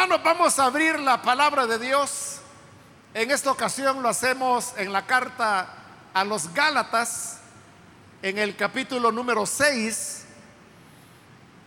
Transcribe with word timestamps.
Hermanos, 0.00 0.22
vamos 0.22 0.58
a 0.60 0.66
abrir 0.66 1.00
la 1.00 1.20
palabra 1.20 1.66
de 1.66 1.76
Dios. 1.76 2.38
En 3.14 3.32
esta 3.32 3.50
ocasión 3.50 4.00
lo 4.00 4.08
hacemos 4.08 4.72
en 4.76 4.92
la 4.92 5.04
carta 5.06 5.74
a 6.14 6.22
los 6.22 6.54
Gálatas, 6.54 7.40
en 8.22 8.38
el 8.38 8.54
capítulo 8.54 9.10
número 9.10 9.44
6. 9.44 10.24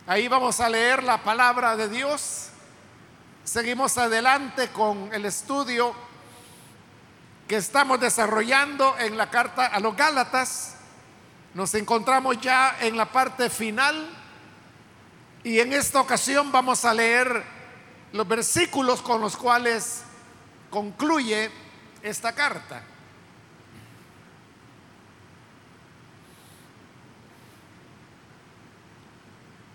Ahí 0.07 0.29
vamos 0.29 0.61
a 0.61 0.69
leer 0.69 1.03
la 1.03 1.21
palabra 1.21 1.75
de 1.75 1.89
Dios. 1.89 2.47
Seguimos 3.43 3.97
adelante 3.97 4.69
con 4.69 5.13
el 5.13 5.25
estudio 5.25 5.93
que 7.49 7.57
estamos 7.57 7.99
desarrollando 7.99 8.95
en 8.97 9.17
la 9.17 9.29
carta 9.29 9.65
a 9.65 9.81
los 9.81 9.93
Gálatas. 9.97 10.75
Nos 11.53 11.73
encontramos 11.73 12.39
ya 12.39 12.77
en 12.79 12.95
la 12.95 13.11
parte 13.11 13.49
final 13.49 14.09
y 15.43 15.59
en 15.59 15.73
esta 15.73 15.99
ocasión 15.99 16.49
vamos 16.49 16.85
a 16.85 16.93
leer 16.93 17.60
los 18.13 18.27
versículos 18.27 19.01
con 19.01 19.21
los 19.21 19.37
cuales 19.37 20.03
concluye 20.69 21.49
esta 22.01 22.33
carta. 22.33 22.83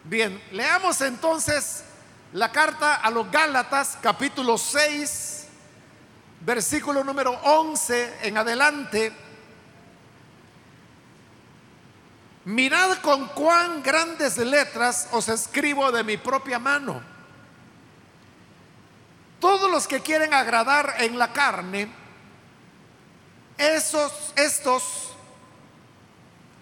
Bien, 0.04 0.40
leamos 0.52 1.00
entonces 1.00 1.82
la 2.32 2.52
carta 2.52 2.96
a 2.96 3.10
los 3.10 3.30
Gálatas, 3.30 3.98
capítulo 4.00 4.56
6, 4.56 5.48
versículo 6.42 7.02
número 7.02 7.32
11 7.32 8.18
en 8.22 8.38
adelante. 8.38 9.12
Mirad 12.44 12.98
con 12.98 13.26
cuán 13.28 13.82
grandes 13.82 14.36
letras 14.38 15.08
os 15.10 15.28
escribo 15.28 15.90
de 15.90 16.04
mi 16.04 16.16
propia 16.16 16.60
mano. 16.60 17.15
Todos 19.40 19.70
los 19.70 19.86
que 19.86 20.00
quieren 20.00 20.32
agradar 20.32 20.94
en 20.98 21.18
la 21.18 21.32
carne, 21.32 21.88
esos, 23.58 24.32
estos 24.36 24.82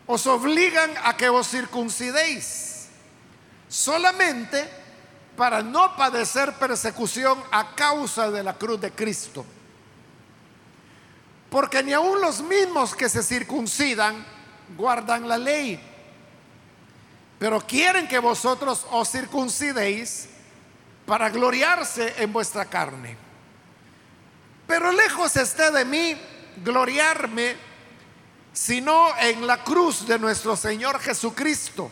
os 0.07 0.27
obligan 0.27 0.93
a 1.05 1.17
que 1.17 1.29
os 1.29 1.49
circuncidéis 1.49 2.89
solamente 3.69 4.69
para 5.37 5.63
no 5.63 5.97
padecer 5.97 6.53
persecución 6.55 7.43
a 7.51 7.75
causa 7.75 8.31
de 8.31 8.43
la 8.43 8.55
cruz 8.55 8.81
de 8.81 8.93
Cristo. 8.93 9.45
Porque 11.51 11.83
ni 11.83 11.93
aun 11.93 12.21
los 12.21 12.41
mismos 12.43 12.95
que 12.95 13.09
se 13.09 13.23
circuncidan 13.23 14.25
guardan 14.77 15.29
la 15.29 15.39
ley, 15.39 15.81
pero 17.39 17.61
quieren 17.61 18.09
que 18.09 18.19
vosotros 18.19 18.87
os 18.91 19.11
circuncidéis 19.11 20.29
para 21.07 21.29
gloriarse 21.31 22.15
en 22.19 22.33
vuestra 22.33 22.65
carne. 22.65 23.17
Pero 24.67 24.93
lejos 24.93 25.37
esté 25.37 25.71
de 25.71 25.85
mí 25.85 26.17
gloriarme, 26.65 27.57
sino 28.53 29.17
en 29.19 29.47
la 29.47 29.63
cruz 29.63 30.07
de 30.07 30.19
nuestro 30.19 30.57
Señor 30.57 30.99
Jesucristo, 31.01 31.91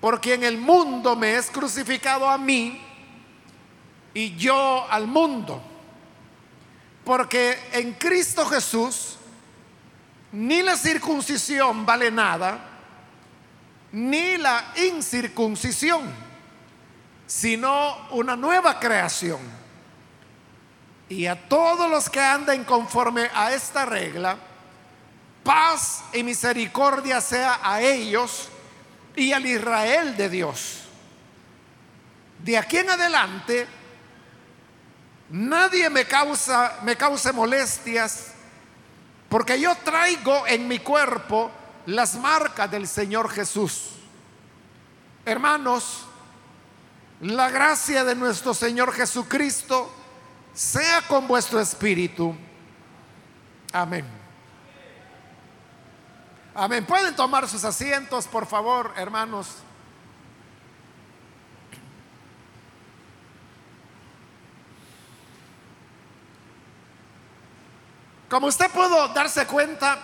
porque 0.00 0.34
en 0.34 0.44
el 0.44 0.56
mundo 0.56 1.16
me 1.16 1.36
es 1.36 1.50
crucificado 1.50 2.28
a 2.28 2.38
mí 2.38 2.82
y 4.14 4.34
yo 4.36 4.86
al 4.90 5.06
mundo. 5.06 5.62
Porque 7.04 7.68
en 7.72 7.92
Cristo 7.94 8.46
Jesús 8.46 9.16
ni 10.32 10.62
la 10.62 10.76
circuncisión 10.76 11.86
vale 11.86 12.10
nada, 12.10 12.58
ni 13.92 14.36
la 14.38 14.72
incircuncisión 14.76 16.25
sino 17.26 18.08
una 18.10 18.36
nueva 18.36 18.78
creación. 18.78 19.40
Y 21.08 21.26
a 21.26 21.48
todos 21.48 21.90
los 21.90 22.10
que 22.10 22.20
anden 22.20 22.64
conforme 22.64 23.30
a 23.34 23.52
esta 23.52 23.84
regla, 23.84 24.36
paz 25.44 26.04
y 26.12 26.22
misericordia 26.22 27.20
sea 27.20 27.60
a 27.62 27.80
ellos 27.80 28.48
y 29.14 29.32
al 29.32 29.46
Israel 29.46 30.16
de 30.16 30.28
Dios. 30.28 30.82
De 32.38 32.58
aquí 32.58 32.78
en 32.78 32.90
adelante, 32.90 33.66
nadie 35.30 35.88
me 35.90 36.04
causa 36.04 36.78
me 36.82 36.96
cause 36.96 37.32
molestias, 37.32 38.32
porque 39.28 39.58
yo 39.60 39.74
traigo 39.76 40.46
en 40.46 40.68
mi 40.68 40.80
cuerpo 40.80 41.50
las 41.86 42.16
marcas 42.16 42.70
del 42.70 42.86
Señor 42.86 43.30
Jesús. 43.30 43.90
Hermanos, 45.24 46.04
la 47.20 47.50
gracia 47.50 48.04
de 48.04 48.14
nuestro 48.14 48.52
Señor 48.52 48.92
Jesucristo 48.92 49.90
sea 50.52 51.02
con 51.02 51.26
vuestro 51.26 51.60
espíritu. 51.60 52.34
Amén. 53.72 54.04
Amén. 56.54 56.84
Pueden 56.86 57.14
tomar 57.14 57.48
sus 57.48 57.64
asientos, 57.64 58.26
por 58.26 58.46
favor, 58.46 58.92
hermanos. 58.96 59.56
Como 68.28 68.48
usted 68.48 68.70
pudo 68.70 69.08
darse 69.08 69.46
cuenta, 69.46 69.98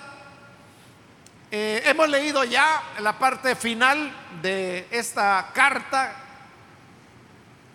eh, 1.50 1.83
hemos 1.84 2.09
leído 2.09 2.44
ya 2.44 2.83
la 3.00 3.19
parte 3.19 3.56
final 3.56 4.15
de 4.41 4.87
esta 4.91 5.50
carta 5.53 6.22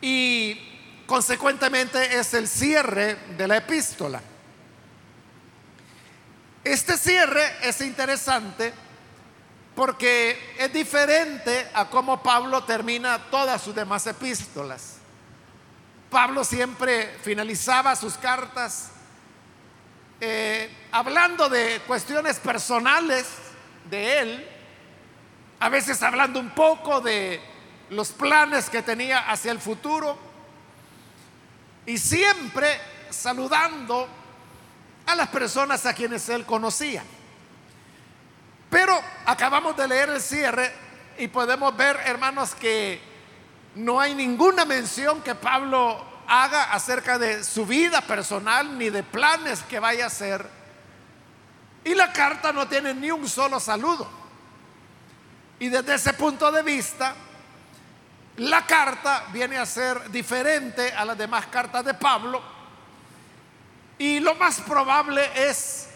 y 0.02 0.59
consecuentemente 1.06 2.18
es 2.19 2.34
el 2.34 2.47
cierre 2.47 3.16
de 3.38 3.47
la 3.47 3.58
epístola. 3.58 4.22
Este 6.63 6.97
cierre 6.97 7.44
es 7.62 7.80
interesante 7.81 8.74
porque 9.75 10.56
es 10.57 10.74
diferente 10.74 11.68
a 11.74 11.90
cómo 11.90 12.22
Pablo 12.22 12.63
termina 12.63 13.19
todas 13.30 13.62
sus 13.62 13.74
demás 13.74 14.06
epístolas. 14.07 14.96
Pablo 16.09 16.44
siempre 16.44 17.18
finalizaba 17.22 17.96
sus 17.96 18.18
cartas 18.18 18.91
eh, 20.19 20.69
hablando 20.91 21.47
de 21.47 21.80
cuestiones 21.86 22.40
personales 22.40 23.28
de 23.88 24.19
él, 24.19 24.47
a 25.59 25.69
veces 25.69 26.02
hablando 26.02 26.40
un 26.40 26.50
poco 26.50 27.02
de 27.02 27.40
los 27.90 28.09
planes 28.09 28.70
que 28.70 28.81
tenía 28.81 29.30
hacia 29.30 29.52
el 29.52 29.59
futuro 29.59 30.18
y 31.86 31.98
siempre 31.98 32.80
saludando 33.09 34.08
a 35.06 35.16
las 35.16 35.30
personas 35.30 35.86
a 35.86 35.94
quienes 35.94 36.28
él 36.30 36.46
conocía. 36.46 37.03
Pero 38.70 39.00
acabamos 39.25 39.78
de 39.78 39.88
leer 39.88 40.09
el 40.09 40.22
cierre 40.22 40.74
y 41.18 41.28
podemos 41.30 41.75
ver, 41.75 41.98
hermanos, 42.06 42.53
que 42.53 43.02
no 43.75 44.00
hay 44.00 44.14
ninguna 44.14 44.66
mención 44.66 45.22
que 45.22 45.36
Pablo 45.36 46.06
haga 46.28 46.74
acerca 46.74 47.18
de 47.18 47.44
su 47.44 47.66
vida 47.66 48.02
personal 48.02 48.78
ni 48.78 48.90
de 48.90 49.04
planes 49.04 49.64
que 49.64 49.80
vaya 49.80 50.06
a 50.06 50.08
hacer. 50.08 50.46
Y 51.86 51.96
la 51.96 52.12
carta 52.12 52.52
no 52.52 52.68
tiene 52.68 52.94
ni 52.94 53.12
un 53.12 53.30
solo 53.30 53.62
saludo. 53.62 54.09
Y 55.59 55.69
desde 55.69 55.96
ese 55.96 56.14
punto 56.14 56.52
de 56.52 56.62
vista, 56.62 57.16
la 58.38 58.66
carta 58.66 59.25
viene 59.31 59.58
a 59.58 59.66
ser 59.66 60.12
diferente 60.12 60.92
a 60.92 61.06
las 61.06 61.18
demás 61.18 61.48
cartas 61.48 61.84
de 61.84 61.94
Pablo. 61.96 62.42
Y 63.98 64.20
lo 64.20 64.36
más 64.36 64.62
probable 64.62 65.28
es 65.36 65.90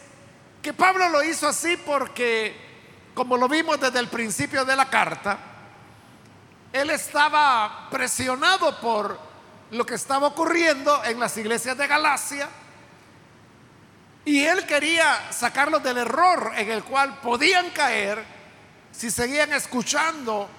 que 0.61 0.73
Pablo 0.73 1.07
lo 1.09 1.23
hizo 1.23 1.47
así 1.47 1.77
porque, 1.77 2.55
como 3.13 3.37
lo 3.37 3.47
vimos 3.47 3.79
desde 3.79 3.99
el 3.99 4.07
principio 4.07 4.65
de 4.65 4.75
la 4.75 4.89
carta, 4.89 5.37
él 6.73 6.89
estaba 6.89 7.87
presionado 7.91 8.79
por 8.79 9.19
lo 9.69 9.85
que 9.85 9.95
estaba 9.95 10.27
ocurriendo 10.27 11.03
en 11.03 11.19
las 11.19 11.37
iglesias 11.37 11.77
de 11.77 11.87
Galacia. 11.87 12.49
Y 14.25 14.43
él 14.43 14.65
quería 14.65 15.31
sacarlos 15.31 15.83
del 15.83 15.97
error 15.97 16.53
en 16.55 16.71
el 16.71 16.83
cual 16.83 17.19
podían 17.21 17.69
caer 17.69 18.23
si 18.91 19.11
seguían 19.11 19.53
escuchando 19.53 20.49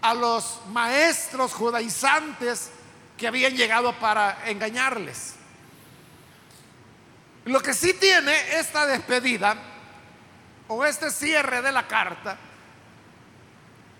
a 0.00 0.14
los 0.14 0.60
maestros 0.68 1.52
judaizantes 1.52 2.70
que 3.16 3.26
habían 3.26 3.56
llegado 3.56 3.92
para 3.94 4.48
engañarles. 4.48 5.34
Lo 7.44 7.60
que 7.60 7.74
sí 7.74 7.94
tiene 7.94 8.58
esta 8.58 8.86
despedida 8.86 9.56
o 10.68 10.84
este 10.84 11.10
cierre 11.10 11.62
de 11.62 11.72
la 11.72 11.86
carta 11.86 12.36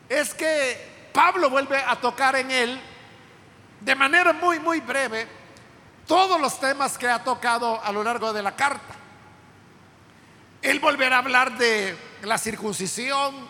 es 0.09 0.35
que 0.35 1.11
Pablo 1.13 1.51
vuelve 1.51 1.79
a 1.79 1.97
tocar 1.97 2.37
en 2.37 2.51
él 2.51 2.81
de 3.81 3.95
manera 3.95 4.33
muy, 4.33 4.61
muy 4.61 4.81
breve 4.81 5.27
todos 6.07 6.41
los 6.41 6.59
temas 6.61 6.97
que 6.97 7.09
ha 7.09 7.23
tocado 7.23 7.83
a 7.83 7.93
lo 7.93 8.03
largo 8.03 8.33
de 8.33 8.43
la 8.43 8.55
carta. 8.55 8.95
Él 10.63 10.81
volverá 10.81 11.17
a 11.17 11.19
hablar 11.21 11.57
de 11.57 11.97
la 12.23 12.39
circuncisión, 12.39 13.47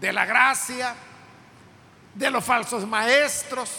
de 0.00 0.12
la 0.12 0.24
gracia, 0.24 0.94
de 2.14 2.30
los 2.30 2.44
falsos 2.44 2.86
maestros, 2.86 3.70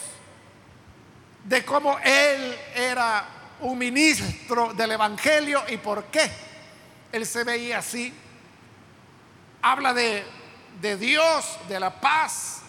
de 1.44 1.66
cómo 1.66 1.98
él 2.00 2.58
era 2.76 3.26
un 3.62 3.78
ministro 3.78 4.74
del 4.74 4.92
Evangelio 4.92 5.64
y 5.70 5.78
por 5.78 6.06
qué 6.06 6.30
él 7.12 7.26
se 7.26 7.44
veía 7.44 7.80
así. 7.80 8.14
Habla 9.62 9.94
de, 9.94 10.24
de 10.82 10.98
Dios, 10.98 11.60
de 11.68 11.80
la 11.80 12.00
paz 12.00 12.62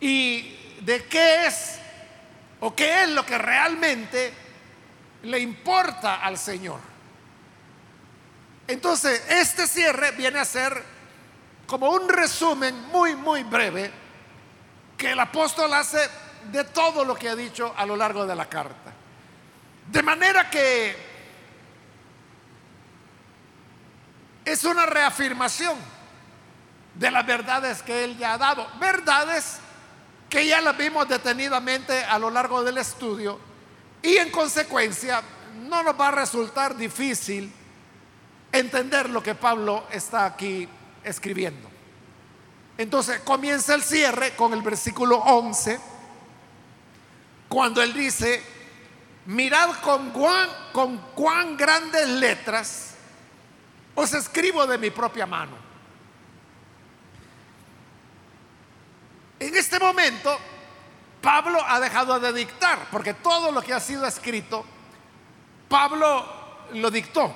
y 0.00 0.56
de 0.80 1.04
qué 1.04 1.46
es 1.46 1.78
o 2.60 2.74
qué 2.74 3.04
es 3.04 3.08
lo 3.10 3.26
que 3.26 3.38
realmente 3.38 4.32
le 5.24 5.38
importa 5.38 6.22
al 6.22 6.38
Señor. 6.38 6.80
Entonces, 8.66 9.22
este 9.28 9.66
cierre 9.66 10.12
viene 10.12 10.38
a 10.38 10.44
ser 10.44 10.82
como 11.72 11.88
un 11.88 12.06
resumen 12.06 12.88
muy, 12.88 13.16
muy 13.16 13.44
breve 13.44 13.90
que 14.94 15.12
el 15.12 15.18
apóstol 15.18 15.72
hace 15.72 16.06
de 16.50 16.64
todo 16.64 17.02
lo 17.02 17.14
que 17.14 17.30
ha 17.30 17.34
dicho 17.34 17.72
a 17.74 17.86
lo 17.86 17.96
largo 17.96 18.26
de 18.26 18.36
la 18.36 18.46
carta. 18.46 18.92
De 19.90 20.02
manera 20.02 20.50
que 20.50 20.94
es 24.44 24.64
una 24.64 24.84
reafirmación 24.84 25.78
de 26.94 27.10
las 27.10 27.24
verdades 27.24 27.82
que 27.82 28.04
él 28.04 28.18
ya 28.18 28.34
ha 28.34 28.38
dado. 28.38 28.68
Verdades 28.78 29.56
que 30.28 30.46
ya 30.46 30.60
las 30.60 30.76
vimos 30.76 31.08
detenidamente 31.08 32.04
a 32.04 32.18
lo 32.18 32.28
largo 32.28 32.62
del 32.62 32.76
estudio 32.76 33.40
y 34.02 34.18
en 34.18 34.28
consecuencia 34.28 35.22
no 35.70 35.82
nos 35.82 35.98
va 35.98 36.08
a 36.08 36.10
resultar 36.10 36.76
difícil 36.76 37.50
entender 38.52 39.08
lo 39.08 39.22
que 39.22 39.34
Pablo 39.34 39.86
está 39.90 40.26
aquí 40.26 40.68
escribiendo. 41.04 41.68
Entonces 42.78 43.20
comienza 43.20 43.74
el 43.74 43.82
cierre 43.82 44.34
con 44.34 44.52
el 44.52 44.62
versículo 44.62 45.18
11, 45.18 45.78
cuando 47.48 47.82
él 47.82 47.92
dice, 47.92 48.42
mirad 49.26 49.70
con 49.82 50.10
cuán, 50.10 50.48
con 50.72 50.98
cuán 51.14 51.56
grandes 51.56 52.08
letras 52.08 52.94
os 53.94 54.12
escribo 54.14 54.66
de 54.66 54.78
mi 54.78 54.90
propia 54.90 55.26
mano. 55.26 55.56
En 59.38 59.56
este 59.56 59.78
momento, 59.78 60.38
Pablo 61.20 61.60
ha 61.66 61.78
dejado 61.78 62.18
de 62.18 62.32
dictar, 62.32 62.86
porque 62.90 63.14
todo 63.14 63.52
lo 63.52 63.60
que 63.60 63.74
ha 63.74 63.80
sido 63.80 64.06
escrito, 64.06 64.64
Pablo 65.68 66.26
lo 66.74 66.90
dictó. 66.90 67.34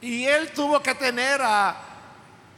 Y 0.00 0.24
él 0.24 0.52
tuvo 0.52 0.82
que 0.82 0.94
tener 0.94 1.40
a 1.42 1.91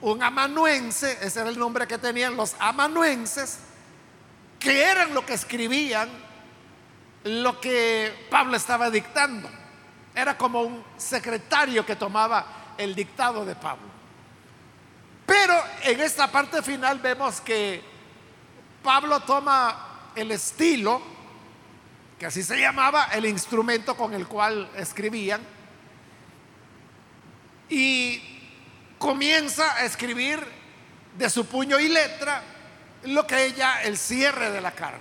un 0.04 0.22
amanuense, 0.22 1.18
ese 1.22 1.40
era 1.40 1.48
el 1.48 1.58
nombre 1.58 1.86
que 1.86 1.96
tenían 1.96 2.36
los 2.36 2.54
amanuenses, 2.58 3.58
que 4.60 4.82
eran 4.82 5.14
lo 5.14 5.24
que 5.24 5.32
escribían 5.32 6.10
lo 7.24 7.58
que 7.58 8.26
Pablo 8.30 8.54
estaba 8.54 8.90
dictando. 8.90 9.48
Era 10.14 10.36
como 10.36 10.60
un 10.60 10.84
secretario 10.98 11.86
que 11.86 11.96
tomaba 11.96 12.74
el 12.76 12.94
dictado 12.94 13.46
de 13.46 13.54
Pablo. 13.56 13.88
Pero 15.24 15.54
en 15.84 15.98
esta 16.00 16.30
parte 16.30 16.60
final 16.60 16.98
vemos 16.98 17.40
que 17.40 17.82
Pablo 18.82 19.20
toma 19.20 20.10
el 20.14 20.30
estilo, 20.32 21.00
que 22.18 22.26
así 22.26 22.42
se 22.42 22.60
llamaba, 22.60 23.04
el 23.04 23.24
instrumento 23.24 23.96
con 23.96 24.12
el 24.12 24.28
cual 24.28 24.70
escribían, 24.76 25.40
y 27.70 28.33
comienza 29.04 29.74
a 29.74 29.84
escribir 29.84 30.42
de 31.18 31.28
su 31.28 31.44
puño 31.44 31.78
y 31.78 31.88
letra 31.88 32.42
lo 33.02 33.26
que 33.26 33.44
ella, 33.44 33.82
el 33.82 33.98
cierre 33.98 34.50
de 34.50 34.62
la 34.62 34.72
carta. 34.72 34.98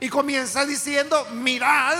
Y 0.00 0.10
comienza 0.10 0.66
diciendo, 0.66 1.26
mirad 1.32 1.96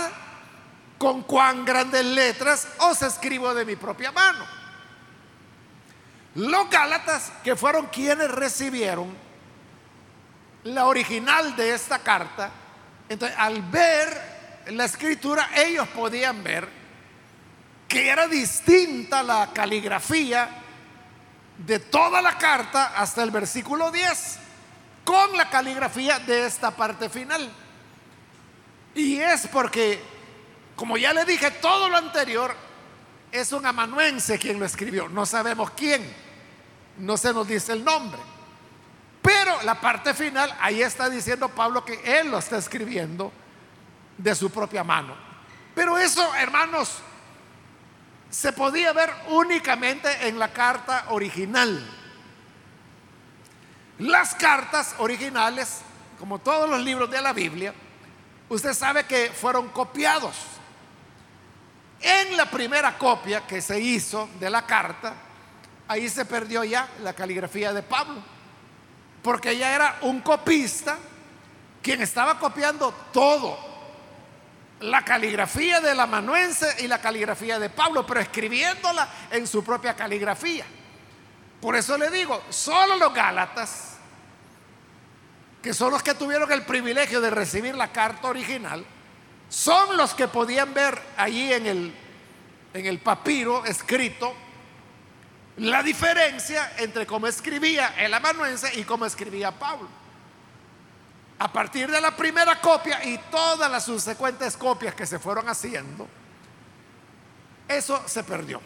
con 0.99 1.23
cuán 1.23 1.65
grandes 1.65 2.05
letras 2.05 2.67
os 2.77 3.01
escribo 3.01 3.51
de 3.55 3.65
mi 3.65 3.75
propia 3.75 4.11
mano. 4.11 4.45
Los 6.35 6.69
Gálatas, 6.69 7.31
que 7.43 7.55
fueron 7.55 7.87
quienes 7.87 8.29
recibieron 8.29 9.11
la 10.65 10.85
original 10.85 11.55
de 11.55 11.73
esta 11.73 11.97
carta, 11.97 12.51
entonces 13.09 13.35
al 13.39 13.63
ver 13.63 14.65
la 14.67 14.85
escritura, 14.85 15.49
ellos 15.55 15.87
podían 15.87 16.43
ver 16.43 16.69
que 17.87 18.07
era 18.07 18.27
distinta 18.27 19.23
la 19.23 19.49
caligrafía 19.51 20.60
de 21.57 21.79
toda 21.79 22.21
la 22.21 22.37
carta 22.37 22.93
hasta 22.97 23.23
el 23.23 23.31
versículo 23.31 23.91
10 23.91 24.39
con 25.03 25.35
la 25.37 25.49
caligrafía 25.49 26.19
de 26.19 26.45
esta 26.45 26.71
parte 26.71 27.09
final. 27.09 27.51
Y 28.95 29.17
es 29.17 29.47
porque, 29.47 30.01
como 30.75 30.97
ya 30.97 31.13
le 31.13 31.25
dije, 31.25 31.51
todo 31.51 31.89
lo 31.89 31.97
anterior 31.97 32.55
es 33.31 33.51
un 33.51 33.65
amanuense 33.65 34.37
quien 34.37 34.59
lo 34.59 34.65
escribió. 34.65 35.07
No 35.09 35.25
sabemos 35.25 35.71
quién, 35.71 36.01
no 36.97 37.17
se 37.17 37.33
nos 37.33 37.47
dice 37.47 37.73
el 37.73 37.83
nombre. 37.83 38.19
Pero 39.21 39.61
la 39.63 39.79
parte 39.79 40.13
final, 40.13 40.53
ahí 40.59 40.81
está 40.81 41.09
diciendo 41.09 41.47
Pablo 41.49 41.85
que 41.85 42.19
él 42.19 42.31
lo 42.31 42.39
está 42.39 42.57
escribiendo 42.57 43.31
de 44.17 44.35
su 44.35 44.49
propia 44.49 44.83
mano. 44.83 45.15
Pero 45.75 45.97
eso, 45.97 46.33
hermanos, 46.35 46.99
se 48.31 48.53
podía 48.53 48.93
ver 48.93 49.13
únicamente 49.27 50.27
en 50.27 50.39
la 50.39 50.51
carta 50.53 51.05
original. 51.09 51.85
Las 53.99 54.33
cartas 54.33 54.95
originales, 54.97 55.81
como 56.17 56.39
todos 56.39 56.67
los 56.67 56.79
libros 56.79 57.11
de 57.11 57.21
la 57.21 57.33
Biblia, 57.33 57.73
usted 58.47 58.73
sabe 58.73 59.03
que 59.03 59.29
fueron 59.29 59.67
copiados. 59.69 60.35
En 61.99 62.35
la 62.37 62.45
primera 62.45 62.97
copia 62.97 63.45
que 63.45 63.61
se 63.61 63.79
hizo 63.79 64.29
de 64.39 64.49
la 64.49 64.65
carta, 64.65 65.13
ahí 65.87 66.09
se 66.09 66.23
perdió 66.23 66.63
ya 66.63 66.87
la 67.03 67.13
caligrafía 67.13 67.73
de 67.73 67.83
Pablo, 67.83 68.23
porque 69.21 69.57
ya 69.57 69.75
era 69.75 69.97
un 70.01 70.21
copista 70.21 70.97
quien 71.83 72.01
estaba 72.01 72.39
copiando 72.39 72.91
todo 73.11 73.70
la 74.81 75.05
caligrafía 75.05 75.79
del 75.79 75.99
amanuense 75.99 76.77
y 76.79 76.87
la 76.87 76.99
caligrafía 76.99 77.59
de 77.59 77.69
Pablo, 77.69 78.05
pero 78.05 78.19
escribiéndola 78.19 79.07
en 79.31 79.47
su 79.47 79.63
propia 79.63 79.95
caligrafía. 79.95 80.65
Por 81.59 81.75
eso 81.75 81.97
le 81.97 82.09
digo, 82.09 82.43
solo 82.49 82.95
los 82.95 83.13
Gálatas, 83.13 83.97
que 85.61 85.73
son 85.73 85.91
los 85.91 86.01
que 86.01 86.15
tuvieron 86.15 86.51
el 86.51 86.63
privilegio 86.63 87.21
de 87.21 87.29
recibir 87.29 87.75
la 87.75 87.91
carta 87.91 88.27
original, 88.27 88.83
son 89.49 89.95
los 89.97 90.13
que 90.13 90.27
podían 90.27 90.73
ver 90.73 90.99
allí 91.17 91.53
en 91.53 91.67
el, 91.67 91.93
en 92.73 92.85
el 92.85 92.99
papiro 92.99 93.63
escrito 93.65 94.33
la 95.57 95.83
diferencia 95.83 96.73
entre 96.77 97.05
cómo 97.05 97.27
escribía 97.27 97.93
el 97.97 98.13
amanuense 98.13 98.79
y 98.79 98.83
cómo 98.83 99.05
escribía 99.05 99.51
Pablo 99.51 100.00
a 101.41 101.51
partir 101.51 101.89
de 101.89 101.99
la 101.99 102.15
primera 102.15 102.61
copia 102.61 103.03
y 103.03 103.17
todas 103.31 103.69
las 103.71 103.85
subsecuentes 103.85 104.55
copias 104.55 104.93
que 104.93 105.07
se 105.07 105.17
fueron 105.17 105.49
haciendo, 105.49 106.07
eso 107.67 108.03
se 108.05 108.23
perdió. 108.23 108.61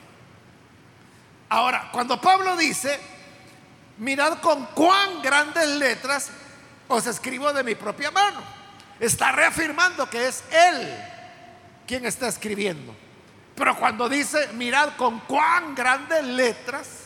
Ahora, 1.47 1.87
cuando 1.93 2.19
Pablo 2.19 2.57
dice, 2.57 2.99
mirad 3.97 4.39
con 4.39 4.65
cuán 4.73 5.21
grandes 5.21 5.69
letras 5.69 6.31
os 6.89 7.07
escribo 7.07 7.53
de 7.53 7.63
mi 7.63 7.75
propia 7.75 8.11
mano, 8.11 8.41
está 8.99 9.31
reafirmando 9.31 10.09
que 10.09 10.27
es 10.27 10.43
Él 10.51 11.01
quien 11.87 12.05
está 12.05 12.27
escribiendo. 12.27 12.93
Pero 13.55 13.77
cuando 13.77 14.09
dice, 14.09 14.49
mirad 14.51 14.97
con 14.97 15.21
cuán 15.21 15.75
grandes 15.75 16.25
letras, 16.25 17.04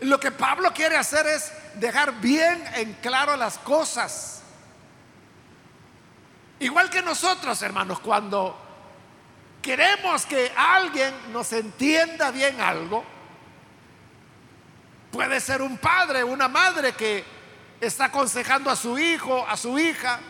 lo 0.00 0.18
que 0.20 0.30
Pablo 0.30 0.72
quiere 0.72 0.96
hacer 0.96 1.26
es 1.26 1.52
dejar 1.74 2.20
bien 2.20 2.62
en 2.74 2.94
claro 2.94 3.36
las 3.36 3.58
cosas. 3.58 4.42
Igual 6.60 6.90
que 6.90 7.02
nosotros, 7.02 7.60
hermanos, 7.62 8.00
cuando 8.00 8.58
queremos 9.60 10.26
que 10.26 10.52
alguien 10.56 11.14
nos 11.32 11.52
entienda 11.52 12.30
bien 12.30 12.60
algo, 12.60 13.04
puede 15.10 15.40
ser 15.40 15.62
un 15.62 15.78
padre, 15.78 16.24
una 16.24 16.48
madre 16.48 16.92
que 16.92 17.24
está 17.80 18.06
aconsejando 18.06 18.70
a 18.70 18.76
su 18.76 18.98
hijo, 18.98 19.46
a 19.48 19.56
su 19.56 19.78
hija, 19.78 20.20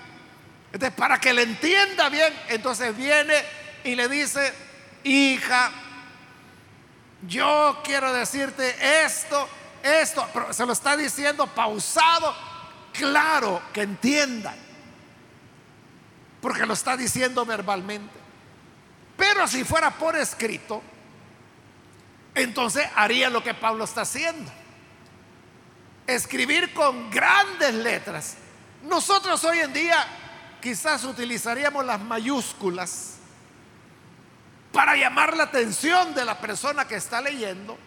entonces 0.73 0.97
para 0.97 1.19
que 1.19 1.33
le 1.33 1.43
entienda 1.43 2.09
bien, 2.09 2.33
entonces 2.49 2.97
viene 2.97 3.35
y 3.85 3.95
le 3.95 4.09
dice, 4.09 4.53
hija, 5.05 5.71
yo 7.27 7.81
quiero 7.85 8.13
decirte 8.13 9.05
esto 9.05 9.49
esto, 9.85 10.27
pero 10.33 10.51
se 10.53 10.65
lo 10.65 10.73
está 10.73 10.97
diciendo 10.97 11.47
pausado, 11.47 12.35
claro, 12.93 13.61
que 13.73 13.83
entiendan, 13.83 14.57
porque 16.41 16.65
lo 16.65 16.73
está 16.73 16.97
diciendo 16.97 17.45
verbalmente. 17.45 18.15
Pero 19.17 19.47
si 19.47 19.63
fuera 19.63 19.91
por 19.91 20.17
escrito, 20.17 20.83
entonces 22.35 22.89
haría 22.97 23.29
lo 23.29 23.45
que 23.45 23.53
Pablo 23.53 23.85
está 23.85 24.01
haciendo. 24.01 24.51
Escribir 26.07 26.73
con 26.73 27.11
grandes 27.11 27.75
letras, 27.75 28.37
Nosotros 28.83 29.43
hoy 29.45 29.61
en 29.61 29.73
día 29.73 30.07
quizás 30.61 31.05
utilizaríamos 31.05 31.87
las 31.87 32.01
mayúsculas 32.01 33.14
para 34.75 34.97
llamar 34.97 35.37
la 35.37 35.45
atención 35.45 36.15
de 36.17 36.25
la 36.25 36.37
persona 36.37 36.87
que 36.87 36.97
está 36.97 37.21
leyendo 37.23 37.79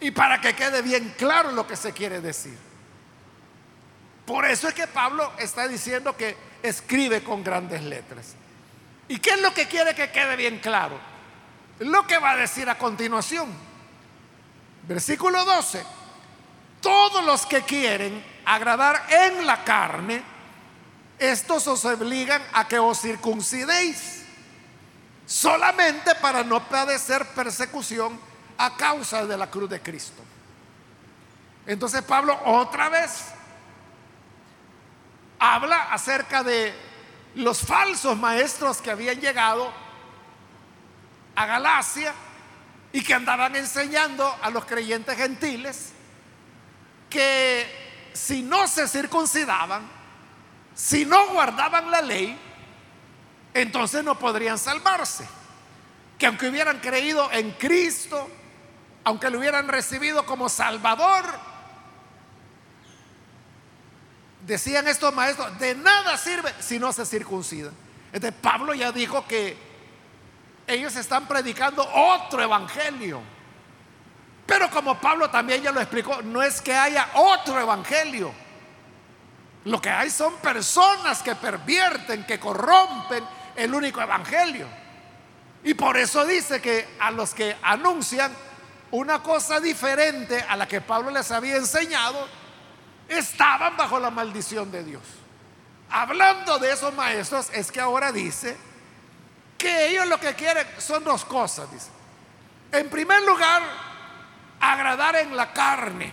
y 0.00 0.10
para 0.10 0.40
que 0.40 0.54
quede 0.54 0.80
bien 0.80 1.14
claro 1.18 1.52
lo 1.52 1.66
que 1.66 1.76
se 1.76 1.92
quiere 1.92 2.22
decir. 2.22 2.56
Por 4.24 4.46
eso 4.46 4.66
es 4.66 4.72
que 4.72 4.86
Pablo 4.86 5.30
está 5.38 5.68
diciendo 5.68 6.16
que 6.16 6.34
escribe 6.62 7.22
con 7.22 7.44
grandes 7.44 7.82
letras. 7.82 8.34
¿Y 9.08 9.18
qué 9.18 9.32
es 9.32 9.42
lo 9.42 9.52
que 9.52 9.66
quiere 9.66 9.94
que 9.94 10.10
quede 10.10 10.34
bien 10.36 10.58
claro? 10.60 10.98
Lo 11.80 12.06
que 12.06 12.16
va 12.16 12.30
a 12.30 12.36
decir 12.36 12.68
a 12.70 12.78
continuación. 12.78 13.52
Versículo 14.88 15.44
12. 15.44 15.84
Todos 16.80 17.22
los 17.26 17.44
que 17.44 17.60
quieren 17.60 18.24
agradar 18.46 19.06
en 19.10 19.46
la 19.46 19.62
carne, 19.64 20.22
estos 21.18 21.66
os 21.66 21.84
obligan 21.84 22.42
a 22.54 22.66
que 22.66 22.78
os 22.78 23.02
circuncidéis, 23.02 24.21
solamente 25.26 26.14
para 26.16 26.42
no 26.44 26.62
padecer 26.68 27.26
persecución 27.28 28.18
a 28.58 28.76
causa 28.76 29.26
de 29.26 29.36
la 29.36 29.50
cruz 29.50 29.70
de 29.70 29.80
Cristo. 29.80 30.22
Entonces 31.66 32.02
Pablo 32.02 32.38
otra 32.44 32.88
vez 32.88 33.26
habla 35.38 35.92
acerca 35.92 36.42
de 36.42 36.74
los 37.34 37.60
falsos 37.60 38.16
maestros 38.16 38.80
que 38.80 38.90
habían 38.90 39.20
llegado 39.20 39.72
a 41.34 41.46
Galacia 41.46 42.12
y 42.92 43.02
que 43.02 43.14
andaban 43.14 43.56
enseñando 43.56 44.36
a 44.42 44.50
los 44.50 44.64
creyentes 44.66 45.16
gentiles 45.16 45.92
que 47.08 48.10
si 48.12 48.42
no 48.42 48.68
se 48.68 48.86
circuncidaban, 48.86 49.82
si 50.74 51.04
no 51.04 51.28
guardaban 51.28 51.90
la 51.90 52.02
ley, 52.02 52.38
entonces 53.54 54.04
no 54.04 54.18
podrían 54.18 54.58
salvarse. 54.58 55.26
Que 56.18 56.26
aunque 56.26 56.48
hubieran 56.48 56.78
creído 56.78 57.30
en 57.32 57.50
Cristo, 57.52 58.28
aunque 59.04 59.30
lo 59.30 59.38
hubieran 59.38 59.68
recibido 59.68 60.24
como 60.24 60.48
Salvador, 60.48 61.24
decían 64.46 64.86
estos 64.88 65.12
maestros, 65.14 65.58
de 65.58 65.74
nada 65.74 66.16
sirve 66.16 66.52
si 66.60 66.78
no 66.78 66.92
se 66.92 67.04
circuncidan. 67.04 67.72
Entonces 68.12 68.38
Pablo 68.40 68.74
ya 68.74 68.92
dijo 68.92 69.26
que 69.26 69.56
ellos 70.66 70.94
están 70.96 71.26
predicando 71.26 71.88
otro 71.92 72.42
evangelio. 72.42 73.20
Pero 74.46 74.70
como 74.70 75.00
Pablo 75.00 75.30
también 75.30 75.62
ya 75.62 75.72
lo 75.72 75.80
explicó, 75.80 76.20
no 76.22 76.42
es 76.42 76.60
que 76.60 76.74
haya 76.74 77.08
otro 77.14 77.58
evangelio. 77.60 78.32
Lo 79.64 79.80
que 79.80 79.90
hay 79.90 80.10
son 80.10 80.34
personas 80.36 81.22
que 81.22 81.34
pervierten, 81.36 82.24
que 82.26 82.40
corrompen 82.40 83.24
el 83.56 83.74
único 83.74 84.00
evangelio. 84.00 84.66
Y 85.64 85.74
por 85.74 85.96
eso 85.96 86.24
dice 86.24 86.60
que 86.60 86.96
a 86.98 87.10
los 87.10 87.34
que 87.34 87.56
anuncian 87.62 88.32
una 88.90 89.22
cosa 89.22 89.60
diferente 89.60 90.44
a 90.48 90.56
la 90.56 90.66
que 90.66 90.80
Pablo 90.80 91.10
les 91.10 91.30
había 91.30 91.56
enseñado, 91.56 92.28
estaban 93.08 93.76
bajo 93.76 93.98
la 93.98 94.10
maldición 94.10 94.70
de 94.70 94.84
Dios. 94.84 95.02
Hablando 95.90 96.58
de 96.58 96.72
esos 96.72 96.92
maestros, 96.94 97.50
es 97.52 97.70
que 97.70 97.80
ahora 97.80 98.12
dice 98.12 98.56
que 99.58 99.88
ellos 99.88 100.06
lo 100.08 100.18
que 100.18 100.34
quieren 100.34 100.66
son 100.78 101.04
dos 101.04 101.24
cosas. 101.24 101.70
Dice. 101.70 101.88
En 102.72 102.88
primer 102.90 103.22
lugar, 103.22 103.62
agradar 104.60 105.16
en 105.16 105.36
la 105.36 105.52
carne. 105.52 106.12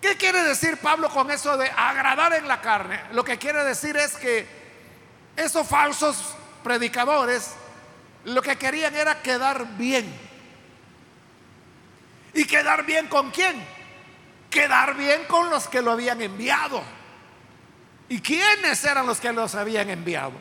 ¿Qué 0.00 0.16
quiere 0.16 0.42
decir 0.42 0.78
Pablo 0.78 1.08
con 1.10 1.30
eso 1.30 1.56
de 1.56 1.70
agradar 1.70 2.32
en 2.32 2.48
la 2.48 2.60
carne? 2.60 3.00
Lo 3.12 3.24
que 3.24 3.38
quiere 3.38 3.64
decir 3.64 3.96
es 3.96 4.16
que 4.16 4.61
esos 5.36 5.66
falsos 5.66 6.34
predicadores 6.62 7.54
lo 8.24 8.42
que 8.42 8.56
querían 8.56 8.94
era 8.94 9.22
quedar 9.22 9.76
bien. 9.76 10.12
¿Y 12.34 12.44
quedar 12.44 12.84
bien 12.84 13.08
con 13.08 13.30
quién? 13.30 13.72
quedar 14.52 14.94
bien 14.94 15.24
con 15.24 15.50
los 15.50 15.66
que 15.66 15.82
lo 15.82 15.90
habían 15.90 16.20
enviado. 16.20 16.84
¿Y 18.08 18.20
quiénes 18.20 18.84
eran 18.84 19.06
los 19.06 19.18
que 19.18 19.32
los 19.32 19.54
habían 19.56 19.90
enviado? 19.90 20.34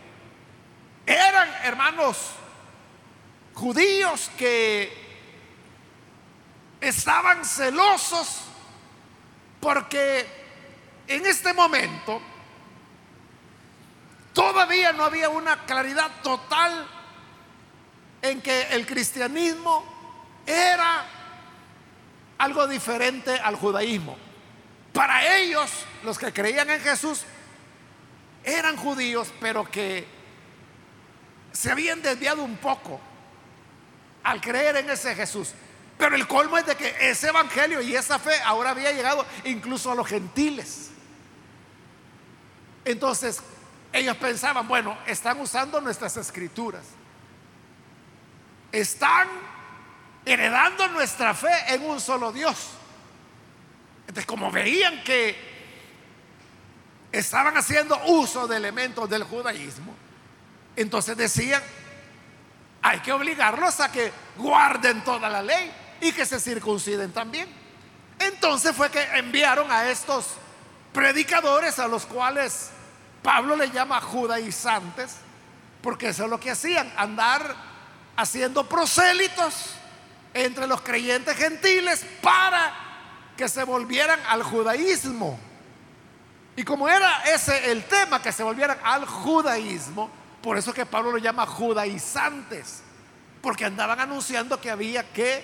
Eran 1.05 1.49
hermanos 1.63 2.17
judíos 3.55 4.29
que 4.37 4.91
estaban 6.81 7.45
celosos 7.45 8.41
porque 9.61 10.27
en 11.07 11.25
este 11.25 11.53
momento 11.53 12.21
todavía 14.33 14.93
no 14.93 15.03
había 15.03 15.29
una 15.29 15.65
claridad 15.65 16.09
total 16.23 16.87
en 18.21 18.41
que 18.41 18.63
el 18.71 18.85
cristianismo 18.85 19.83
era 20.45 21.05
algo 22.37 22.67
diferente 22.67 23.31
al 23.39 23.55
judaísmo. 23.55 24.17
Para 24.93 25.37
ellos, 25.37 25.69
los 26.03 26.17
que 26.17 26.33
creían 26.33 26.69
en 26.69 26.81
Jesús, 26.81 27.23
eran 28.43 28.75
judíos, 28.75 29.31
pero 29.39 29.69
que 29.69 30.07
se 31.51 31.71
habían 31.71 32.01
desviado 32.01 32.43
un 32.43 32.57
poco 32.57 32.99
al 34.23 34.41
creer 34.41 34.77
en 34.77 34.89
ese 34.89 35.15
Jesús. 35.15 35.53
Pero 35.97 36.15
el 36.15 36.27
colmo 36.27 36.57
es 36.57 36.65
de 36.65 36.75
que 36.75 36.95
ese 36.99 37.29
evangelio 37.29 37.81
y 37.81 37.95
esa 37.95 38.17
fe 38.17 38.33
ahora 38.43 38.71
había 38.71 38.91
llegado 38.91 39.25
incluso 39.45 39.91
a 39.91 39.95
los 39.95 40.07
gentiles. 40.07 40.89
Entonces, 42.83 43.41
ellos 43.93 44.15
pensaban, 44.17 44.67
bueno, 44.67 44.97
están 45.05 45.39
usando 45.39 45.81
nuestras 45.81 46.15
escrituras. 46.17 46.83
Están 48.71 49.27
heredando 50.25 50.87
nuestra 50.89 51.33
fe 51.33 51.51
en 51.67 51.83
un 51.83 51.99
solo 51.99 52.31
Dios. 52.31 52.69
Entonces, 54.01 54.25
como 54.25 54.51
veían 54.51 55.03
que 55.03 55.35
estaban 57.11 57.57
haciendo 57.57 57.99
uso 58.07 58.47
de 58.47 58.57
elementos 58.57 59.09
del 59.09 59.23
judaísmo, 59.23 59.93
entonces 60.75 61.17
decían, 61.17 61.61
hay 62.81 62.99
que 62.99 63.11
obligarlos 63.11 63.79
a 63.79 63.91
que 63.91 64.11
guarden 64.37 65.03
toda 65.03 65.29
la 65.29 65.41
ley 65.41 65.71
y 65.99 66.11
que 66.13 66.25
se 66.25 66.39
circunciden 66.39 67.11
también. 67.11 67.47
Entonces 68.19 68.75
fue 68.75 68.89
que 68.89 69.01
enviaron 69.17 69.69
a 69.71 69.89
estos 69.89 70.27
predicadores 70.93 71.79
a 71.79 71.87
los 71.87 72.05
cuales 72.05 72.71
Pablo 73.21 73.55
le 73.55 73.69
llama 73.69 74.01
judaizantes, 74.01 75.17
porque 75.81 76.09
eso 76.09 76.25
es 76.25 76.29
lo 76.29 76.39
que 76.39 76.51
hacían, 76.51 76.91
andar 76.97 77.55
haciendo 78.15 78.67
prosélitos 78.67 79.75
entre 80.33 80.67
los 80.67 80.81
creyentes 80.81 81.35
gentiles 81.35 82.05
para 82.21 82.73
que 83.37 83.47
se 83.49 83.63
volvieran 83.63 84.19
al 84.27 84.43
judaísmo. 84.43 85.39
Y 86.55 86.63
como 86.63 86.87
era 86.87 87.23
ese 87.23 87.71
el 87.71 87.85
tema, 87.85 88.21
que 88.21 88.31
se 88.31 88.43
volvieran 88.43 88.77
al 88.83 89.05
judaísmo, 89.05 90.09
por 90.41 90.57
eso 90.57 90.73
que 90.73 90.85
Pablo 90.85 91.11
lo 91.11 91.17
llama 91.17 91.45
judaizantes, 91.45 92.83
porque 93.41 93.65
andaban 93.65 93.99
anunciando 93.99 94.59
que 94.59 94.71
había 94.71 95.11
que 95.11 95.43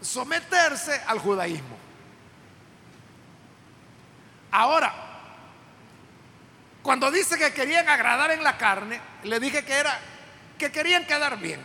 someterse 0.00 1.00
al 1.06 1.18
judaísmo. 1.18 1.76
Ahora, 4.50 5.11
cuando 6.82 7.10
dice 7.10 7.38
que 7.38 7.52
querían 7.52 7.88
agradar 7.88 8.30
en 8.32 8.42
la 8.42 8.58
carne, 8.58 9.00
le 9.24 9.38
dije 9.38 9.64
que 9.64 9.72
era 9.72 9.98
que 10.58 10.70
querían 10.72 11.06
quedar 11.06 11.38
bien. 11.38 11.60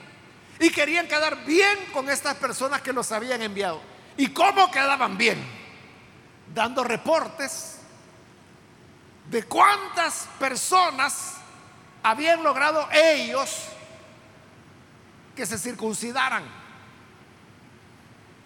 Y 0.60 0.72
querían 0.72 1.08
quedar 1.08 1.46
bien 1.46 1.78
con 1.94 2.10
estas 2.10 2.36
personas 2.36 2.82
que 2.82 2.94
los 2.94 3.12
habían 3.12 3.42
enviado. 3.42 3.82
¿Y 4.18 4.28
cómo 4.28 4.72
quedaban 4.72 5.18
bien? 5.18 5.38
Dando 6.54 6.84
reportes 6.84 7.78
de 9.30 9.44
cuántas 9.44 10.28
personas 10.40 11.36
habían 12.02 12.42
logrado 12.44 12.88
ellos 12.92 13.66
que 15.36 15.46
se 15.46 15.58
circuncidaran. 15.58 16.44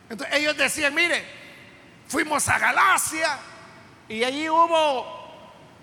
Entonces 0.09 0.35
ellos 0.35 0.57
decían, 0.57 0.93
mire, 0.93 1.25
fuimos 2.07 2.49
a 2.49 2.59
Galacia 2.59 3.37
y 4.09 4.23
allí 4.25 4.49
hubo 4.49 5.20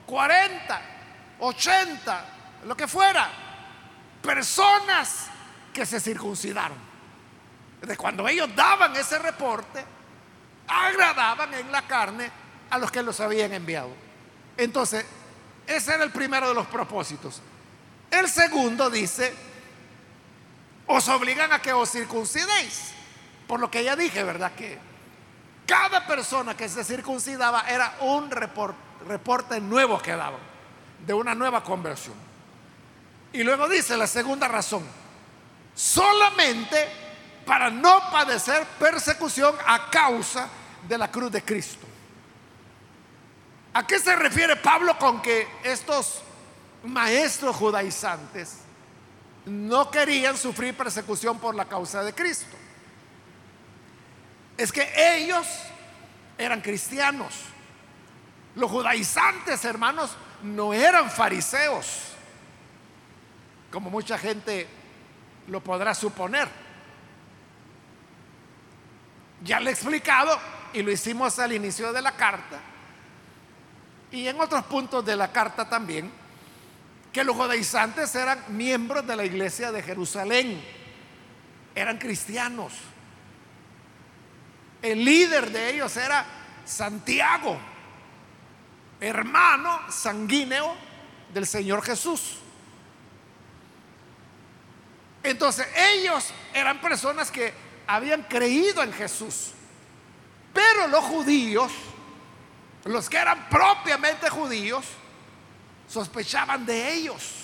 40, 0.08 0.80
80, 1.40 2.24
lo 2.64 2.74
que 2.74 2.88
fuera, 2.88 3.30
personas 4.22 5.26
que 5.72 5.84
se 5.84 6.00
circuncidaron. 6.00 6.78
De 7.82 7.94
cuando 7.96 8.26
ellos 8.26 8.48
daban 8.56 8.96
ese 8.96 9.18
reporte, 9.18 9.84
agradaban 10.66 11.52
en 11.52 11.70
la 11.70 11.82
carne 11.82 12.30
a 12.70 12.78
los 12.78 12.90
que 12.90 13.02
los 13.02 13.20
habían 13.20 13.52
enviado. 13.52 13.90
Entonces, 14.56 15.04
ese 15.66 15.94
era 15.94 16.04
el 16.04 16.10
primero 16.10 16.48
de 16.48 16.54
los 16.54 16.66
propósitos. 16.66 17.42
El 18.10 18.28
segundo 18.28 18.88
dice, 18.88 19.34
os 20.86 21.06
obligan 21.08 21.52
a 21.52 21.60
que 21.60 21.74
os 21.74 21.90
circuncidéis. 21.90 22.92
Por 23.46 23.60
lo 23.60 23.70
que 23.70 23.84
ya 23.84 23.94
dije, 23.94 24.24
¿verdad? 24.24 24.52
Que 24.52 24.78
cada 25.66 26.06
persona 26.06 26.56
que 26.56 26.66
se 26.66 26.82
circuncidaba 26.82 27.68
era 27.68 27.98
un 28.00 28.30
reportes 29.06 29.62
nuevos 29.62 30.02
que 30.02 30.12
daban, 30.12 30.40
de 31.06 31.14
una 31.14 31.34
nueva 31.34 31.62
conversión. 31.62 32.14
Y 33.32 33.42
luego 33.42 33.68
dice 33.68 33.96
la 33.96 34.06
segunda 34.06 34.48
razón, 34.48 34.84
solamente 35.74 36.88
para 37.46 37.70
no 37.70 38.10
padecer 38.10 38.66
persecución 38.78 39.54
a 39.66 39.90
causa 39.90 40.48
de 40.86 40.98
la 40.98 41.10
cruz 41.10 41.30
de 41.30 41.42
Cristo. 41.42 41.86
¿A 43.74 43.86
qué 43.86 43.98
se 43.98 44.14
refiere 44.16 44.56
Pablo 44.56 44.98
con 44.98 45.22
que 45.22 45.46
estos 45.62 46.22
maestros 46.84 47.54
judaizantes 47.56 48.58
no 49.46 49.90
querían 49.90 50.36
sufrir 50.36 50.76
persecución 50.76 51.38
por 51.38 51.54
la 51.54 51.64
causa 51.64 52.02
de 52.02 52.12
Cristo? 52.12 52.56
Es 54.56 54.72
que 54.72 54.90
ellos 54.96 55.46
eran 56.36 56.60
cristianos. 56.60 57.34
Los 58.54 58.70
judaizantes, 58.70 59.64
hermanos, 59.64 60.16
no 60.42 60.72
eran 60.72 61.10
fariseos, 61.10 62.12
como 63.70 63.90
mucha 63.90 64.18
gente 64.18 64.66
lo 65.48 65.62
podrá 65.62 65.94
suponer. 65.94 66.48
Ya 69.44 69.60
le 69.60 69.70
he 69.70 69.72
explicado 69.72 70.38
y 70.72 70.82
lo 70.82 70.90
hicimos 70.90 71.38
al 71.38 71.52
inicio 71.52 71.92
de 71.92 72.02
la 72.02 72.12
carta 72.12 72.60
y 74.10 74.26
en 74.26 74.40
otros 74.40 74.64
puntos 74.64 75.04
de 75.04 75.16
la 75.16 75.30
carta 75.32 75.68
también, 75.68 76.10
que 77.12 77.24
los 77.24 77.36
judaizantes 77.36 78.14
eran 78.14 78.44
miembros 78.48 79.06
de 79.06 79.16
la 79.16 79.24
iglesia 79.24 79.72
de 79.72 79.82
Jerusalén, 79.82 80.62
eran 81.74 81.98
cristianos. 81.98 82.72
El 84.80 85.04
líder 85.04 85.50
de 85.50 85.74
ellos 85.74 85.96
era 85.96 86.24
Santiago, 86.64 87.58
hermano 89.00 89.80
sanguíneo 89.90 90.74
del 91.32 91.46
Señor 91.46 91.82
Jesús. 91.82 92.38
Entonces 95.22 95.66
ellos 95.76 96.32
eran 96.54 96.80
personas 96.80 97.30
que 97.30 97.52
habían 97.86 98.22
creído 98.24 98.82
en 98.82 98.92
Jesús, 98.92 99.52
pero 100.52 100.88
los 100.88 101.04
judíos 101.04 101.72
los 102.88 103.10
que 103.10 103.18
eran 103.18 103.48
propiamente 103.48 104.30
judíos 104.30 104.84
sospechaban 105.86 106.64
de 106.64 106.94
ellos. 106.94 107.34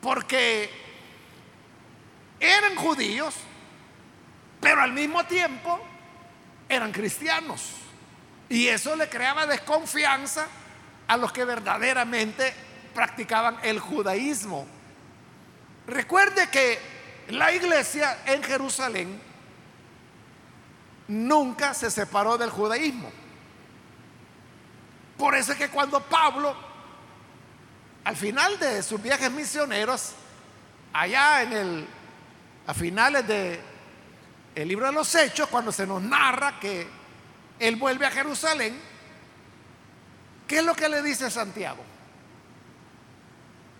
Porque 0.00 0.70
eran 2.40 2.76
judíos, 2.76 3.34
pero 4.60 4.80
al 4.80 4.92
mismo 4.92 5.24
tiempo 5.26 5.80
eran 6.68 6.92
cristianos. 6.92 7.72
Y 8.48 8.68
eso 8.68 8.96
le 8.96 9.08
creaba 9.08 9.46
desconfianza 9.46 10.46
a 11.06 11.16
los 11.16 11.32
que 11.32 11.44
verdaderamente 11.44 12.52
practicaban 12.94 13.58
el 13.62 13.78
judaísmo. 13.78 14.66
Recuerde 15.86 16.48
que 16.50 16.78
la 17.28 17.52
iglesia 17.52 18.18
en 18.26 18.42
Jerusalén 18.42 19.20
nunca 21.08 21.74
se 21.74 21.90
separó 21.90 22.38
del 22.38 22.50
judaísmo. 22.50 23.10
Por 25.16 25.34
eso 25.34 25.52
es 25.52 25.58
que 25.58 25.68
cuando 25.68 26.00
Pablo, 26.00 26.54
al 28.04 28.16
final 28.16 28.58
de 28.58 28.82
sus 28.82 29.02
viajes 29.02 29.30
misioneros, 29.30 30.12
allá 30.92 31.42
en 31.42 31.52
el, 31.52 31.88
a 32.66 32.74
finales 32.74 33.26
de 33.26 33.60
el 34.54 34.68
libro 34.68 34.86
de 34.86 34.92
los 34.92 35.14
Hechos, 35.14 35.48
cuando 35.48 35.72
se 35.72 35.86
nos 35.86 36.02
narra 36.02 36.58
que 36.58 36.97
él 37.58 37.76
vuelve 37.76 38.06
a 38.06 38.10
Jerusalén, 38.10 38.78
¿qué 40.46 40.58
es 40.58 40.64
lo 40.64 40.74
que 40.74 40.88
le 40.88 41.02
dice 41.02 41.30
Santiago? 41.30 41.84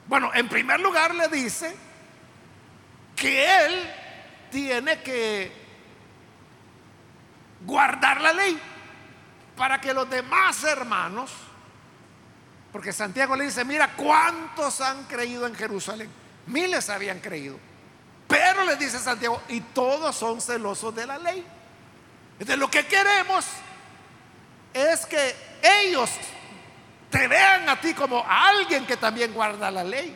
Bueno, 0.07 0.31
en 0.35 0.49
primer 0.49 0.81
lugar 0.81 1.15
le 1.15 1.29
dice 1.29 1.77
que 3.15 3.65
él 3.67 3.95
tiene 4.51 5.03
que 5.03 5.53
guardar 7.65 8.21
la 8.21 8.33
ley 8.33 8.59
para 9.57 9.81
que 9.81 9.93
los 9.93 10.09
demás 10.09 10.65
hermanos, 10.65 11.31
porque 12.73 12.93
Santiago 12.93 13.37
le 13.37 13.45
dice, 13.45 13.65
mira 13.65 13.95
cuántos 13.97 14.81
han 14.81 15.05
creído 15.05 15.47
en 15.47 15.55
Jerusalén, 15.55 16.09
miles 16.47 16.89
habían 16.89 17.21
creído, 17.21 17.59
pero 18.27 18.65
le 18.65 18.77
dice 18.77 18.99
Santiago, 18.99 19.43
y 19.49 19.61
todos 19.61 20.17
son 20.17 20.41
celosos 20.41 20.95
de 20.95 21.07
la 21.07 21.19
ley. 21.19 21.45
Entonces 22.35 22.59
lo 22.59 22.71
que 22.71 22.87
queremos 22.87 23.45
es 24.79 25.07
que 25.07 25.35
ellos 25.63 26.11
te 27.11 27.27
vean 27.27 27.69
a 27.69 27.81
ti 27.81 27.95
como 27.95 28.19
a 28.19 28.49
alguien 28.49 28.87
que 28.87 28.97
también 28.97 29.33
guarda 29.33 29.71
la 29.71 29.85
ley. 29.85 30.15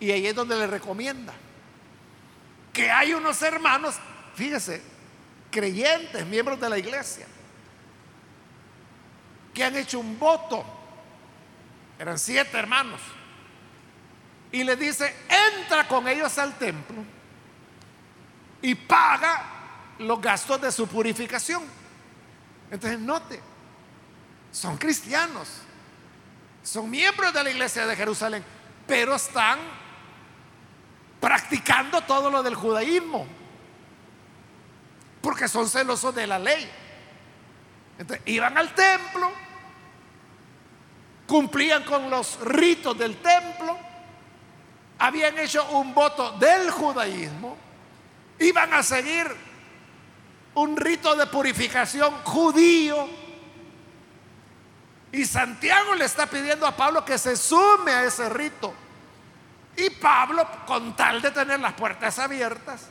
Y 0.00 0.10
ahí 0.10 0.26
es 0.26 0.34
donde 0.34 0.56
le 0.56 0.66
recomienda 0.66 1.32
que 2.72 2.90
hay 2.90 3.14
unos 3.14 3.40
hermanos, 3.40 3.94
fíjese, 4.34 4.82
creyentes, 5.50 6.26
miembros 6.26 6.60
de 6.60 6.68
la 6.68 6.76
iglesia, 6.76 7.26
que 9.54 9.64
han 9.64 9.76
hecho 9.76 10.00
un 10.00 10.18
voto. 10.18 10.64
Eran 11.98 12.18
siete 12.18 12.58
hermanos. 12.58 13.00
Y 14.50 14.64
le 14.64 14.76
dice, 14.76 15.14
entra 15.56 15.86
con 15.86 16.08
ellos 16.08 16.36
al 16.38 16.58
templo 16.58 16.96
y 18.60 18.74
paga 18.74 19.44
los 19.98 20.20
gastos 20.20 20.60
de 20.60 20.72
su 20.72 20.88
purificación. 20.88 21.62
Entonces, 22.70 22.98
note, 22.98 23.40
son 24.54 24.78
cristianos, 24.78 25.48
son 26.62 26.88
miembros 26.88 27.34
de 27.34 27.42
la 27.42 27.50
iglesia 27.50 27.86
de 27.88 27.96
Jerusalén, 27.96 28.44
pero 28.86 29.16
están 29.16 29.58
practicando 31.20 32.00
todo 32.02 32.30
lo 32.30 32.40
del 32.40 32.54
judaísmo, 32.54 33.26
porque 35.20 35.48
son 35.48 35.68
celosos 35.68 36.14
de 36.14 36.28
la 36.28 36.38
ley. 36.38 36.70
Entonces, 37.98 38.24
iban 38.26 38.56
al 38.56 38.72
templo, 38.74 39.32
cumplían 41.26 41.82
con 41.82 42.08
los 42.08 42.38
ritos 42.38 42.96
del 42.96 43.16
templo, 43.16 43.76
habían 45.00 45.36
hecho 45.36 45.68
un 45.70 45.92
voto 45.92 46.30
del 46.38 46.70
judaísmo, 46.70 47.56
iban 48.38 48.72
a 48.72 48.84
seguir 48.84 49.26
un 50.54 50.76
rito 50.76 51.16
de 51.16 51.26
purificación 51.26 52.14
judío. 52.22 53.23
Y 55.14 55.24
Santiago 55.26 55.94
le 55.94 56.06
está 56.06 56.26
pidiendo 56.26 56.66
a 56.66 56.76
Pablo 56.76 57.04
que 57.04 57.18
se 57.18 57.36
sume 57.36 57.92
a 57.92 58.04
ese 58.04 58.28
rito. 58.28 58.74
Y 59.76 59.88
Pablo, 59.90 60.44
con 60.66 60.96
tal 60.96 61.22
de 61.22 61.30
tener 61.30 61.60
las 61.60 61.74
puertas 61.74 62.18
abiertas, 62.18 62.88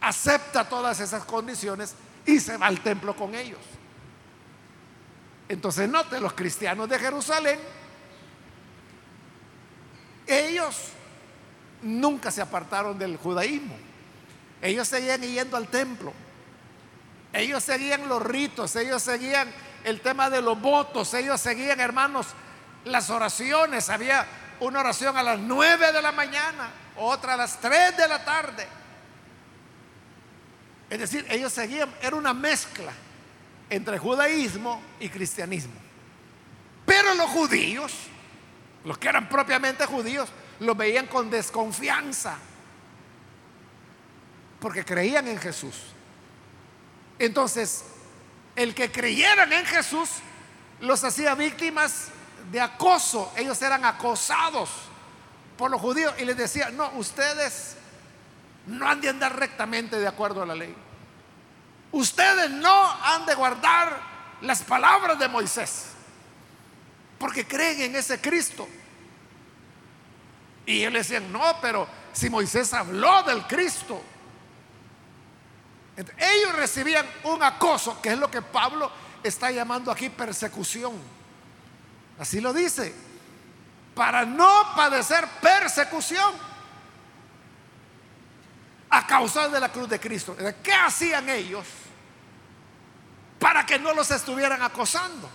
acepta 0.00 0.66
todas 0.66 0.98
esas 1.00 1.26
condiciones 1.26 1.94
y 2.24 2.40
se 2.40 2.56
va 2.56 2.68
al 2.68 2.80
templo 2.80 3.14
con 3.14 3.34
ellos. 3.34 3.58
Entonces 5.46 5.86
note, 5.90 6.18
los 6.20 6.32
cristianos 6.32 6.88
de 6.88 6.98
Jerusalén, 6.98 7.60
ellos 10.26 10.88
nunca 11.82 12.30
se 12.30 12.40
apartaron 12.40 12.98
del 12.98 13.18
judaísmo. 13.18 13.76
Ellos 14.62 14.88
seguían 14.88 15.20
yendo 15.20 15.58
al 15.58 15.68
templo. 15.68 16.14
Ellos 17.34 17.62
seguían 17.62 18.08
los 18.08 18.22
ritos, 18.22 18.74
ellos 18.76 19.02
seguían 19.02 19.52
el 19.84 20.00
tema 20.00 20.30
de 20.30 20.42
los 20.42 20.60
votos, 20.60 21.12
ellos 21.14 21.40
seguían, 21.40 21.80
hermanos, 21.80 22.28
las 22.84 23.10
oraciones. 23.10 23.88
Había 23.90 24.26
una 24.60 24.80
oración 24.80 25.16
a 25.16 25.22
las 25.22 25.38
nueve 25.38 25.92
de 25.92 26.02
la 26.02 26.12
mañana, 26.12 26.70
otra 26.96 27.34
a 27.34 27.36
las 27.36 27.60
tres 27.60 27.96
de 27.96 28.08
la 28.08 28.24
tarde. 28.24 28.66
Es 30.90 30.98
decir, 30.98 31.26
ellos 31.30 31.52
seguían, 31.52 31.92
era 32.02 32.16
una 32.16 32.34
mezcla 32.34 32.92
entre 33.70 33.98
judaísmo 33.98 34.82
y 35.00 35.08
cristianismo. 35.08 35.72
Pero 36.84 37.14
los 37.14 37.30
judíos, 37.30 37.92
los 38.84 38.98
que 38.98 39.08
eran 39.08 39.28
propiamente 39.28 39.86
judíos, 39.86 40.28
lo 40.60 40.74
veían 40.74 41.06
con 41.06 41.30
desconfianza, 41.30 42.36
porque 44.60 44.84
creían 44.84 45.26
en 45.26 45.38
Jesús. 45.38 45.74
Entonces, 47.18 47.84
el 48.56 48.74
que 48.74 48.90
creyeran 48.90 49.52
en 49.52 49.64
Jesús 49.64 50.08
los 50.80 51.02
hacía 51.04 51.34
víctimas 51.34 52.08
de 52.50 52.60
acoso. 52.60 53.32
Ellos 53.36 53.60
eran 53.62 53.84
acosados 53.84 54.70
por 55.56 55.70
los 55.70 55.80
judíos 55.80 56.14
y 56.18 56.24
les 56.24 56.36
decía, 56.36 56.70
no, 56.70 56.90
ustedes 56.96 57.76
no 58.66 58.88
han 58.88 59.00
de 59.00 59.08
andar 59.08 59.38
rectamente 59.38 59.98
de 59.98 60.06
acuerdo 60.06 60.42
a 60.42 60.46
la 60.46 60.54
ley. 60.54 60.74
Ustedes 61.92 62.50
no 62.50 62.90
han 63.04 63.26
de 63.26 63.34
guardar 63.34 64.00
las 64.40 64.62
palabras 64.62 65.18
de 65.18 65.28
Moisés, 65.28 65.86
porque 67.18 67.46
creen 67.46 67.82
en 67.82 67.96
ese 67.96 68.20
Cristo. 68.20 68.68
Y 70.66 70.80
ellos 70.80 70.94
decían, 70.94 71.30
no, 71.30 71.58
pero 71.60 71.86
si 72.12 72.30
Moisés 72.30 72.72
habló 72.72 73.22
del 73.24 73.46
Cristo, 73.46 74.02
ellos 75.96 76.54
recibían 76.56 77.06
un 77.24 77.42
acoso, 77.42 78.00
que 78.00 78.10
es 78.10 78.18
lo 78.18 78.30
que 78.30 78.42
Pablo 78.42 78.90
está 79.22 79.50
llamando 79.50 79.90
aquí 79.90 80.08
persecución. 80.08 80.94
Así 82.18 82.40
lo 82.40 82.52
dice, 82.52 82.94
para 83.94 84.24
no 84.24 84.74
padecer 84.74 85.26
persecución 85.40 86.34
a 88.90 89.06
causa 89.06 89.48
de 89.48 89.60
la 89.60 89.70
cruz 89.70 89.88
de 89.88 89.98
Cristo. 89.98 90.36
¿Qué 90.62 90.72
hacían 90.72 91.28
ellos 91.28 91.66
para 93.38 93.64
que 93.64 93.78
no 93.78 93.94
los 93.94 94.10
estuvieran 94.10 94.62
acosando? 94.62 95.30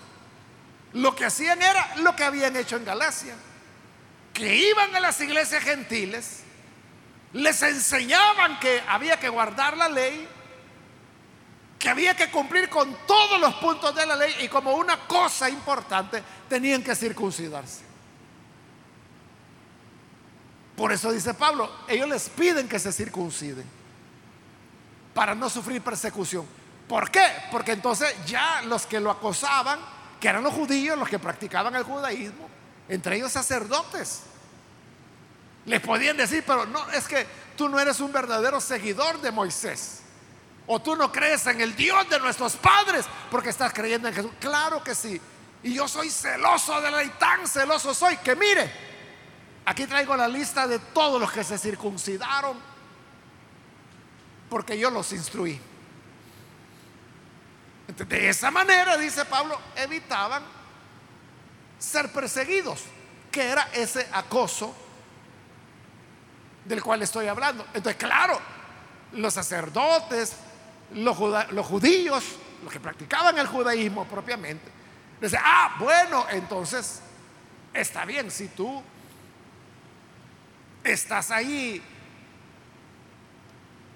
Lo 0.93 1.15
que 1.15 1.25
hacían 1.25 1.61
era 1.61 1.95
lo 1.97 2.15
que 2.15 2.23
habían 2.23 2.55
hecho 2.55 2.77
en 2.77 2.85
Galacia, 2.85 3.35
que 4.33 4.55
iban 4.55 4.95
a 4.95 4.99
las 4.99 5.19
iglesias 5.21 5.63
gentiles, 5.63 6.43
les 7.33 7.61
enseñaban 7.61 8.59
que 8.59 8.81
había 8.87 9.19
que 9.19 9.29
guardar 9.29 9.75
la 9.75 9.89
ley, 9.89 10.27
que 11.77 11.89
había 11.89 12.15
que 12.15 12.31
cumplir 12.31 12.69
con 12.69 12.95
todos 13.05 13.39
los 13.39 13.53
puntos 13.55 13.93
de 13.93 14.05
la 14.05 14.15
ley 14.15 14.33
y 14.41 14.47
como 14.47 14.73
una 14.73 15.07
cosa 15.07 15.49
importante 15.49 16.23
tenían 16.49 16.83
que 16.83 16.95
circuncidarse. 16.95 17.85
Por 20.75 20.91
eso 20.91 21.11
dice 21.11 21.33
Pablo, 21.33 21.71
ellos 21.87 22.07
les 22.07 22.29
piden 22.29 22.67
que 22.67 22.79
se 22.79 22.91
circunciden 22.91 23.65
para 25.13 25.33
no 25.33 25.49
sufrir 25.49 25.81
persecución. 25.81 26.45
¿Por 26.87 27.09
qué? 27.11 27.25
Porque 27.51 27.71
entonces 27.73 28.15
ya 28.25 28.61
los 28.63 28.85
que 28.85 28.99
lo 28.99 29.11
acosaban, 29.11 29.79
que 30.19 30.27
eran 30.27 30.43
los 30.43 30.53
judíos, 30.53 30.97
los 30.97 31.09
que 31.09 31.19
practicaban 31.19 31.75
el 31.75 31.83
judaísmo, 31.83 32.47
entre 32.87 33.17
ellos 33.17 33.31
sacerdotes, 33.31 34.21
les 35.65 35.81
podían 35.81 36.15
decir, 36.15 36.43
pero 36.47 36.65
no, 36.65 36.89
es 36.91 37.07
que 37.07 37.27
tú 37.57 37.67
no 37.67 37.79
eres 37.79 37.99
un 37.99 38.11
verdadero 38.11 38.61
seguidor 38.61 39.19
de 39.19 39.31
Moisés. 39.31 40.01
O 40.67 40.79
tú 40.79 40.95
no 40.95 41.11
crees 41.11 41.47
en 41.47 41.61
el 41.61 41.75
Dios 41.75 42.09
de 42.09 42.19
nuestros 42.19 42.55
padres 42.57 43.05
porque 43.31 43.49
estás 43.49 43.73
creyendo 43.73 44.07
en 44.07 44.13
Jesús. 44.13 44.31
Claro 44.39 44.83
que 44.83 44.93
sí. 44.93 45.19
Y 45.63 45.73
yo 45.73 45.87
soy 45.87 46.09
celoso 46.09 46.79
de 46.81 46.91
la 46.91 46.97
ley, 46.97 47.11
tan 47.17 47.47
celoso 47.47 47.93
soy 47.93 48.17
que 48.17 48.35
mire, 48.35 48.71
aquí 49.65 49.87
traigo 49.87 50.15
la 50.15 50.27
lista 50.27 50.67
de 50.67 50.79
todos 50.79 51.19
los 51.19 51.31
que 51.31 51.43
se 51.43 51.57
circuncidaron 51.57 52.57
porque 54.49 54.77
yo 54.77 54.89
los 54.89 55.11
instruí. 55.11 55.59
De 57.87 58.29
esa 58.29 58.51
manera, 58.51 58.97
dice 58.97 59.25
Pablo, 59.25 59.59
evitaban 59.75 60.43
ser 61.79 62.11
perseguidos, 62.11 62.83
que 63.31 63.43
era 63.43 63.69
ese 63.73 64.07
acoso 64.11 64.75
del 66.65 66.83
cual 66.83 67.01
estoy 67.01 67.27
hablando. 67.27 67.65
Entonces, 67.73 67.95
claro, 67.95 68.39
los 69.13 69.33
sacerdotes, 69.33 70.35
los, 70.93 71.17
judíos, 71.65 72.23
los 72.63 72.71
que 72.71 72.79
practicaban 72.79 73.37
el 73.37 73.47
judaísmo 73.47 74.05
propiamente, 74.05 74.71
decían, 75.19 75.43
ah, 75.45 75.75
bueno, 75.79 76.25
entonces 76.31 77.01
está 77.73 78.05
bien, 78.05 78.31
si 78.31 78.47
tú 78.49 78.81
estás 80.83 81.31
ahí 81.31 81.81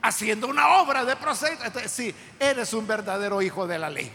haciendo 0.01 0.47
una 0.47 0.67
obra 0.81 1.05
de 1.05 1.15
proceso, 1.15 1.63
entonces 1.63 1.91
sí, 1.91 2.15
eres 2.39 2.73
un 2.73 2.87
verdadero 2.87 3.41
hijo 3.41 3.67
de 3.67 3.79
la 3.79 3.89
ley. 3.89 4.11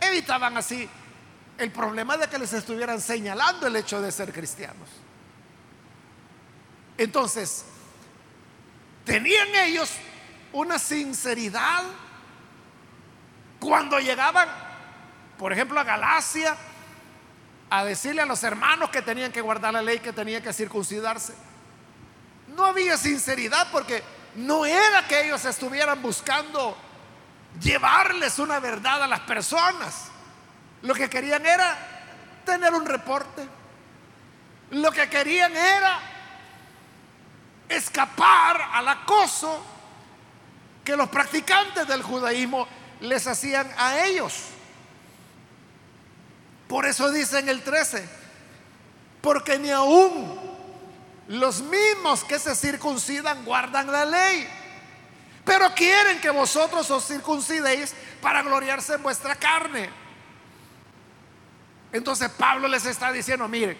Evitaban 0.00 0.56
así 0.56 0.88
el 1.58 1.72
problema 1.72 2.16
de 2.16 2.28
que 2.28 2.38
les 2.38 2.52
estuvieran 2.52 3.00
señalando 3.00 3.66
el 3.66 3.76
hecho 3.76 4.00
de 4.00 4.12
ser 4.12 4.32
cristianos. 4.32 4.88
Entonces, 6.96 7.64
tenían 9.04 9.48
ellos 9.54 9.90
una 10.52 10.78
sinceridad 10.78 11.84
cuando 13.60 13.98
llegaban, 13.98 14.48
por 15.36 15.52
ejemplo, 15.52 15.80
a 15.80 15.84
Galacia, 15.84 16.56
a 17.70 17.84
decirle 17.84 18.22
a 18.22 18.26
los 18.26 18.42
hermanos 18.42 18.90
que 18.90 19.02
tenían 19.02 19.32
que 19.32 19.40
guardar 19.40 19.72
la 19.72 19.82
ley, 19.82 19.98
que 19.98 20.12
tenían 20.12 20.42
que 20.42 20.52
circuncidarse. 20.52 21.34
No 22.56 22.64
había 22.64 22.96
sinceridad 22.96 23.68
porque 23.70 24.02
no 24.36 24.64
era 24.64 25.06
que 25.06 25.26
ellos 25.26 25.44
estuvieran 25.44 26.00
buscando 26.00 26.76
llevarles 27.60 28.38
una 28.38 28.58
verdad 28.60 29.02
a 29.02 29.06
las 29.06 29.20
personas. 29.20 30.08
Lo 30.82 30.94
que 30.94 31.10
querían 31.10 31.44
era 31.44 31.76
tener 32.44 32.72
un 32.72 32.86
reporte. 32.86 33.46
Lo 34.70 34.90
que 34.92 35.08
querían 35.08 35.54
era 35.56 35.98
escapar 37.68 38.70
al 38.72 38.88
acoso 38.88 39.62
que 40.88 40.96
los 40.96 41.10
practicantes 41.10 41.86
del 41.86 42.02
judaísmo 42.02 42.66
les 43.00 43.26
hacían 43.26 43.70
a 43.76 44.06
ellos. 44.06 44.44
Por 46.66 46.86
eso 46.86 47.10
dice 47.10 47.40
en 47.40 47.50
el 47.50 47.62
13, 47.62 48.08
porque 49.20 49.58
ni 49.58 49.68
aún 49.70 50.40
los 51.26 51.60
mismos 51.60 52.24
que 52.24 52.38
se 52.38 52.54
circuncidan 52.54 53.44
guardan 53.44 53.92
la 53.92 54.06
ley, 54.06 54.48
pero 55.44 55.74
quieren 55.74 56.22
que 56.22 56.30
vosotros 56.30 56.90
os 56.90 57.06
circuncidéis 57.06 57.94
para 58.22 58.42
gloriarse 58.42 58.94
en 58.94 59.02
vuestra 59.02 59.36
carne. 59.36 59.90
Entonces 61.92 62.30
Pablo 62.30 62.66
les 62.66 62.86
está 62.86 63.12
diciendo, 63.12 63.46
miren, 63.46 63.76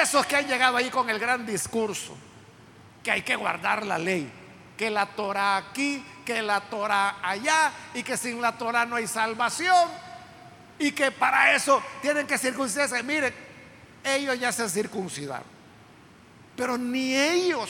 esos 0.00 0.24
que 0.26 0.36
han 0.36 0.46
llegado 0.46 0.76
ahí 0.76 0.90
con 0.90 1.10
el 1.10 1.18
gran 1.18 1.44
discurso, 1.44 2.16
que 3.02 3.10
hay 3.10 3.22
que 3.22 3.34
guardar 3.34 3.84
la 3.84 3.98
ley, 3.98 4.32
que 4.80 4.88
la 4.88 5.04
Torah 5.04 5.58
aquí, 5.58 6.02
que 6.24 6.40
la 6.40 6.58
Torah 6.58 7.16
allá, 7.22 7.70
y 7.92 8.02
que 8.02 8.16
sin 8.16 8.40
la 8.40 8.56
Torah 8.56 8.86
no 8.86 8.96
hay 8.96 9.06
salvación, 9.06 9.90
y 10.78 10.92
que 10.92 11.10
para 11.10 11.54
eso 11.54 11.82
tienen 12.00 12.26
que 12.26 12.38
circuncidarse. 12.38 13.02
Miren, 13.02 13.34
ellos 14.02 14.40
ya 14.40 14.50
se 14.50 14.66
circuncidaron, 14.70 15.44
pero 16.56 16.78
ni 16.78 17.14
ellos 17.14 17.68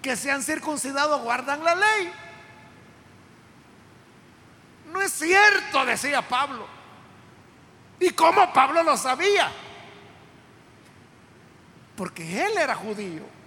que 0.00 0.16
se 0.16 0.30
han 0.30 0.42
circuncidado 0.42 1.18
guardan 1.18 1.62
la 1.62 1.74
ley. 1.74 2.10
No 4.90 5.02
es 5.02 5.12
cierto, 5.12 5.84
decía 5.84 6.26
Pablo. 6.26 6.66
¿Y 8.00 8.08
cómo 8.12 8.50
Pablo 8.54 8.82
lo 8.82 8.96
sabía? 8.96 9.52
Porque 11.94 12.46
él 12.46 12.56
era 12.56 12.74
judío. 12.74 13.39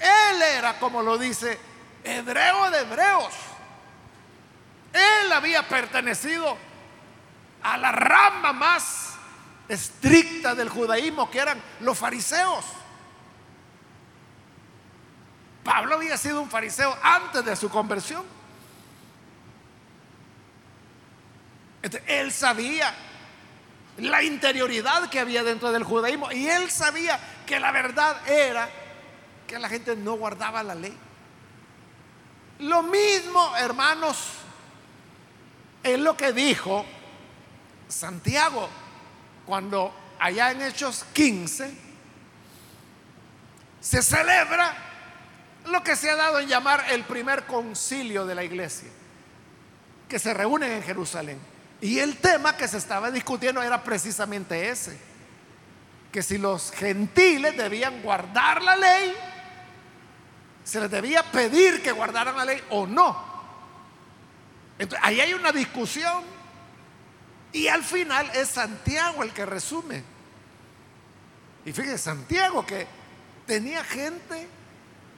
Él 0.00 0.42
era, 0.42 0.78
como 0.78 1.02
lo 1.02 1.18
dice, 1.18 1.58
hebreo 2.04 2.70
de 2.70 2.80
hebreos. 2.80 3.34
Él 4.92 5.32
había 5.32 5.66
pertenecido 5.68 6.56
a 7.62 7.76
la 7.76 7.92
rama 7.92 8.52
más 8.52 9.14
estricta 9.68 10.54
del 10.54 10.68
judaísmo, 10.68 11.30
que 11.30 11.38
eran 11.38 11.62
los 11.80 11.98
fariseos. 11.98 12.64
Pablo 15.64 15.96
había 15.96 16.16
sido 16.16 16.40
un 16.40 16.50
fariseo 16.50 16.96
antes 17.02 17.44
de 17.44 17.56
su 17.56 17.68
conversión. 17.68 18.38
él 22.06 22.32
sabía 22.32 22.94
la 23.98 24.22
interioridad 24.22 25.08
que 25.08 25.20
había 25.20 25.42
dentro 25.42 25.72
del 25.72 25.84
judaísmo 25.84 26.30
y 26.32 26.46
él 26.46 26.70
sabía 26.70 27.18
que 27.46 27.58
la 27.58 27.72
verdad 27.72 28.16
era 28.28 28.68
que 29.48 29.58
la 29.58 29.68
gente 29.68 29.96
no 29.96 30.14
guardaba 30.14 30.62
la 30.62 30.76
ley. 30.76 30.96
Lo 32.60 32.82
mismo, 32.82 33.56
hermanos, 33.56 34.34
es 35.82 35.98
lo 35.98 36.16
que 36.16 36.32
dijo 36.32 36.84
Santiago 37.88 38.68
cuando 39.46 39.92
allá 40.20 40.50
en 40.50 40.62
Hechos 40.62 41.04
15 41.14 41.72
se 43.80 44.02
celebra 44.02 44.76
lo 45.66 45.82
que 45.82 45.96
se 45.96 46.10
ha 46.10 46.16
dado 46.16 46.40
en 46.40 46.48
llamar 46.48 46.84
el 46.90 47.04
primer 47.04 47.46
concilio 47.46 48.26
de 48.26 48.34
la 48.34 48.44
iglesia, 48.44 48.88
que 50.08 50.18
se 50.18 50.34
reúnen 50.34 50.72
en 50.72 50.82
Jerusalén. 50.82 51.40
Y 51.80 52.00
el 52.00 52.18
tema 52.18 52.56
que 52.56 52.68
se 52.68 52.76
estaba 52.76 53.10
discutiendo 53.10 53.62
era 53.62 53.82
precisamente 53.82 54.68
ese, 54.68 54.98
que 56.12 56.22
si 56.22 56.36
los 56.36 56.70
gentiles 56.72 57.56
debían 57.56 58.02
guardar 58.02 58.62
la 58.62 58.76
ley 58.76 59.14
se 60.68 60.82
les 60.82 60.90
debía 60.90 61.22
pedir 61.22 61.82
que 61.82 61.92
guardaran 61.92 62.36
la 62.36 62.44
ley 62.44 62.62
o 62.68 62.86
no. 62.86 63.16
Entonces, 64.78 65.00
ahí 65.02 65.18
hay 65.18 65.32
una 65.32 65.50
discusión 65.50 66.22
y 67.54 67.68
al 67.68 67.82
final 67.82 68.30
es 68.34 68.48
Santiago 68.48 69.22
el 69.22 69.32
que 69.32 69.46
resume. 69.46 70.04
Y 71.64 71.72
fíjese, 71.72 71.96
Santiago 71.96 72.66
que 72.66 72.86
tenía 73.46 73.82
gente 73.82 74.46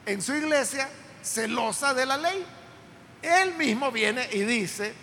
en 0.05 0.21
su 0.21 0.33
iglesia 0.33 0.89
celosa 1.21 1.93
de 1.93 2.05
la 2.05 2.15
ley. 2.15 2.45
Él 3.21 3.53
mismo 3.55 3.91
viene 3.91 4.29
y 4.31 4.43
dice, 4.43 4.93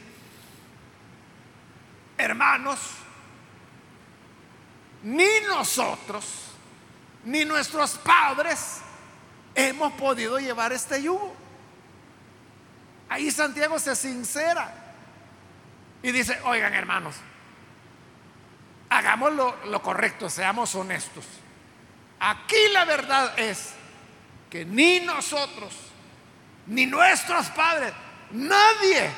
hermanos, 2.17 2.79
ni 5.03 5.29
nosotros, 5.47 6.25
ni 7.27 7.45
nuestros 7.45 7.99
padres 7.99 8.79
hemos 9.59 9.93
podido 9.95 10.39
llevar 10.39 10.73
este 10.73 11.03
yugo. 11.03 11.35
Ahí 13.09 13.31
Santiago 13.31 13.79
se 13.79 13.97
sincera 13.97 14.73
y 16.01 16.13
dice, 16.13 16.39
oigan 16.45 16.75
hermanos, 16.75 17.17
hagamos 18.89 19.33
lo, 19.33 19.67
lo 19.67 19.83
correcto, 19.83 20.31
seamos 20.31 20.75
honestos. 20.77 21.25
Aquí 22.21 22.69
la 22.73 22.85
verdad 22.85 23.37
es 23.39 23.73
que 24.49 24.65
ni 24.65 25.01
nosotros, 25.01 25.75
ni 26.67 26.87
nuestros 26.87 27.49
padres, 27.49 27.93
nadie 28.31 29.11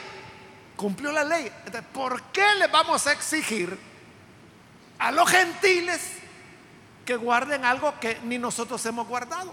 cumplió 0.74 1.12
la 1.12 1.24
ley. 1.24 1.53
¿Por 1.92 2.22
qué 2.33 2.55
le 2.59 2.68
vamos 2.68 3.07
a 3.07 3.12
exigir 3.12 3.79
a 4.98 5.11
los 5.12 5.29
gentiles 5.29 6.00
que 7.05 7.16
guarden 7.16 7.66
algo 7.66 7.98
que 8.00 8.18
ni 8.24 8.38
nosotros 8.38 8.85
hemos 8.87 9.07
guardado? 9.07 9.53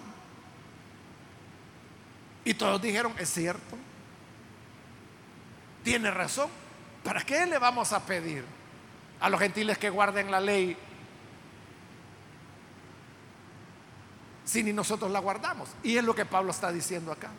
Y 2.47 2.53
todos 2.53 2.81
dijeron, 2.81 3.13
es 3.17 3.29
cierto, 3.29 3.75
tiene 5.83 6.09
razón. 6.09 6.49
¿Para 7.03 7.21
qué 7.25 7.45
le 7.45 7.57
vamos 7.57 7.91
a 7.91 8.05
pedir 8.05 8.45
a 9.19 9.29
los 9.29 9.37
gentiles 9.37 9.77
que 9.77 9.89
guarden 9.89 10.31
la 10.31 10.39
ley 10.39 10.77
si 14.45 14.63
ni 14.63 14.71
nosotros 14.71 15.11
la 15.11 15.19
guardamos? 15.19 15.67
Y 15.83 15.97
es 15.97 16.05
lo 16.05 16.15
que 16.15 16.23
Pablo 16.23 16.51
está 16.51 16.71
diciendo 16.71 17.11
acá. 17.11 17.31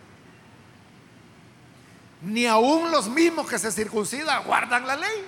Ni 2.21 2.45
aún 2.45 2.91
los 2.91 3.09
mismos 3.09 3.49
que 3.49 3.59
se 3.59 3.73
circuncidan 3.73 4.45
guardan 4.45 4.87
la 4.87 4.97
ley. 4.97 5.25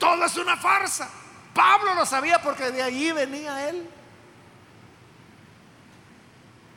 Todo 0.00 0.24
es 0.24 0.36
una 0.36 0.56
farsa. 0.56 1.08
Pablo 1.54 1.94
lo 1.94 2.04
sabía 2.04 2.42
porque 2.42 2.72
de 2.72 2.82
allí 2.82 3.12
venía 3.12 3.68
él. 3.68 3.88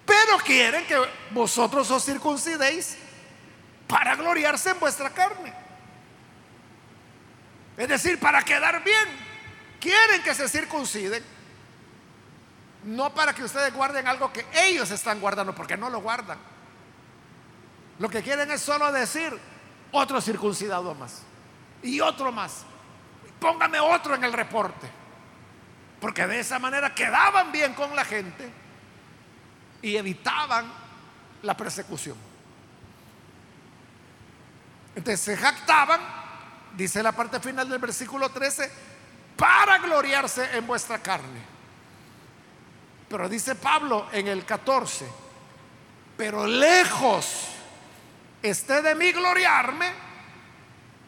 Pero 0.08 0.38
quieren 0.38 0.86
que 0.88 0.98
vosotros 1.32 1.92
os 1.92 2.06
circuncidéis 2.06 2.98
para 3.90 4.16
gloriarse 4.16 4.70
en 4.70 4.80
vuestra 4.80 5.10
carne. 5.10 5.54
Es 7.76 7.90
decir, 7.90 8.18
para 8.18 8.42
quedar 8.42 8.82
bien. 8.86 9.28
Quieren 9.82 10.24
que 10.24 10.34
se 10.34 10.48
circunciden. 10.48 11.22
No 12.86 13.14
para 13.14 13.34
que 13.34 13.44
ustedes 13.44 13.74
guarden 13.74 14.08
algo 14.08 14.32
que 14.32 14.46
ellos 14.54 14.90
están 14.92 15.20
guardando, 15.20 15.54
porque 15.54 15.76
no 15.76 15.90
lo 15.90 16.00
guardan. 16.00 16.40
Lo 18.00 18.08
que 18.10 18.24
quieren 18.24 18.50
es 18.50 18.62
solo 18.62 18.90
decir 18.94 19.38
otro 19.92 20.22
circuncidado 20.22 20.96
más. 20.96 21.24
Y 21.84 22.00
otro 22.00 22.32
más. 22.32 22.64
Póngame 23.42 23.82
otro 23.82 24.16
en 24.16 24.24
el 24.24 24.32
reporte. 24.32 24.90
Porque 26.00 26.26
de 26.28 26.40
esa 26.40 26.60
manera 26.60 26.96
quedaban 26.96 27.52
bien 27.52 27.74
con 27.74 27.94
la 27.94 28.06
gente 28.06 28.67
y 29.88 29.98
evitaban 29.98 30.72
la 31.44 31.56
persecución. 31.56 32.18
Entonces 34.96 35.22
se 35.22 35.38
jactaban, 35.38 36.02
dice 36.76 37.02
la 37.02 37.12
parte 37.12 37.40
final 37.40 37.70
del 37.70 37.80
versículo 37.80 38.30
13, 38.30 38.72
para 39.38 39.78
gloriarse 39.78 40.58
en 40.58 40.68
vuestra 40.68 41.00
carne. 41.00 41.42
Pero 43.08 43.30
dice 43.30 43.56
Pablo 43.56 44.08
en 44.12 44.28
el 44.28 44.44
14, 44.44 45.08
pero 46.18 46.46
lejos 46.46 47.48
esté 48.42 48.82
de 48.82 48.96
mí 48.96 49.12
gloriarme, 49.12 49.94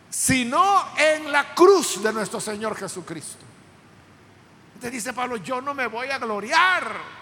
sino 0.10 0.96
en 0.98 1.32
la 1.32 1.54
cruz 1.54 2.02
de 2.02 2.14
nuestro 2.14 2.40
Señor 2.40 2.78
Jesucristo. 2.78 3.46
Entonces 4.76 4.92
dice 4.92 5.14
Pablo, 5.14 5.38
yo 5.38 5.60
no 5.60 5.74
me 5.74 5.88
voy 5.88 6.08
a 6.10 6.20
gloriar 6.20 7.19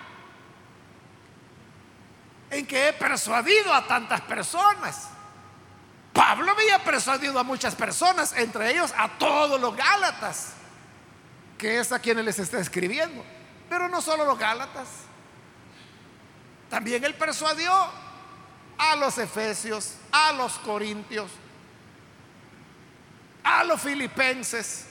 en 2.49 2.65
que 2.65 2.89
he 2.89 2.93
persuadido 2.93 3.73
a 3.73 3.87
tantas 3.87 4.21
personas. 4.21 5.09
Pablo 6.13 6.51
había 6.51 6.83
persuadido 6.83 7.37
a 7.39 7.43
muchas 7.43 7.75
personas, 7.75 8.33
entre 8.33 8.71
ellos 8.71 8.93
a 8.97 9.09
todos 9.17 9.59
los 9.59 9.75
Gálatas, 9.75 10.53
que 11.57 11.79
es 11.79 11.91
a 11.91 11.99
quienes 11.99 12.25
les 12.25 12.39
está 12.39 12.59
escribiendo. 12.59 13.23
Pero 13.69 13.87
no 13.87 14.01
solo 14.01 14.25
los 14.25 14.39
Gálatas, 14.39 14.87
también 16.69 17.03
él 17.03 17.13
persuadió 17.15 17.71
a 18.77 18.95
los 18.95 19.17
Efesios, 19.17 19.95
a 20.11 20.33
los 20.33 20.57
Corintios, 20.59 21.29
a 23.43 23.63
los 23.63 23.81
Filipenses. 23.81 24.87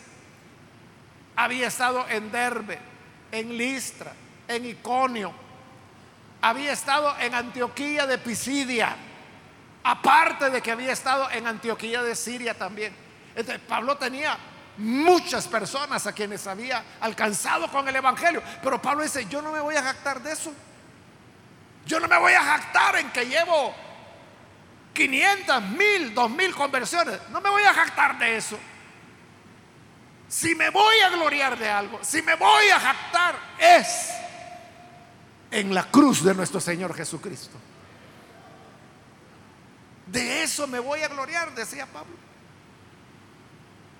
Había 1.35 1.69
estado 1.69 2.07
en 2.09 2.31
Derbe, 2.31 2.79
en 3.33 3.57
Listra, 3.57 4.13
en 4.49 4.65
Iconio 4.65 5.46
había 6.49 6.73
estado 6.73 7.15
en 7.19 7.35
Antioquía 7.35 8.07
de 8.07 8.19
Pisidia, 8.19 8.97
aparte 9.83 10.49
de 10.51 10.63
que 10.63 10.71
había 10.71 10.93
estado 10.93 11.29
en 11.31 11.47
Antioquía 11.47 12.03
de 12.03 12.15
Siria 12.15 12.55
también. 12.55 12.95
Entonces, 13.35 13.61
Pablo 13.67 13.97
tenía 13.97 14.39
muchas 14.79 15.49
personas 15.49 16.07
a 16.07 16.13
quienes 16.13 16.47
había 16.47 16.85
alcanzado 17.01 17.69
con 17.69 17.89
el 17.89 17.97
Evangelio, 17.97 18.43
pero 18.63 18.81
Pablo 18.81 19.03
dice, 19.03 19.27
yo 19.27 19.43
no 19.43 19.51
me 19.51 19.61
voy 19.61 19.75
a 19.75 19.83
jactar 19.83 20.23
de 20.23 20.33
eso. 20.33 20.53
Yo 21.85 21.99
no 21.99 22.07
me 22.07 22.19
voy 22.19 22.33
a 22.33 22.43
jactar 22.43 22.97
en 22.97 23.11
que 23.11 23.27
llevo 23.27 23.75
500, 24.93 25.63
mil, 25.63 26.15
2000 26.15 26.55
conversiones. 26.55 27.21
No 27.31 27.41
me 27.41 27.51
voy 27.51 27.63
a 27.63 27.75
jactar 27.75 28.19
de 28.19 28.37
eso. 28.37 28.59
Si 30.29 30.55
me 30.55 30.71
voy 30.71 30.99
a 31.01 31.11
gloriar 31.11 31.59
de 31.59 31.69
algo, 31.69 31.99
si 32.03 32.23
me 32.23 32.35
voy 32.35 32.69
a 32.69 32.81
jactar, 32.81 33.37
es 33.59 34.13
en 35.57 35.75
la 35.75 35.91
cruz 35.91 36.23
de 36.23 36.35
nuestro 36.35 36.61
Señor 36.61 36.95
Jesucristo. 36.95 37.57
De 40.07 40.43
eso 40.43 40.67
me 40.67 40.79
voy 40.79 41.01
a 41.01 41.09
gloriar, 41.09 41.55
decía 41.55 41.87
Pablo. 41.87 42.15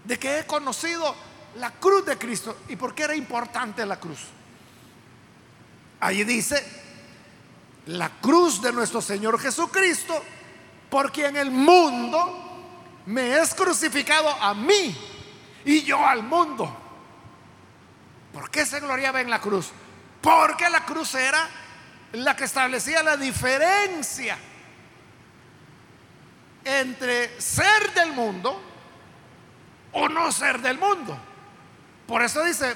De 0.05 0.19
que 0.19 0.39
he 0.39 0.47
conocido 0.47 1.15
la 1.57 1.71
cruz 1.71 2.05
de 2.05 2.19
Cristo. 2.19 2.59
¿Y 2.69 2.77
por 2.77 2.95
qué 2.95 3.05
era 3.05 3.17
importante 3.17 3.87
la 3.87 3.99
cruz? 3.99 4.19
Allí 6.01 6.25
dice, 6.25 6.63
la 7.87 8.11
cruz 8.21 8.61
de 8.61 8.71
nuestro 8.75 9.01
Señor 9.01 9.41
Jesucristo, 9.41 10.23
porque 10.91 11.25
en 11.25 11.39
el 11.39 11.51
mundo 11.51 13.01
me 13.07 13.39
es 13.39 13.55
crucificado 13.55 14.29
a 14.29 14.53
mí 14.53 14.95
y 15.65 15.83
yo 15.85 16.07
al 16.07 16.23
mundo. 16.23 16.77
¿Por 18.35 18.51
qué 18.51 18.67
se 18.67 18.79
gloriaba 18.79 19.23
en 19.23 19.31
la 19.31 19.41
cruz? 19.41 19.73
Porque 20.27 20.69
la 20.69 20.85
cruz 20.85 21.15
era 21.15 21.49
la 22.15 22.35
que 22.35 22.43
establecía 22.43 23.01
la 23.05 23.17
diferencia 23.17 24.37
entre 26.65 27.41
ser 27.41 27.95
del 27.95 28.11
mundo 28.11 28.61
o 29.93 30.09
no 30.09 30.33
ser 30.33 30.61
del 30.61 30.79
mundo. 30.79 31.17
Por 32.09 32.23
eso 32.23 32.43
dice, 32.43 32.75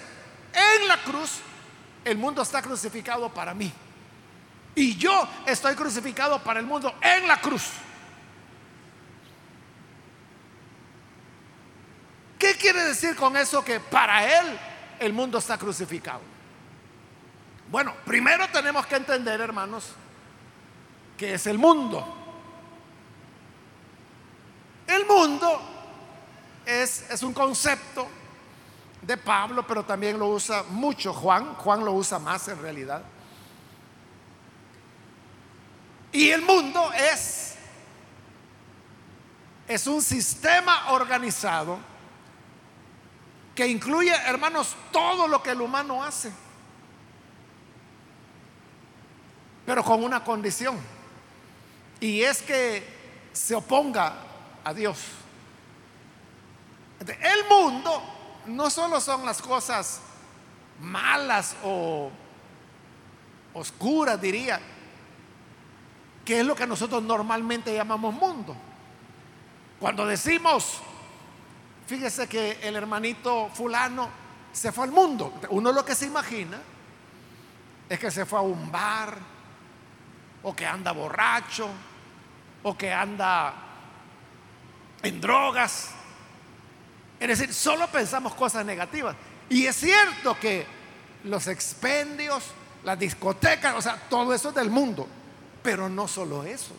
en 0.53 0.87
la 0.87 1.03
cruz 1.03 1.41
el 2.05 2.17
mundo 2.19 2.43
está 2.43 2.63
crucificado 2.63 3.29
para 3.35 3.53
mí. 3.53 3.73
Y 4.77 4.97
yo 4.97 5.29
estoy 5.45 5.75
crucificado 5.75 6.41
para 6.45 6.61
el 6.61 6.67
mundo 6.67 6.95
en 7.01 7.27
la 7.27 7.41
cruz. 7.41 7.65
¿Qué 12.39 12.55
quiere 12.55 12.85
decir 12.85 13.17
con 13.17 13.37
eso 13.37 13.65
que 13.65 13.81
para 13.81 14.39
él 14.39 14.57
el 15.01 15.13
mundo 15.13 15.39
está 15.39 15.59
crucificado? 15.59 16.31
Bueno, 17.71 17.95
primero 18.05 18.49
tenemos 18.49 18.85
que 18.87 18.97
entender, 18.97 19.41
hermanos, 19.41 19.91
que 21.17 21.35
es 21.35 21.47
el 21.47 21.57
mundo. 21.57 22.17
El 24.89 25.07
mundo 25.07 25.61
es, 26.67 27.09
es, 27.09 27.23
un 27.23 27.33
concepto 27.33 28.09
de 29.03 29.17
Pablo, 29.17 29.65
pero 29.65 29.85
también 29.85 30.19
lo 30.19 30.27
usa 30.27 30.65
mucho 30.65 31.15
Juan. 31.15 31.55
Juan 31.55 31.85
lo 31.85 31.93
usa 31.93 32.19
más 32.19 32.49
en 32.49 32.61
realidad. 32.61 33.03
Y 36.11 36.31
el 36.31 36.43
mundo 36.43 36.93
es, 36.93 37.55
es 39.69 39.87
un 39.87 40.03
sistema 40.03 40.91
organizado 40.91 41.79
que 43.55 43.69
incluye, 43.69 44.13
hermanos, 44.27 44.75
todo 44.91 45.29
lo 45.29 45.41
que 45.41 45.51
el 45.51 45.61
humano 45.61 46.03
hace. 46.03 46.33
Pero 49.71 49.85
con 49.85 50.03
una 50.03 50.25
condición. 50.25 50.77
Y 52.01 52.23
es 52.23 52.43
que 52.43 52.83
se 53.33 53.55
oponga 53.55 54.15
a 54.65 54.75
Dios. 54.75 54.99
El 56.99 57.45
mundo 57.49 58.03
no 58.47 58.69
solo 58.69 59.01
son 59.01 59.25
las 59.25 59.41
cosas 59.41 60.01
malas 60.81 61.55
o 61.63 62.11
oscuras, 63.55 64.21
diría, 64.21 64.61
que 66.25 66.41
es 66.41 66.45
lo 66.45 66.57
que 66.57 66.67
nosotros 66.67 67.01
normalmente 67.05 67.73
llamamos 67.73 68.13
mundo. 68.13 68.57
Cuando 69.79 70.05
decimos, 70.05 70.81
fíjese 71.87 72.27
que 72.27 72.59
el 72.61 72.75
hermanito 72.75 73.49
fulano 73.55 74.09
se 74.53 74.73
fue 74.73 74.83
al 74.83 74.91
mundo, 74.91 75.33
uno 75.51 75.71
lo 75.71 75.85
que 75.85 75.95
se 75.95 76.07
imagina 76.07 76.61
es 77.89 78.01
que 78.01 78.11
se 78.11 78.27
fue 78.27 78.41
a 78.41 78.43
un 78.43 78.73
bar, 78.73 79.40
o 80.43 80.55
que 80.55 80.67
anda 80.67 80.93
borracho, 80.93 81.69
o 82.63 82.77
que 82.77 82.93
anda 82.93 83.55
en 85.03 85.21
drogas. 85.21 85.91
Es 87.19 87.29
decir, 87.29 87.53
solo 87.53 87.87
pensamos 87.89 88.35
cosas 88.35 88.65
negativas. 88.65 89.17
Y 89.49 89.67
es 89.67 89.77
cierto 89.77 90.39
que 90.39 90.67
los 91.25 91.47
expendios, 91.49 92.53
las 92.85 92.99
discotecas, 92.99 93.75
o 93.77 93.83
sea, 93.83 93.97
todo 94.09 94.33
eso 94.33 94.51
es 94.51 94.55
del 94.55 94.71
mundo. 94.71 95.07
Pero 95.63 95.89
no 95.89 96.09
solo 96.09 96.45
eso. 96.45 96.75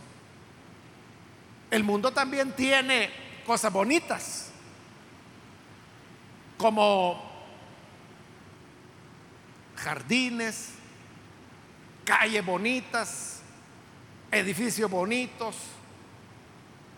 El 1.70 1.84
mundo 1.84 2.12
también 2.12 2.52
tiene 2.54 3.10
cosas 3.46 3.72
bonitas, 3.72 4.50
como 6.58 7.32
jardines, 9.78 10.70
calles 12.04 12.46
bonitas, 12.46 13.41
edificios 14.32 14.90
bonitos, 14.90 15.56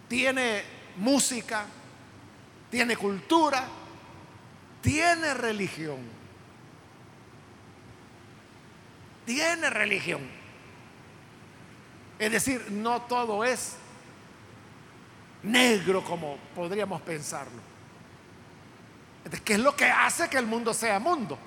tiene 0.07 0.63
música, 0.97 1.65
tiene 2.69 2.95
cultura, 2.95 3.67
tiene 4.81 5.33
religión. 5.33 5.97
Tiene 9.25 9.69
religión. 9.69 10.21
Es 12.19 12.31
decir, 12.31 12.69
no 12.69 13.01
todo 13.03 13.43
es 13.43 13.77
negro 15.43 16.03
como 16.03 16.37
podríamos 16.55 17.01
pensarlo. 17.01 17.61
¿Qué 19.43 19.53
es 19.53 19.59
lo 19.59 19.75
que 19.75 19.85
hace 19.85 20.29
que 20.29 20.37
el 20.37 20.45
mundo 20.45 20.73
sea 20.73 20.99
mundo? 20.99 21.37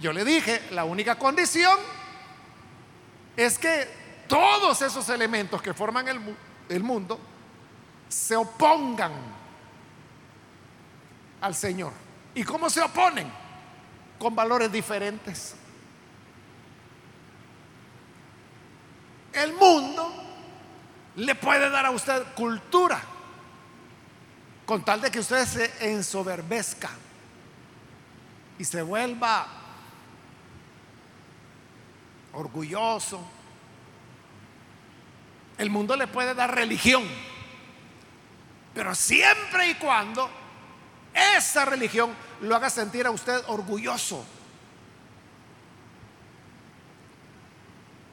Yo 0.00 0.12
le 0.12 0.24
dije, 0.24 0.62
la 0.70 0.84
única 0.84 1.18
condición 1.18 1.76
es 3.36 3.58
que 3.58 4.01
todos 4.32 4.80
esos 4.80 5.06
elementos 5.10 5.60
que 5.60 5.74
forman 5.74 6.08
el, 6.08 6.18
el 6.70 6.82
mundo 6.82 7.20
se 8.08 8.34
opongan 8.34 9.12
al 11.42 11.54
Señor. 11.54 11.92
¿Y 12.34 12.42
cómo 12.42 12.70
se 12.70 12.80
oponen? 12.80 13.30
Con 14.18 14.34
valores 14.34 14.72
diferentes. 14.72 15.54
El 19.34 19.52
mundo 19.52 20.10
le 21.16 21.34
puede 21.34 21.68
dar 21.68 21.84
a 21.84 21.90
usted 21.90 22.32
cultura 22.34 23.02
con 24.64 24.82
tal 24.82 25.02
de 25.02 25.10
que 25.10 25.18
usted 25.18 25.44
se 25.44 25.92
ensoberbezca 25.92 26.88
y 28.58 28.64
se 28.64 28.80
vuelva 28.80 29.46
orgulloso. 32.32 33.41
El 35.58 35.70
mundo 35.70 35.96
le 35.96 36.06
puede 36.06 36.34
dar 36.34 36.54
religión, 36.54 37.04
pero 38.74 38.94
siempre 38.94 39.68
y 39.68 39.74
cuando 39.74 40.30
esa 41.36 41.64
religión 41.64 42.14
lo 42.40 42.56
haga 42.56 42.70
sentir 42.70 43.06
a 43.06 43.10
usted 43.10 43.42
orgulloso. 43.46 44.24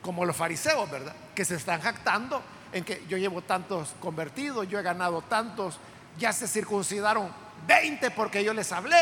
Como 0.02 0.26
los 0.26 0.36
fariseos, 0.36 0.90
¿verdad? 0.90 1.16
Que 1.36 1.46
se 1.46 1.56
están 1.56 1.82
jactando 1.82 2.42
en 2.72 2.84
que 2.84 3.04
yo 3.08 3.18
llevo 3.18 3.42
tantos 3.42 3.96
convertidos, 4.00 4.68
yo 4.68 4.80
he 4.80 4.84
ganado 4.84 5.22
tantos, 5.22 5.80
ya 6.18 6.34
se 6.34 6.48
circuncidaron 6.48 7.32
20 7.68 8.12
porque 8.12 8.44
yo 8.44 8.54
les 8.54 8.72
hablé. 8.72 8.98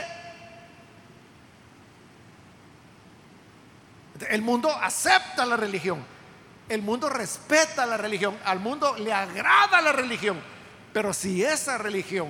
El 4.30 4.41
mundo 4.41 4.71
acepta 4.71 5.45
la 5.45 5.58
religión, 5.58 6.04
el 6.70 6.82
mundo 6.82 7.10
respeta 7.10 7.86
la 7.86 7.98
religión, 7.98 8.38
al 8.44 8.60
mundo 8.60 8.96
le 8.98 9.14
agrada 9.14 9.82
la 9.82 9.92
religión, 9.92 10.40
pero 10.94 11.14
si 11.14 11.44
esa 11.44 11.78
religión 11.78 12.30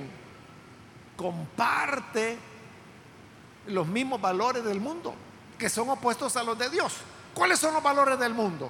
comparte 1.15 2.38
los 3.67 3.88
mismos 3.88 4.21
valores 4.21 4.63
del 4.63 4.80
mundo, 4.80 5.15
que 5.58 5.69
son 5.69 5.89
opuestos 5.89 6.36
a 6.38 6.43
los 6.43 6.58
de 6.58 6.69
Dios, 6.69 6.93
¿cuáles 7.34 7.60
son 7.60 7.73
los 7.73 7.82
valores 7.82 8.19
del 8.19 8.34
mundo? 8.34 8.69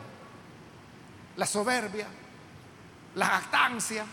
La 1.36 1.46
soberbia, 1.46 2.08
la 3.16 3.26
jactancia, 3.26 4.06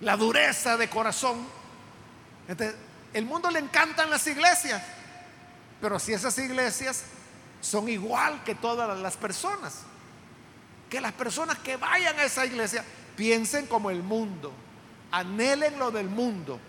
la 0.00 0.16
dureza 0.16 0.76
de 0.76 0.88
corazón. 0.88 1.46
el 3.12 3.24
mundo 3.26 3.50
le 3.50 3.58
encantan 3.58 4.08
las 4.08 4.26
iglesias, 4.26 4.82
pero 5.80 5.98
si 5.98 6.14
esas 6.14 6.36
iglesias 6.38 7.04
son 7.64 7.88
igual 7.88 8.44
que 8.44 8.54
todas 8.54 8.98
las 9.00 9.16
personas, 9.16 9.80
que 10.90 11.00
las 11.00 11.12
personas 11.12 11.58
que 11.58 11.78
vayan 11.78 12.18
a 12.18 12.24
esa 12.24 12.44
iglesia 12.44 12.84
piensen 13.16 13.66
como 13.66 13.88
el 13.88 14.02
mundo, 14.02 14.52
anhelen 15.10 15.78
lo 15.78 15.90
del 15.90 16.08
mundo. 16.08 16.60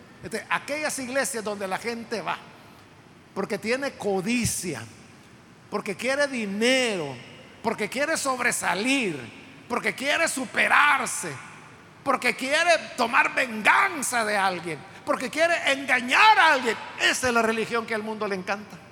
aquellas 0.49 0.97
iglesias 0.99 1.43
donde 1.43 1.67
la 1.67 1.77
gente 1.77 2.21
va, 2.21 2.37
porque 3.33 3.57
tiene 3.57 3.91
codicia, 3.91 4.81
porque 5.69 5.97
quiere 5.97 6.27
dinero, 6.27 7.13
porque 7.61 7.89
quiere 7.89 8.15
sobresalir, 8.15 9.19
porque 9.67 9.93
quiere 9.93 10.29
superarse, 10.29 11.31
porque 12.03 12.35
quiere 12.35 12.77
tomar 12.95 13.35
venganza 13.35 14.23
de 14.23 14.37
alguien, 14.37 14.79
porque 15.05 15.29
quiere 15.29 15.73
engañar 15.73 16.39
a 16.39 16.53
alguien. 16.53 16.77
Esa 17.01 17.27
es 17.27 17.33
la 17.33 17.41
religión 17.41 17.85
que 17.85 17.93
al 17.93 18.01
mundo 18.01 18.25
le 18.29 18.35
encanta. 18.35 18.84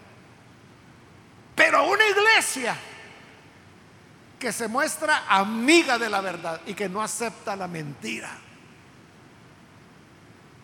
Pero 1.55 1.83
una 1.89 2.07
iglesia 2.07 2.77
que 4.39 4.51
se 4.51 4.67
muestra 4.67 5.25
amiga 5.29 5.97
de 5.97 6.09
la 6.09 6.19
verdad 6.21 6.61
y 6.65 6.73
que 6.73 6.89
no 6.89 7.01
acepta 7.01 7.55
la 7.55 7.67
mentira. 7.67 8.29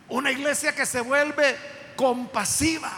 Una 0.09 0.31
iglesia 0.31 0.75
que 0.75 0.85
se 0.85 1.01
vuelve 1.01 1.57
compasiva, 1.95 2.91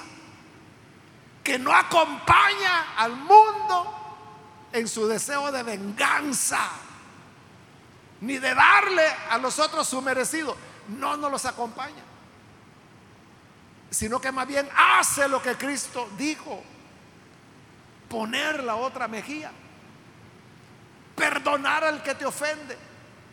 que 1.44 1.60
no 1.60 1.74
acompaña 1.74 2.96
al 2.98 3.16
mundo 3.16 4.02
en 4.72 4.88
su 4.88 5.08
deseo 5.08 5.52
de 5.52 5.64
venganza 5.64 6.70
ni 8.22 8.38
de 8.38 8.54
darle 8.54 9.06
a 9.30 9.38
los 9.38 9.60
otros 9.60 9.88
su 9.88 10.02
merecido. 10.02 10.56
No 10.88 11.18
nos 11.18 11.32
los 11.32 11.46
acompaña, 11.46 12.04
sino 13.90 14.20
que 14.22 14.32
más 14.32 14.48
bien 14.48 14.68
hace 14.76 15.28
lo 15.28 15.42
que 15.42 15.56
Cristo 15.56 16.10
dijo, 16.18 16.64
poner 18.12 18.62
la 18.62 18.76
otra 18.76 19.08
mejilla, 19.08 19.52
perdonar 21.16 21.86
al 21.86 22.04
que 22.04 22.14
te 22.14 22.26
ofende, 22.26 22.78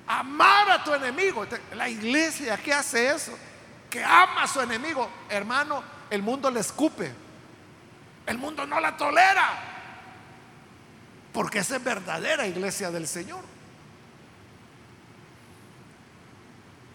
amar 0.06 0.70
a 0.70 0.84
tu 0.84 0.94
enemigo. 0.94 1.44
La 1.74 1.88
iglesia 1.88 2.56
que 2.56 2.72
hace 2.72 3.10
eso, 3.10 3.36
que 3.90 4.04
ama 4.04 4.44
a 4.44 4.46
su 4.46 4.60
enemigo, 4.60 5.10
hermano, 5.28 5.82
el 6.08 6.22
mundo 6.22 6.48
le 6.48 6.60
escupe, 6.60 7.12
el 8.24 8.38
mundo 8.38 8.64
no 8.66 8.78
la 8.78 8.96
tolera, 8.96 9.48
porque 11.32 11.58
esa 11.58 11.76
es 11.76 11.84
verdadera 11.84 12.46
iglesia 12.46 12.92
del 12.92 13.08
Señor. 13.08 13.42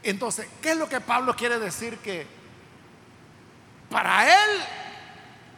Entonces, 0.03 0.47
¿qué 0.61 0.71
es 0.71 0.77
lo 0.77 0.87
que 0.87 1.01
Pablo 1.01 1.35
quiere 1.35 1.59
decir? 1.59 1.97
Que 1.97 2.25
para 3.89 4.25
él, 4.25 4.61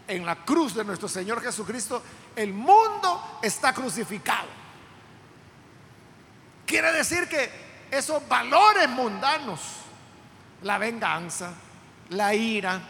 en 0.08 0.26
la 0.26 0.36
cruz 0.38 0.76
de 0.76 0.84
nuestro 0.84 1.08
Señor 1.08 1.42
Jesucristo, 1.42 2.02
el 2.36 2.54
mundo 2.54 3.40
está 3.42 3.74
crucificado. 3.74 4.48
Quiere 6.66 6.92
decir 6.92 7.28
que 7.28 7.88
esos 7.92 8.28
valores 8.28 8.90
mundanos, 8.90 9.62
la 10.64 10.78
venganza, 10.78 11.54
la 12.10 12.34
ira, 12.34 12.82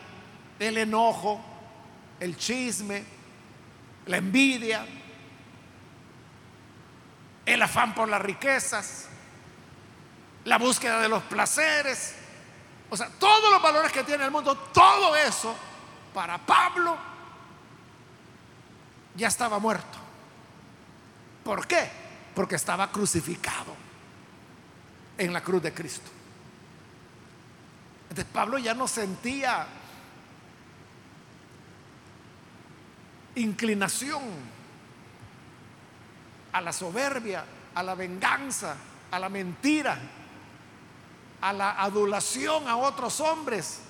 el 0.60 0.78
enojo, 0.78 1.42
el 2.20 2.38
chisme, 2.38 3.04
la 4.06 4.18
envidia, 4.18 4.86
el 7.46 7.62
afán 7.62 7.94
por 7.94 8.08
las 8.08 8.22
riquezas, 8.22 9.08
la 10.46 10.58
búsqueda 10.58 11.02
de 11.02 11.10
los 11.10 11.24
placeres, 11.24 12.16
o 12.90 12.98
sea, 12.98 13.10
todos 13.20 13.52
los 13.52 13.62
valores 13.62 13.92
que 13.92 14.04
tiene 14.04 14.26
el 14.26 14.32
mundo, 14.32 14.56
todo 14.74 15.16
eso, 15.16 15.56
para 16.14 16.38
Pablo, 16.38 16.98
ya 19.16 19.28
estaba 19.28 19.60
muerto. 19.60 19.98
¿Por 21.44 21.68
qué? 21.68 21.90
Porque 22.34 22.56
estaba 22.56 22.92
crucificado 22.92 23.76
en 25.18 25.32
la 25.32 25.42
cruz 25.42 25.62
de 25.64 25.74
Cristo. 25.74 26.12
Entonces 28.10 28.26
Pablo 28.34 28.58
ya 28.58 28.74
no 28.74 28.88
sentía 28.88 29.68
inclinación 33.36 34.24
a 36.54 36.62
la 36.62 36.72
soberbia, 36.72 37.44
a 37.74 37.84
la 37.84 37.96
venganza, 37.96 38.76
a 39.12 39.20
la 39.20 39.30
mentira, 39.30 39.98
a 41.42 41.54
la 41.54 41.82
adulación 41.82 42.68
a 42.68 42.78
otros 42.78 43.20
hombres. 43.20 43.82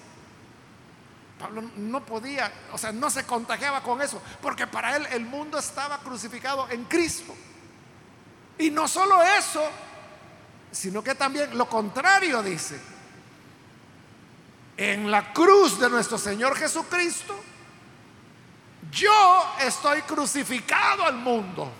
Pablo 1.39 1.63
no 1.75 2.05
podía, 2.05 2.51
o 2.71 2.77
sea, 2.77 2.91
no 2.91 3.09
se 3.09 3.25
contagiaba 3.25 3.81
con 3.83 4.01
eso, 4.01 4.21
porque 4.41 4.67
para 4.67 4.95
él 4.95 5.05
el 5.11 5.25
mundo 5.25 5.57
estaba 5.57 5.99
crucificado 5.99 6.69
en 6.69 6.85
Cristo. 6.85 7.35
Y 8.57 8.71
no 8.71 8.87
solo 8.87 9.21
eso, 9.21 9.61
sino 10.71 11.03
que 11.03 11.15
también 11.15 11.57
lo 11.57 11.67
contrario 11.67 12.41
dice. 12.41 12.79
en 14.77 15.09
la 15.09 15.31
cruz 15.31 15.79
de 15.79 15.89
nuestro 15.89 16.17
Señor 16.17 16.55
Jesucristo, 16.57 17.33
yo 18.91 19.55
estoy 19.61 20.01
crucificado 20.01 21.05
al 21.05 21.15
mundo. 21.15 21.71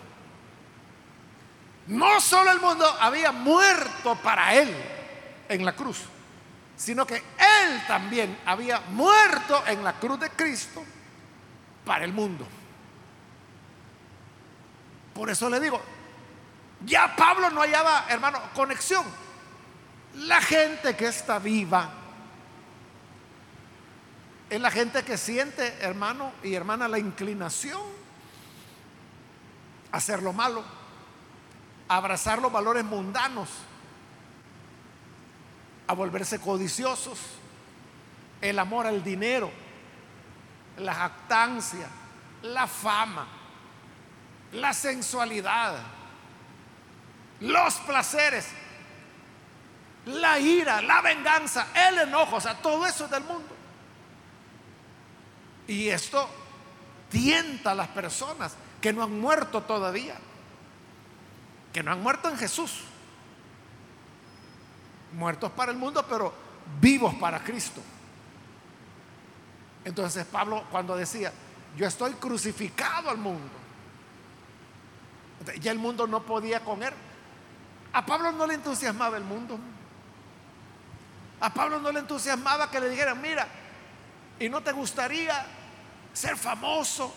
No 1.87 2.19
solo 2.19 2.51
el 2.51 2.59
mundo 2.59 2.85
había 2.99 3.31
muerto 3.31 4.15
para 4.23 4.55
él 4.55 4.75
en 5.49 5.63
la 5.63 5.73
cruz, 5.75 5.99
sino 6.75 7.05
que 7.05 7.15
él 7.15 7.83
también 7.87 8.37
había 8.45 8.81
muerto 8.89 9.63
en 9.67 9.83
la 9.83 9.93
cruz 9.93 10.19
de 10.19 10.29
Cristo 10.31 10.83
para 11.85 12.05
el 12.05 12.13
mundo. 12.13 12.45
Por 15.13 15.29
eso 15.29 15.49
le 15.49 15.59
digo, 15.59 15.81
ya 16.85 17.15
Pablo 17.15 17.49
no 17.49 17.61
hallaba, 17.61 18.05
hermano, 18.09 18.39
conexión. 18.53 19.05
La 20.15 20.41
gente 20.41 20.95
que 20.95 21.07
está 21.07 21.39
viva 21.39 21.89
es 24.49 24.61
la 24.61 24.71
gente 24.71 25.03
que 25.03 25.17
siente, 25.17 25.77
hermano 25.79 26.31
y 26.43 26.53
hermana, 26.53 26.87
la 26.87 26.99
inclinación 26.99 27.81
a 29.91 29.97
hacer 29.97 30.21
lo 30.21 30.33
malo, 30.33 30.63
a 31.87 31.97
abrazar 31.97 32.39
los 32.41 32.51
valores 32.51 32.83
mundanos, 32.83 33.49
a 35.87 35.93
volverse 35.93 36.39
codiciosos, 36.39 37.19
el 38.41 38.57
amor 38.59 38.87
al 38.87 39.03
dinero, 39.03 39.51
la 40.77 40.93
jactancia, 40.93 41.87
la 42.43 42.67
fama, 42.67 43.27
la 44.53 44.73
sensualidad, 44.73 45.75
los 47.41 47.75
placeres, 47.75 48.47
la 50.05 50.39
ira, 50.39 50.81
la 50.81 51.01
venganza, 51.01 51.67
el 51.87 51.99
enojo, 51.99 52.37
o 52.37 52.41
sea, 52.41 52.55
todo 52.55 52.85
eso 52.85 53.05
es 53.05 53.11
del 53.11 53.23
mundo. 53.23 53.55
Y 55.67 55.89
esto 55.89 56.29
tienta 57.09 57.71
a 57.71 57.75
las 57.75 57.87
personas 57.89 58.55
que 58.81 58.93
no 58.93 59.03
han 59.03 59.19
muerto 59.19 59.63
todavía, 59.63 60.15
que 61.73 61.81
no 61.81 61.91
han 61.91 62.01
muerto 62.03 62.29
en 62.29 62.37
Jesús, 62.37 62.83
muertos 65.15 65.51
para 65.51 65.71
el 65.71 65.77
mundo, 65.77 66.05
pero 66.07 66.33
vivos 66.79 67.13
para 67.15 67.43
Cristo. 67.43 67.81
Entonces 69.83 70.25
Pablo 70.25 70.63
cuando 70.71 70.95
decía, 70.95 71.31
yo 71.77 71.87
estoy 71.87 72.13
crucificado 72.13 73.09
al 73.09 73.17
mundo, 73.17 73.49
ya 75.59 75.71
el 75.71 75.79
mundo 75.79 76.07
no 76.07 76.23
podía 76.23 76.59
con 76.61 76.81
él. 76.83 76.93
A 77.93 78.05
Pablo 78.05 78.31
no 78.31 78.45
le 78.45 78.55
entusiasmaba 78.55 79.17
el 79.17 79.23
mundo. 79.23 79.57
A 81.39 81.53
Pablo 81.53 81.79
no 81.79 81.91
le 81.91 81.99
entusiasmaba 81.99 82.69
que 82.69 82.79
le 82.79 82.89
dijeran, 82.89 83.21
mira, 83.21 83.47
y 84.39 84.49
no 84.49 84.61
te 84.61 84.71
gustaría 84.71 85.45
ser 86.13 86.35
famoso 86.37 87.13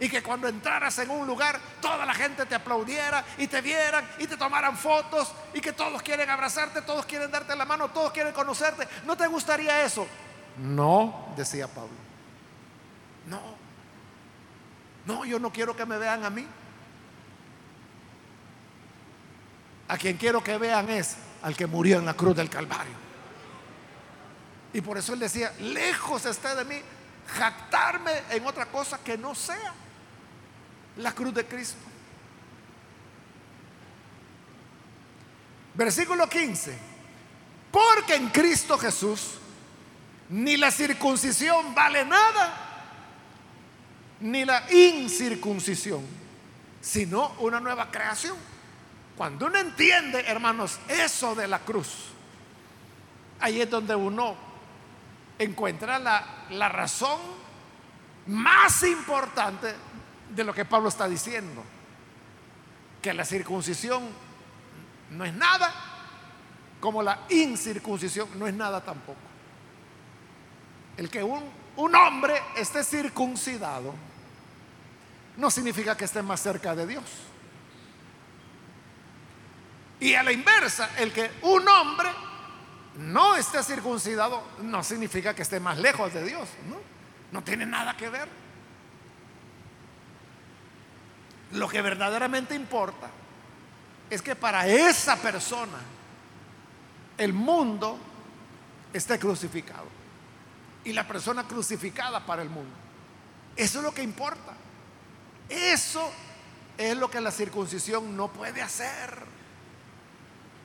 y 0.00 0.08
que 0.08 0.22
cuando 0.22 0.48
entraras 0.48 0.98
en 0.98 1.10
un 1.10 1.26
lugar 1.26 1.60
toda 1.80 2.06
la 2.06 2.14
gente 2.14 2.46
te 2.46 2.54
aplaudiera 2.54 3.22
y 3.36 3.46
te 3.46 3.60
vieran 3.60 4.08
y 4.18 4.26
te 4.26 4.38
tomaran 4.38 4.76
fotos 4.76 5.30
y 5.52 5.60
que 5.60 5.74
todos 5.74 6.02
quieren 6.02 6.28
abrazarte, 6.30 6.80
todos 6.82 7.04
quieren 7.04 7.30
darte 7.30 7.54
la 7.54 7.66
mano, 7.66 7.90
todos 7.90 8.10
quieren 8.10 8.32
conocerte. 8.32 8.88
¿No 9.04 9.14
te 9.14 9.26
gustaría 9.26 9.84
eso? 9.84 10.06
No, 10.58 11.32
decía 11.36 11.68
Pablo. 11.68 11.90
No. 13.26 13.40
No, 15.04 15.24
yo 15.26 15.38
no 15.38 15.52
quiero 15.52 15.76
que 15.76 15.84
me 15.84 15.98
vean 15.98 16.24
a 16.24 16.30
mí. 16.30 16.46
A 19.88 19.98
quien 19.98 20.16
quiero 20.16 20.42
que 20.42 20.56
vean 20.56 20.88
es 20.88 21.16
al 21.42 21.54
que 21.54 21.66
murió 21.66 21.98
en 21.98 22.06
la 22.06 22.14
cruz 22.14 22.34
del 22.34 22.48
Calvario. 22.48 22.94
Y 24.72 24.80
por 24.80 24.96
eso 24.96 25.12
él 25.12 25.18
decía, 25.18 25.52
lejos 25.58 26.24
está 26.24 26.54
de 26.54 26.64
mí 26.64 26.80
jactarme 27.26 28.12
en 28.30 28.46
otra 28.46 28.66
cosa 28.66 28.98
que 28.98 29.18
no 29.18 29.34
sea 29.34 29.74
la 31.00 31.12
cruz 31.12 31.34
de 31.34 31.46
Cristo. 31.46 31.78
Versículo 35.74 36.28
15. 36.28 36.78
Porque 37.70 38.16
en 38.16 38.28
Cristo 38.28 38.76
Jesús 38.78 39.38
ni 40.30 40.56
la 40.56 40.70
circuncisión 40.70 41.74
vale 41.74 42.04
nada, 42.04 42.52
ni 44.20 44.44
la 44.44 44.64
incircuncisión, 44.72 46.06
sino 46.80 47.32
una 47.38 47.60
nueva 47.60 47.90
creación. 47.90 48.36
Cuando 49.16 49.46
uno 49.46 49.58
entiende, 49.58 50.20
hermanos, 50.26 50.78
eso 50.88 51.34
de 51.34 51.48
la 51.48 51.58
cruz, 51.60 51.88
ahí 53.40 53.60
es 53.60 53.68
donde 53.68 53.94
uno 53.94 54.36
encuentra 55.38 55.98
la, 55.98 56.46
la 56.50 56.68
razón 56.68 57.18
más 58.26 58.82
importante 58.84 59.74
de 60.34 60.44
lo 60.44 60.54
que 60.54 60.64
Pablo 60.64 60.88
está 60.88 61.08
diciendo. 61.08 61.62
Que 63.02 63.14
la 63.14 63.24
circuncisión 63.24 64.08
no 65.10 65.24
es 65.24 65.34
nada, 65.34 65.72
como 66.80 67.02
la 67.02 67.20
incircuncisión 67.30 68.28
no 68.38 68.46
es 68.46 68.54
nada 68.54 68.82
tampoco. 68.82 69.18
El 70.96 71.08
que 71.08 71.22
un, 71.22 71.42
un 71.76 71.94
hombre 71.94 72.40
esté 72.56 72.84
circuncidado 72.84 73.94
no 75.36 75.50
significa 75.50 75.96
que 75.96 76.04
esté 76.04 76.22
más 76.22 76.40
cerca 76.40 76.74
de 76.74 76.86
Dios. 76.86 77.04
Y 80.00 80.14
a 80.14 80.22
la 80.22 80.32
inversa, 80.32 80.90
el 80.98 81.12
que 81.12 81.30
un 81.42 81.66
hombre 81.68 82.08
no 82.98 83.36
esté 83.36 83.62
circuncidado 83.62 84.42
no 84.62 84.82
significa 84.82 85.34
que 85.34 85.42
esté 85.42 85.60
más 85.60 85.78
lejos 85.78 86.12
de 86.12 86.24
Dios. 86.24 86.48
No, 86.68 86.76
no 87.32 87.44
tiene 87.44 87.66
nada 87.66 87.96
que 87.96 88.08
ver. 88.08 88.28
Lo 91.52 91.68
que 91.68 91.82
verdaderamente 91.82 92.54
importa 92.54 93.10
es 94.08 94.22
que 94.22 94.36
para 94.36 94.66
esa 94.66 95.16
persona 95.16 95.78
el 97.18 97.32
mundo 97.32 97.98
esté 98.92 99.18
crucificado 99.18 99.86
y 100.84 100.92
la 100.92 101.06
persona 101.06 101.44
crucificada 101.44 102.24
para 102.24 102.42
el 102.42 102.50
mundo. 102.50 102.74
Eso 103.56 103.78
es 103.78 103.84
lo 103.84 103.92
que 103.92 104.02
importa. 104.02 104.54
Eso 105.48 106.10
es 106.78 106.96
lo 106.96 107.10
que 107.10 107.20
la 107.20 107.30
circuncisión 107.30 108.16
no 108.16 108.28
puede 108.28 108.62
hacer. 108.62 109.18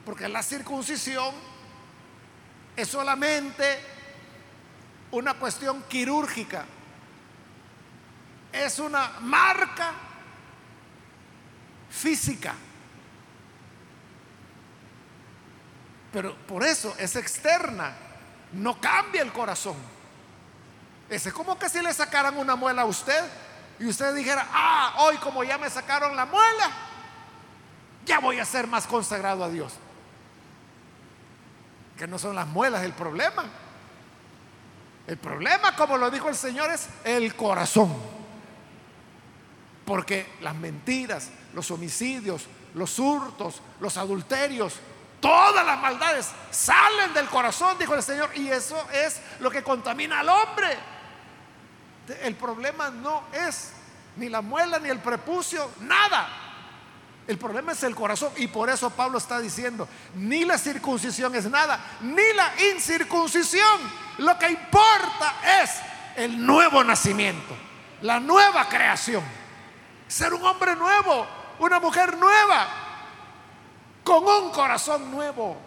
Porque 0.05 0.29
la 0.29 0.43
circuncisión 0.43 1.33
es 2.75 2.87
solamente 2.87 3.79
una 5.11 5.33
cuestión 5.33 5.83
quirúrgica. 5.89 6.65
Es 8.53 8.79
una 8.79 9.19
marca 9.21 9.91
física. 11.95 12.53
Pero 16.11 16.35
por 16.47 16.63
eso 16.63 16.93
es 16.97 17.15
externa. 17.15 17.93
No 18.53 18.79
cambia 18.79 19.21
el 19.21 19.31
corazón. 19.31 19.75
Ese 21.09 21.29
es 21.29 21.35
como 21.35 21.57
que 21.57 21.69
si 21.69 21.81
le 21.81 21.93
sacaran 21.93 22.37
una 22.37 22.55
muela 22.55 22.83
a 22.83 22.85
usted 22.85 23.23
y 23.79 23.85
usted 23.85 24.13
dijera, 24.15 24.47
ah, 24.51 24.95
hoy 24.99 25.17
como 25.17 25.43
ya 25.43 25.57
me 25.57 25.69
sacaron 25.69 26.15
la 26.15 26.25
muela, 26.25 26.71
ya 28.05 28.19
voy 28.19 28.39
a 28.39 28.45
ser 28.45 28.67
más 28.67 28.87
consagrado 28.87 29.43
a 29.43 29.49
Dios. 29.49 29.73
Que 31.97 32.07
no 32.07 32.17
son 32.17 32.35
las 32.35 32.47
muelas 32.47 32.83
el 32.83 32.93
problema. 32.93 33.43
El 35.07 35.17
problema, 35.17 35.75
como 35.75 35.97
lo 35.97 36.09
dijo 36.09 36.29
el 36.29 36.35
Señor, 36.35 36.71
es 36.71 36.87
el 37.03 37.35
corazón. 37.35 37.93
Porque 39.85 40.27
las 40.41 40.55
mentiras, 40.55 41.29
los 41.55 41.71
homicidios, 41.71 42.43
los 42.73 42.99
hurtos, 42.99 43.61
los 43.79 43.97
adulterios, 43.97 44.75
todas 45.19 45.65
las 45.65 45.79
maldades 45.79 46.29
salen 46.51 47.13
del 47.13 47.27
corazón, 47.27 47.77
dijo 47.79 47.95
el 47.95 48.03
Señor, 48.03 48.29
y 48.35 48.49
eso 48.49 48.77
es 48.91 49.19
lo 49.39 49.49
que 49.49 49.63
contamina 49.63 50.19
al 50.19 50.29
hombre. 50.29 50.77
El 52.21 52.35
problema 52.35 52.91
no 52.91 53.23
es 53.33 53.71
ni 54.17 54.29
la 54.29 54.41
muela 54.41 54.77
ni 54.77 54.89
el 54.89 54.99
prepucio, 54.99 55.71
nada. 55.79 56.27
El 57.27 57.39
problema 57.39 57.71
es 57.71 57.81
el 57.81 57.95
corazón 57.95 58.31
y 58.35 58.47
por 58.47 58.69
eso 58.69 58.91
Pablo 58.91 59.17
está 59.17 59.39
diciendo, 59.39 59.87
ni 60.13 60.45
la 60.45 60.59
circuncisión 60.59 61.33
es 61.33 61.49
nada, 61.49 61.79
ni 62.01 62.33
la 62.35 62.53
incircuncisión. 62.71 63.81
Lo 64.19 64.37
que 64.37 64.49
importa 64.49 65.33
es 65.63 65.71
el 66.17 66.45
nuevo 66.45 66.83
nacimiento, 66.83 67.55
la 68.01 68.19
nueva 68.19 68.69
creación. 68.69 69.23
Ser 70.07 70.35
un 70.35 70.45
hombre 70.45 70.75
nuevo, 70.75 71.25
una 71.59 71.79
mujer 71.79 72.17
nueva, 72.17 72.67
con 74.03 74.23
un 74.25 74.51
corazón 74.51 75.11
nuevo 75.11 75.57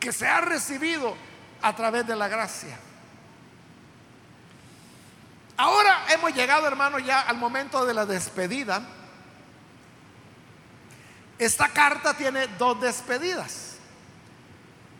que 0.00 0.12
se 0.12 0.26
ha 0.26 0.40
recibido 0.40 1.14
a 1.62 1.74
través 1.74 2.06
de 2.06 2.16
la 2.16 2.28
gracia. 2.28 2.78
Ahora 5.56 6.04
hemos 6.10 6.34
llegado, 6.34 6.66
hermano, 6.66 6.98
ya 6.98 7.20
al 7.20 7.36
momento 7.36 7.86
de 7.86 7.94
la 7.94 8.04
despedida. 8.04 8.82
Esta 11.38 11.68
carta 11.68 12.14
tiene 12.14 12.48
dos 12.58 12.80
despedidas. 12.80 13.76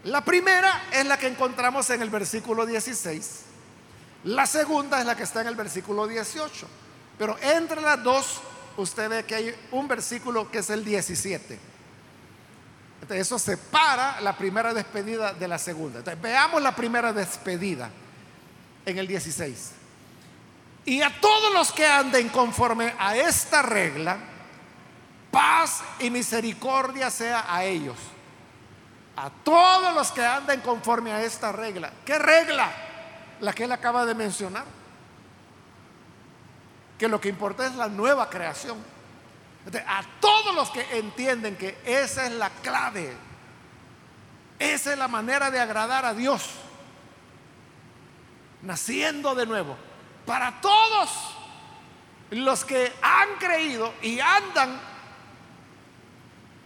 La 0.05 0.21
primera 0.23 0.85
es 0.93 1.07
la 1.07 1.17
que 1.17 1.27
encontramos 1.27 1.91
en 1.91 2.03
el 2.03 2.11
versículo 2.11 2.67
16. 2.67 3.43
La 4.25 4.47
segunda 4.47 5.01
es 5.01 5.07
la 5.07 5.17
que 5.17 5.23
está 5.23 5.41
en 5.41 5.49
el 5.49 5.57
versículo 5.57 6.07
18. 6.07 6.67
Pero 7.19 7.37
entre 7.41 7.81
las 7.81 8.03
dos, 8.03 8.41
usted 8.77 9.09
ve 9.09 9.25
que 9.25 9.35
hay 9.35 9.55
un 9.71 9.89
versículo 9.89 10.51
que 10.51 10.59
es 10.59 10.71
el 10.71 10.85
17. 10.85 11.59
Entonces, 13.03 13.27
eso 13.27 13.39
separa 13.39 14.21
la 14.21 14.37
primera 14.37 14.73
despedida 14.73 15.35
de 15.35 15.47
la 15.47 15.59
segunda. 15.59 15.99
Entonces, 15.99 16.23
veamos 16.23 16.63
la 16.63 16.75
primera 16.75 17.13
despedida 17.13 17.91
en 18.87 18.99
el 18.99 19.07
16. 19.07 19.73
Y 20.87 21.03
a 21.03 21.21
todos 21.21 21.53
los 21.53 21.73
que 21.73 21.87
anden 21.87 22.29
conforme 22.29 22.95
a 22.99 23.17
esta 23.17 23.63
regla, 23.63 24.19
paz 25.31 25.83
y 25.99 26.11
misericordia 26.11 27.11
sea 27.11 27.45
a 27.49 27.65
ellos. 27.65 27.97
A 29.17 29.31
todos 29.31 29.95
los 29.95 30.11
que 30.11 30.25
anden 30.25 30.61
conforme 30.61 31.13
a 31.13 31.23
esta 31.23 31.53
regla. 31.53 31.93
¿Qué 32.05 32.19
regla? 32.19 32.71
La 33.41 33.53
que 33.53 33.65
él 33.65 33.73
acaba 33.73 34.05
de 34.05 34.15
mencionar. 34.15 34.65
Que 37.05 37.09
lo 37.09 37.21
que 37.21 37.29
importa 37.29 37.67
es 37.67 37.75
la 37.75 37.87
nueva 37.87 38.31
creación. 38.31 38.83
a 39.87 40.03
todos 40.21 40.55
los 40.55 40.71
que 40.71 40.97
entienden 40.97 41.55
que 41.55 41.77
esa 41.85 42.25
es 42.25 42.33
la 42.33 42.49
clave, 42.49 43.15
esa 44.59 44.93
es 44.93 44.99
la 44.99 45.07
manera 45.07 45.51
de 45.51 45.61
agradar 45.61 46.07
a 46.07 46.15
Dios, 46.15 46.49
naciendo 48.63 49.35
de 49.35 49.45
nuevo, 49.45 49.77
para 50.25 50.63
todos 50.63 51.11
los 52.31 52.65
que 52.65 52.91
han 53.03 53.37
creído 53.39 53.93
y 54.01 54.19
andan 54.19 54.81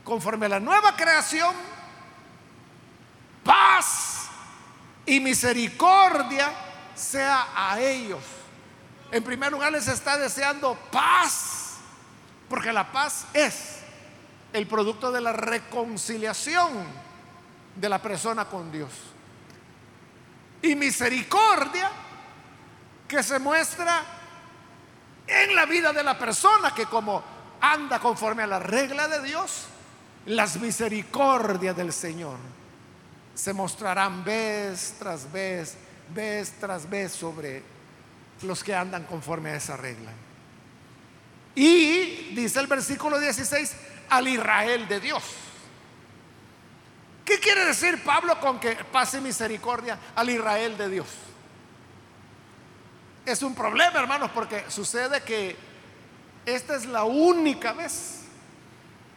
conforme 0.05 0.47
a 0.47 0.51
la 0.51 0.61
nueva 0.61 0.95
creación, 0.95 1.53
paz 3.43 4.29
y 5.05 5.19
misericordia 5.19 6.53
sea 6.95 7.49
a 7.57 7.81
ellos. 7.81 8.38
En 9.11 9.25
primer 9.25 9.51
lugar 9.51 9.73
les 9.73 9.89
está 9.89 10.19
deseando 10.19 10.75
paz, 10.93 11.77
porque 12.49 12.73
la 12.73 12.93
paz 12.93 13.27
es 13.33 13.79
el 14.53 14.67
producto 14.67 15.11
de 15.11 15.21
la 15.21 15.33
reconciliación 15.33 16.85
de 17.75 17.89
la 17.89 18.01
persona 18.01 18.47
con 18.47 18.71
Dios. 18.71 18.91
Y 20.61 20.75
misericordia 20.75 21.91
que 23.07 23.23
se 23.23 23.39
muestra 23.39 24.03
en 25.27 25.55
la 25.55 25.67
vida 25.67 25.93
de 25.93 26.03
la 26.03 26.19
persona 26.19 26.75
que 26.75 26.87
como 26.87 27.23
anda 27.61 27.99
conforme 28.01 28.43
a 28.43 28.47
la 28.47 28.59
regla 28.59 29.09
de 29.09 29.23
Dios, 29.23 29.67
las 30.27 30.59
misericordias 30.59 31.77
del 31.77 31.93
Señor 31.93 32.37
se 33.35 33.53
mostrarán 33.53 34.25
vez 34.25 34.97
tras 34.99 35.31
vez, 35.31 35.77
vez 36.13 36.53
tras 36.59 36.89
vez 36.89 37.13
sobre 37.13 37.63
los 38.43 38.63
que 38.63 38.75
andan 38.75 39.05
conforme 39.05 39.51
a 39.51 39.57
esa 39.57 39.77
regla. 39.77 40.11
Y 41.55 42.35
dice 42.35 42.61
el 42.61 42.67
versículo 42.67 43.19
16, 43.19 43.75
al 44.11 44.29
Israel 44.29 44.87
de 44.89 45.01
Dios. 45.01 45.25
¿Qué 47.25 47.39
quiere 47.41 47.65
decir 47.67 48.03
Pablo 48.03 48.41
con 48.41 48.59
que 48.59 48.75
pase 48.91 49.21
misericordia 49.21 49.99
al 50.15 50.31
Israel 50.31 50.79
de 50.79 50.89
Dios? 50.89 51.09
Es 53.27 53.43
un 53.43 53.55
problema, 53.55 53.99
hermanos, 53.99 54.31
porque 54.33 54.65
sucede 54.69 55.23
que 55.23 55.57
esta 56.47 56.75
es 56.77 56.87
la 56.87 57.05
única 57.05 57.73
vez 57.73 58.21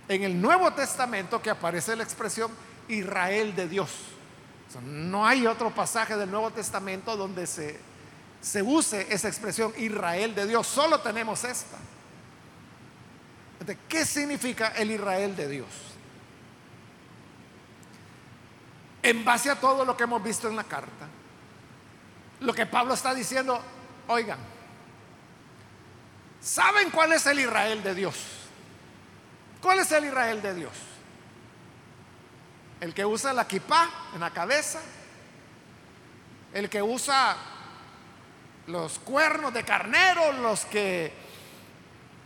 en 0.10 0.24
el 0.24 0.42
Nuevo 0.42 0.74
Testamento 0.74 1.42
que 1.42 1.50
aparece 1.50 1.96
la 1.96 2.04
expresión 2.04 2.52
Israel 2.90 3.56
de 3.56 3.68
Dios. 3.70 3.90
no 4.84 5.26
hay 5.26 5.48
otro 5.48 5.70
pasaje 5.74 6.18
del 6.18 6.32
Nuevo 6.32 6.52
Testamento 6.52 7.16
donde 7.16 7.48
se, 7.48 7.80
se 8.42 8.62
use 8.64 9.14
esa 9.14 9.28
expresión 9.28 9.74
Israel 9.78 10.34
de 10.34 10.48
Dios. 10.48 10.66
Solo 10.66 11.00
tenemos 11.00 11.44
esta. 11.44 11.78
¿Qué 13.88 14.06
significa 14.06 14.70
el 14.70 14.92
Israel 14.92 15.36
de 15.36 15.48
Dios? 15.48 15.68
En 19.04 19.24
base 19.24 19.50
a 19.52 19.60
todo 19.60 19.86
lo 19.86 19.96
que 19.96 20.04
hemos 20.04 20.22
visto 20.24 20.48
en 20.48 20.56
la 20.56 20.64
carta, 20.64 21.08
lo 22.40 22.54
que 22.54 22.66
Pablo 22.66 22.96
está 22.96 23.14
diciendo, 23.14 23.62
Oigan, 24.08 24.40
¿saben 26.42 26.90
cuál 26.90 27.14
es 27.14 27.26
el 27.28 27.40
Israel 27.40 27.84
de 27.84 27.96
Dios? 27.96 28.16
¿Cuál 29.62 29.80
es 29.80 29.92
el 29.92 30.06
Israel 30.06 30.42
de 30.42 30.56
Dios? 30.56 30.74
El 32.80 32.96
que 32.96 33.06
usa 33.06 33.32
la 33.32 33.48
kipá 33.48 33.90
en 34.16 34.22
la 34.22 34.32
cabeza, 34.32 34.80
el 36.54 36.68
que 36.68 36.82
usa 36.82 37.38
los 38.72 39.00
cuernos 39.00 39.54
de 39.54 39.64
carnero, 39.64 40.32
los 40.34 40.66
que 40.66 41.14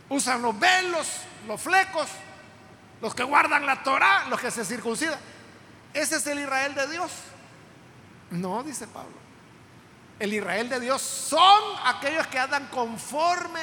usan 0.08 0.40
los 0.42 0.58
velos, 0.58 1.08
los 1.46 1.60
flecos, 1.60 2.08
los 3.00 3.14
que 3.14 3.24
guardan 3.24 3.66
la 3.66 3.82
Torah, 3.82 4.26
los 4.28 4.40
que 4.40 4.50
se 4.50 4.64
circuncidan. 4.64 5.18
¿Ese 5.92 6.16
es 6.16 6.26
el 6.26 6.38
Israel 6.38 6.74
de 6.74 6.86
Dios? 6.88 7.10
No, 8.30 8.62
dice 8.62 8.86
Pablo. 8.86 9.16
El 10.18 10.32
Israel 10.32 10.68
de 10.68 10.80
Dios 10.80 11.02
son 11.02 11.62
aquellos 11.84 12.26
que 12.28 12.38
andan 12.38 12.68
conforme 12.68 13.60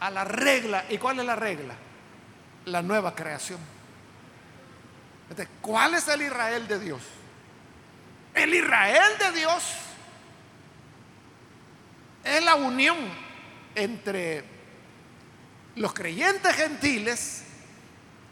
a 0.00 0.10
la 0.10 0.24
regla. 0.24 0.84
¿Y 0.90 0.98
cuál 0.98 1.20
es 1.20 1.24
la 1.24 1.36
regla? 1.36 1.74
La 2.66 2.82
nueva 2.82 3.14
creación. 3.14 3.58
¿Cuál 5.60 5.94
es 5.94 6.06
el 6.08 6.22
Israel 6.22 6.68
de 6.68 6.78
Dios? 6.78 7.02
El 8.34 8.54
Israel 8.54 9.12
de 9.18 9.32
Dios 9.32 9.62
es 12.26 12.44
la 12.44 12.54
unión 12.56 12.96
entre 13.74 14.44
los 15.76 15.92
creyentes 15.92 16.54
gentiles 16.54 17.44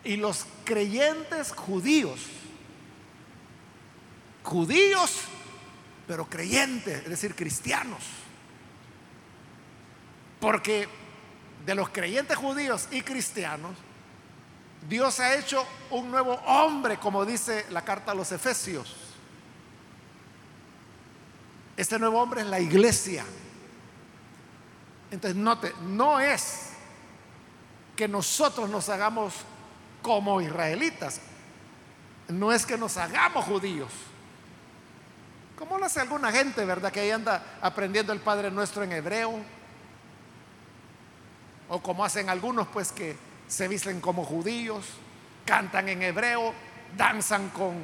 y 0.03 0.17
los 0.17 0.47
creyentes 0.65 1.53
judíos. 1.53 2.21
Judíos 4.43 5.29
pero 6.07 6.29
creyentes, 6.29 7.03
es 7.03 7.09
decir, 7.09 7.35
cristianos. 7.35 8.03
Porque 10.41 10.89
de 11.65 11.75
los 11.75 11.89
creyentes 11.89 12.37
judíos 12.37 12.89
y 12.91 13.01
cristianos, 13.03 13.77
Dios 14.89 15.19
ha 15.21 15.35
hecho 15.35 15.67
un 15.91 16.11
nuevo 16.11 16.35
hombre, 16.47 16.99
como 16.99 17.25
dice 17.25 17.65
la 17.71 17.83
carta 17.83 18.13
a 18.13 18.15
los 18.15 18.31
Efesios. 18.33 18.95
Este 21.77 21.99
nuevo 21.99 22.21
hombre 22.21 22.43
es 22.43 22.47
la 22.47 22.61
iglesia. 22.61 23.25
Entonces, 25.15 25.37
note, 25.37 25.73
no 25.83 26.21
es 26.21 26.71
que 27.97 28.09
nosotros 28.09 28.69
nos 28.69 28.89
hagamos 28.89 29.35
como 30.03 30.41
israelitas, 30.41 31.21
no 32.29 32.53
es 32.53 32.67
que 32.67 32.77
nos 32.77 32.97
hagamos 32.97 33.45
judíos 33.45 33.91
como 35.57 35.79
lo 35.79 35.87
hace 35.87 36.01
alguna 36.01 36.33
gente, 36.33 36.65
¿verdad? 36.65 36.93
Que 36.93 37.01
ahí 37.01 37.11
anda 37.11 37.59
aprendiendo 37.61 38.13
el 38.13 38.21
Padre 38.21 38.51
Nuestro 38.51 38.83
en 38.83 38.93
hebreo. 38.93 39.33
O 41.69 41.81
como 41.81 42.05
hacen 42.05 42.29
algunos, 42.29 42.67
pues 42.69 42.93
que 42.93 43.17
se 43.47 43.69
visten 43.69 44.01
como 44.01 44.25
judíos, 44.25 44.85
cantan 45.45 45.89
en 45.89 46.03
hebreo, 46.03 46.53
danzan 46.97 47.49
con 47.51 47.75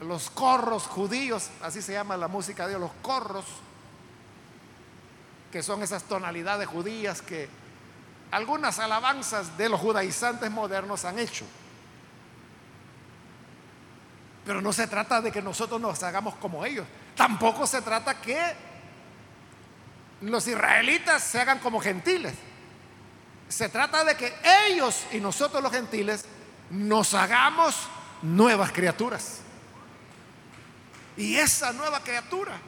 los 0.00 0.28
corros 0.30 0.86
judíos, 0.86 1.50
así 1.62 1.80
se 1.80 1.92
llama 1.92 2.16
la 2.16 2.28
música 2.28 2.64
de 2.64 2.70
Dios, 2.70 2.80
los 2.80 2.92
corros, 3.00 3.44
que 5.52 5.62
son 5.62 5.82
esas 5.82 6.04
tonalidades 6.04 6.66
judías 6.66 7.20
que 7.20 7.48
algunas 8.30 8.78
alabanzas 8.78 9.58
de 9.58 9.68
los 9.68 9.78
judaizantes 9.78 10.50
modernos 10.50 11.04
han 11.04 11.18
hecho. 11.18 11.44
Pero 14.46 14.62
no 14.62 14.72
se 14.72 14.86
trata 14.86 15.20
de 15.20 15.30
que 15.30 15.42
nosotros 15.42 15.78
nos 15.78 16.02
hagamos 16.02 16.34
como 16.36 16.64
ellos. 16.64 16.86
Tampoco 17.14 17.66
se 17.66 17.82
trata 17.82 18.20
que 18.20 18.40
los 20.22 20.46
israelitas 20.48 21.22
se 21.22 21.38
hagan 21.38 21.58
como 21.58 21.78
gentiles. 21.78 22.32
Se 23.48 23.68
trata 23.68 24.02
de 24.04 24.16
que 24.16 24.32
ellos 24.66 25.04
y 25.12 25.20
nosotros 25.20 25.62
los 25.62 25.70
gentiles 25.70 26.24
nos 26.70 27.12
hagamos 27.12 27.76
nuevas 28.22 28.72
criaturas. 28.72 29.40
Y 31.18 31.36
esa 31.36 31.74
nueva 31.74 32.00
criatura, 32.00 32.58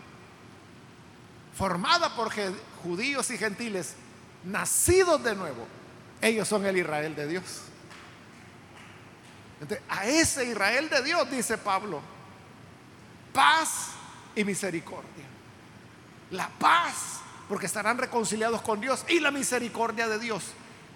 formada 1.57 2.15
por 2.15 2.33
judíos 2.83 3.31
y 3.31 3.39
gentiles, 3.39 3.95
nacidos 4.45 5.23
de 5.23 5.35
nuevo, 5.35 5.67
ellos 6.21 6.49
son 6.49 6.65
el 6.67 6.77
Israel 6.77 7.15
de 7.15 7.27
Dios 7.27 7.63
a 9.89 10.07
ese 10.07 10.45
Israel 10.45 10.89
de 10.89 11.03
Dios, 11.03 11.31
dice 11.31 11.59
Pablo, 11.59 12.01
paz 13.33 13.91
y 14.35 14.45
misericordia. 14.45 15.25
La 16.31 16.49
paz, 16.49 17.21
porque 17.49 17.67
estarán 17.67 17.99
reconciliados 17.99 18.63
con 18.63 18.81
Dios, 18.81 19.05
y 19.09 19.21
la 19.21 19.31
misericordia 19.31 20.09
de 20.09 20.19
Dios, 20.19 20.45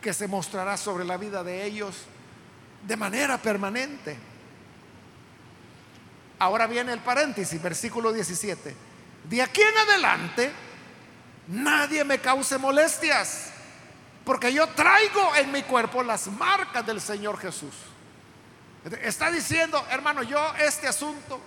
que 0.01 0.13
se 0.13 0.29
mostrará 0.29 0.77
sobre 0.77 1.05
la 1.05 1.17
vida 1.17 1.43
de 1.43 1.65
ellos 1.65 1.95
de 2.87 2.97
manera 2.97 3.39
permanente. 3.39 4.17
Ahora 6.39 6.67
viene 6.67 6.93
el 6.93 7.01
paréntesis, 7.01 7.61
versículo 7.61 8.13
17. 8.13 8.88
De 9.29 9.43
aquí 9.43 9.61
en 9.61 9.76
adelante, 9.76 10.51
nadie 11.49 12.03
me 12.03 12.18
cause 12.18 12.57
molestias, 12.57 13.51
porque 14.24 14.53
yo 14.53 14.66
traigo 14.68 15.37
en 15.37 15.53
mi 15.53 15.62
cuerpo 15.62 16.03
las 16.03 16.29
marcas 16.29 16.87
del 16.87 17.01
Señor 17.01 17.39
Jesús. 17.39 17.74
Está 19.03 19.31
diciendo, 19.31 19.85
hermano, 19.91 20.22
yo 20.22 20.55
este 20.59 20.89
asunto, 20.89 21.43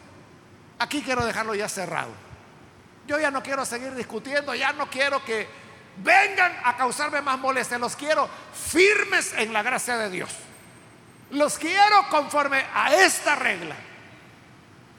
aquí 0.77 1.01
quiero 1.01 1.25
dejarlo 1.25 1.55
ya 1.55 1.67
cerrado. 1.67 2.11
Yo 3.07 3.19
ya 3.19 3.31
no 3.31 3.41
quiero 3.41 3.65
seguir 3.65 3.95
discutiendo, 3.95 4.53
ya 4.53 4.73
no 4.73 4.87
quiero 4.87 5.25
que 5.25 5.47
vengan 5.97 6.55
a 6.63 6.77
causarme 6.77 7.21
más 7.21 7.39
molestias, 7.39 7.79
los 7.79 7.95
quiero 7.95 8.29
firmes 8.53 9.33
en 9.33 9.53
la 9.53 9.63
gracia 9.63 9.97
de 9.97 10.11
Dios. 10.11 10.29
Los 11.31 11.57
quiero 11.57 12.07
conforme 12.11 12.63
a 12.75 12.93
esta 12.93 13.33
regla 13.35 13.75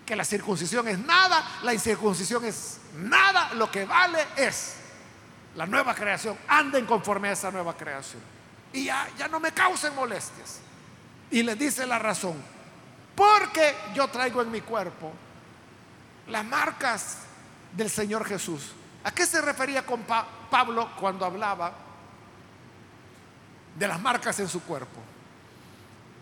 que 0.05 0.17
la 0.17 0.25
circuncisión 0.25 0.89
es 0.89 0.99
nada, 0.99 1.61
la 1.63 1.73
incircuncisión 1.73 2.45
es 2.45 2.79
nada, 2.97 3.55
lo 3.55 3.71
que 3.71 3.85
vale 3.85 4.27
es 4.37 4.77
la 5.55 5.67
nueva 5.67 5.95
creación. 5.95 6.37
Anden 6.49 6.87
conforme 6.87 7.29
a 7.29 7.33
esa 7.33 7.51
nueva 7.51 7.77
creación. 7.77 8.23
Y 8.73 8.85
ya, 8.87 9.09
ya 9.17 9.29
no 9.29 9.39
me 9.39 9.53
causen 9.53 9.95
molestias. 9.95 10.61
Y 11.31 11.43
les 11.43 11.59
dice 11.59 11.87
la 11.87 11.99
razón. 11.99 12.43
Porque 13.15 13.77
yo 13.95 14.09
traigo 14.09 14.43
en 14.43 14.51
mi 14.51 14.61
cuerpo 14.63 15.13
las 16.29 16.45
marcas 16.45 17.19
del 17.73 17.91
Señor 17.91 18.25
Jesús. 18.25 18.73
¿A 19.05 19.11
qué 19.11 19.27
se 19.27 19.41
refería 19.41 19.85
con 19.85 20.05
Pablo 20.51 20.91
cuando 20.99 21.25
hablaba 21.25 21.73
de 23.77 23.89
las 23.89 24.01
marcas 24.01 24.39
en 24.41 24.49
su 24.49 24.63
cuerpo? 24.63 25.01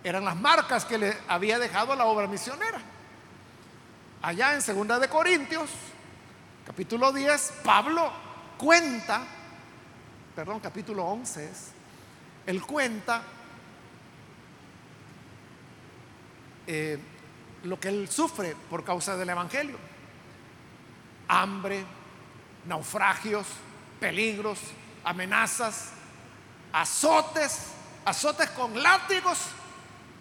Eran 0.02 0.24
las 0.24 0.36
marcas 0.36 0.84
que 0.84 0.98
le 0.98 1.18
había 1.28 1.58
dejado 1.58 1.94
la 1.94 2.06
obra 2.06 2.26
misionera. 2.26 2.80
Allá 4.22 4.52
en 4.52 4.60
Segunda 4.60 4.98
de 4.98 5.08
Corintios, 5.08 5.70
capítulo 6.66 7.10
10, 7.10 7.60
Pablo 7.64 8.12
cuenta, 8.58 9.22
perdón, 10.36 10.60
capítulo 10.60 11.06
11 11.06 11.44
es, 11.50 11.72
él 12.44 12.60
cuenta 12.60 13.22
eh, 16.66 16.98
lo 17.64 17.80
que 17.80 17.88
él 17.88 18.10
sufre 18.10 18.54
por 18.68 18.84
causa 18.84 19.16
del 19.16 19.30
Evangelio. 19.30 19.78
Hambre, 21.28 21.82
naufragios, 22.66 23.46
peligros, 24.00 24.58
amenazas, 25.02 25.92
azotes, 26.74 27.68
azotes 28.04 28.50
con 28.50 28.82
látigos 28.82 29.38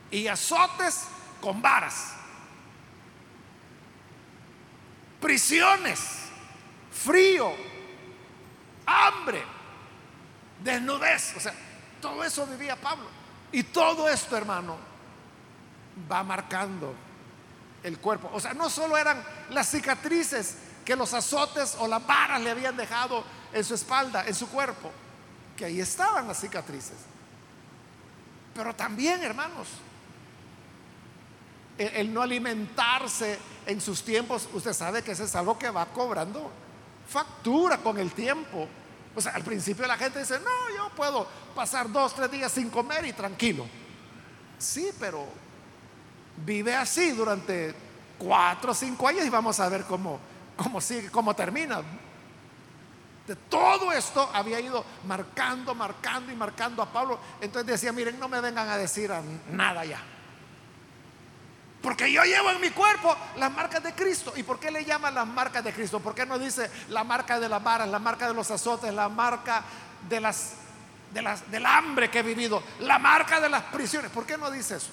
y 0.10 0.28
azotes 0.28 1.06
con 1.42 1.62
varas 1.62 2.19
prisiones, 5.20 6.00
frío, 6.92 7.54
hambre, 8.86 9.44
desnudez. 10.64 11.36
O 11.36 11.40
sea, 11.40 11.54
todo 12.02 12.24
eso 12.24 12.46
vivía 12.48 12.76
Pablo. 12.76 13.08
Y 13.52 13.64
todo 13.64 14.08
esto, 14.08 14.38
hermano, 14.38 14.78
va 16.12 16.24
marcando 16.24 16.94
el 17.84 17.98
cuerpo. 18.00 18.30
O 18.34 18.40
sea, 18.40 18.54
no 18.54 18.70
solo 18.70 18.98
eran 18.98 19.24
las 19.50 19.70
cicatrices 19.70 20.58
que 20.86 20.96
los 20.96 21.14
azotes 21.14 21.76
o 21.80 21.88
las 21.88 22.06
varas 22.06 22.42
le 22.42 22.52
habían 22.52 22.76
dejado 22.76 23.24
en 23.54 23.64
su 23.64 23.76
espalda, 23.76 24.26
en 24.28 24.36
su 24.36 24.50
cuerpo, 24.50 24.92
que 25.56 25.66
ahí 25.66 25.82
estaban 25.82 26.28
las 26.28 26.40
cicatrices. 26.40 26.98
Pero 28.54 28.76
también, 28.76 29.24
hermanos, 29.24 29.68
el, 31.80 32.14
no 32.14 32.22
alimentarse 32.22 33.40
en 33.66 33.80
sus 33.80 34.04
tiempos, 34.04 34.50
usted 34.54 34.74
sabe 34.74 35.02
que 35.02 35.12
eso 35.12 35.24
es 35.24 35.36
algo 35.36 35.58
que 35.58 35.70
va 35.70 35.86
cobrando 35.86 36.52
factura 37.08 37.78
con 37.78 37.98
el 37.98 38.12
tiempo. 38.12 38.68
O 39.16 39.22
sea, 39.22 39.34
al 39.34 39.44
principio 39.44 39.88
la 39.88 39.98
gente 39.98 40.20
dice, 40.20 40.40
no, 40.40 40.76
yo 40.76 40.90
puedo 40.96 41.26
pasar 41.56 41.92
dos, 41.92 42.14
tres 42.14 42.30
días 42.32 42.52
sin 42.52 42.70
comer 42.70 43.06
y 43.06 43.14
tranquilo. 43.14 43.66
Sí, 44.58 44.92
pero 45.00 45.26
vive 46.46 46.76
así 46.76 47.12
durante 47.12 47.74
cuatro 48.18 48.72
o 48.72 48.76
cinco 48.76 49.08
años 49.08 49.26
y 49.26 49.30
vamos 49.30 49.60
a 49.60 49.70
ver 49.70 49.86
cómo, 49.86 50.20
cómo 50.56 50.82
sigue, 50.82 51.10
cómo 51.10 51.34
termina. 51.34 51.82
De 53.26 53.36
todo 53.36 53.92
esto 53.92 54.30
había 54.34 54.60
ido 54.60 54.84
marcando, 55.06 55.74
marcando 55.74 56.32
y 56.32 56.36
marcando 56.36 56.82
a 56.82 56.92
Pablo. 56.92 57.20
Entonces 57.40 57.68
decía, 57.68 57.94
miren, 57.94 58.20
no 58.20 58.28
me 58.28 58.42
vengan 58.42 58.68
a 58.68 58.76
decir 58.76 59.12
nada 59.52 59.86
ya. 59.86 60.02
Porque 61.82 62.12
yo 62.12 62.24
llevo 62.24 62.50
en 62.52 62.60
mi 62.60 62.72
cuerpo 62.72 63.16
las 63.38 63.52
marcas 63.52 63.82
de 63.82 63.94
Cristo. 63.94 64.34
¿Y 64.36 64.44
por 64.44 64.60
qué 64.60 64.70
le 64.70 64.84
llaman 64.84 65.16
las 65.16 65.28
marcas 65.28 65.64
de 65.64 65.72
Cristo? 65.72 66.00
¿Por 66.00 66.14
qué 66.14 66.26
no 66.26 66.38
dice 66.38 66.70
la 66.90 67.04
marca 67.04 67.40
de 67.40 67.48
las 67.48 67.64
varas, 67.64 67.88
la 67.88 68.00
marca 68.00 68.28
de 68.28 68.34
los 68.34 68.52
azotes, 68.52 68.94
la 68.94 69.08
marca 69.08 69.64
de 70.10 70.20
las, 70.20 70.54
de 71.14 71.38
del 71.50 71.66
hambre 71.66 72.12
que 72.12 72.20
he 72.20 72.24
vivido, 72.24 72.62
la 72.82 73.00
marca 73.00 73.40
de 73.40 73.48
las 73.48 73.64
prisiones? 73.64 74.12
¿Por 74.12 74.26
qué 74.26 74.38
no 74.38 74.52
dice 74.52 74.76
eso? 74.76 74.90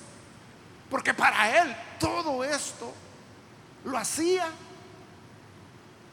Porque 0.88 1.12
para 1.12 1.60
él 1.60 1.76
todo 1.98 2.44
esto 2.44 2.92
lo 3.84 3.98
hacía 3.98 4.46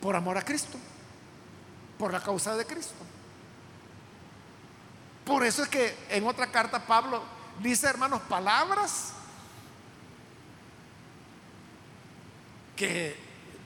por 0.02 0.16
amor 0.16 0.38
a 0.38 0.42
Cristo, 0.42 0.80
por 2.00 2.12
la 2.12 2.20
causa 2.20 2.56
de 2.56 2.66
Cristo. 2.66 2.96
Por 5.24 5.46
eso 5.46 5.64
es 5.64 5.70
que 5.70 5.98
en 6.10 6.26
otra 6.28 6.48
carta 6.48 6.86
Pablo 6.86 7.24
dice, 7.60 7.88
hermanos, 7.88 8.22
palabras 8.28 9.14
que 12.76 13.16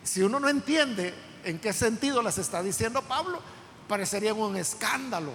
si 0.03 0.21
uno 0.21 0.39
no 0.39 0.49
entiende 0.49 1.13
en 1.43 1.59
qué 1.59 1.73
sentido 1.73 2.21
las 2.21 2.37
está 2.37 2.61
diciendo 2.61 3.01
Pablo, 3.01 3.41
parecería 3.87 4.33
un 4.33 4.55
escándalo. 4.55 5.33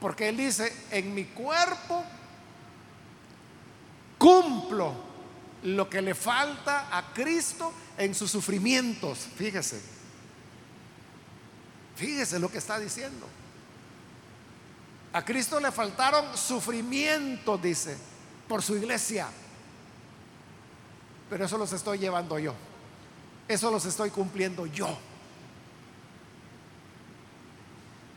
Porque 0.00 0.28
él 0.28 0.36
dice, 0.36 0.72
en 0.90 1.14
mi 1.14 1.24
cuerpo 1.24 2.04
cumplo 4.16 4.94
lo 5.64 5.88
que 5.90 6.02
le 6.02 6.14
falta 6.14 6.96
a 6.96 7.12
Cristo 7.12 7.72
en 7.96 8.14
sus 8.14 8.30
sufrimientos. 8.30 9.18
Fíjese, 9.36 9.80
fíjese 11.96 12.38
lo 12.38 12.50
que 12.50 12.58
está 12.58 12.78
diciendo. 12.78 13.26
A 15.12 15.24
Cristo 15.24 15.58
le 15.58 15.72
faltaron 15.72 16.36
sufrimientos, 16.36 17.60
dice, 17.60 17.96
por 18.46 18.62
su 18.62 18.76
iglesia 18.76 19.28
pero 21.28 21.44
eso 21.44 21.58
los 21.58 21.72
estoy 21.72 21.98
llevando 21.98 22.38
yo. 22.38 22.54
Eso 23.46 23.70
los 23.70 23.84
estoy 23.86 24.10
cumpliendo 24.10 24.66
yo. 24.66 24.98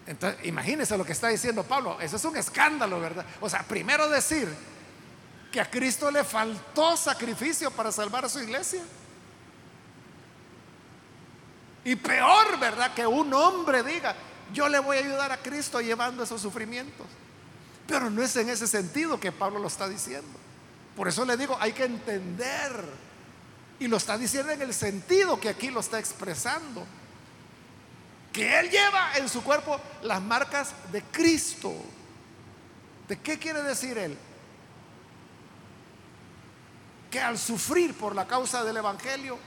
Entonces, 0.05 0.45
imagínense 0.45 0.97
lo 0.97 1.05
que 1.05 1.13
está 1.13 1.29
diciendo 1.29 1.63
Pablo. 1.63 1.99
Eso 2.01 2.17
es 2.17 2.25
un 2.25 2.35
escándalo, 2.35 2.99
¿verdad? 2.99 3.25
O 3.39 3.49
sea, 3.49 3.63
primero 3.63 4.09
decir 4.09 4.53
que 5.51 5.61
a 5.61 5.69
Cristo 5.69 6.09
le 6.11 6.23
faltó 6.23 6.97
sacrificio 6.97 7.71
para 7.71 7.91
salvar 7.91 8.25
a 8.25 8.29
su 8.29 8.39
iglesia. 8.39 8.81
Y 11.83 11.95
peor, 11.95 12.59
¿verdad? 12.59 12.93
Que 12.93 13.07
un 13.07 13.33
hombre 13.33 13.83
diga, 13.83 14.15
yo 14.53 14.69
le 14.69 14.79
voy 14.79 14.97
a 14.97 14.99
ayudar 15.01 15.31
a 15.31 15.37
Cristo 15.37 15.81
llevando 15.81 16.23
esos 16.23 16.41
sufrimientos. 16.41 17.07
Pero 17.87 18.09
no 18.09 18.21
es 18.21 18.35
en 18.35 18.49
ese 18.49 18.67
sentido 18.67 19.19
que 19.19 19.31
Pablo 19.31 19.59
lo 19.59 19.67
está 19.67 19.87
diciendo. 19.87 20.39
Por 20.95 21.07
eso 21.07 21.25
le 21.25 21.37
digo, 21.37 21.57
hay 21.59 21.73
que 21.73 21.85
entender. 21.85 22.71
Y 23.79 23.87
lo 23.87 23.97
está 23.97 24.17
diciendo 24.17 24.51
en 24.51 24.61
el 24.61 24.73
sentido 24.73 25.39
que 25.39 25.49
aquí 25.49 25.69
lo 25.69 25.79
está 25.79 25.99
expresando. 25.99 26.85
Que 28.31 28.59
Él 28.59 28.69
lleva 28.69 29.17
en 29.17 29.27
su 29.27 29.43
cuerpo 29.43 29.79
las 30.03 30.21
marcas 30.21 30.73
de 30.91 31.01
Cristo. 31.03 31.73
¿De 33.07 33.19
qué 33.19 33.39
quiere 33.39 33.61
decir 33.63 33.97
Él? 33.97 34.17
Que 37.09 37.19
al 37.19 37.37
sufrir 37.37 37.93
por 37.97 38.15
la 38.15 38.27
causa 38.27 38.63
del 38.63 38.77
Evangelio, 38.77 39.37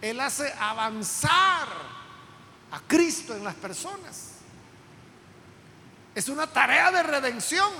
Él 0.00 0.20
hace 0.20 0.52
avanzar 0.60 1.68
a 2.70 2.80
Cristo 2.86 3.34
en 3.34 3.44
las 3.44 3.54
personas. 3.54 4.32
Es 6.14 6.28
una 6.28 6.46
tarea 6.46 6.90
de 6.92 7.02
redención 7.02 7.72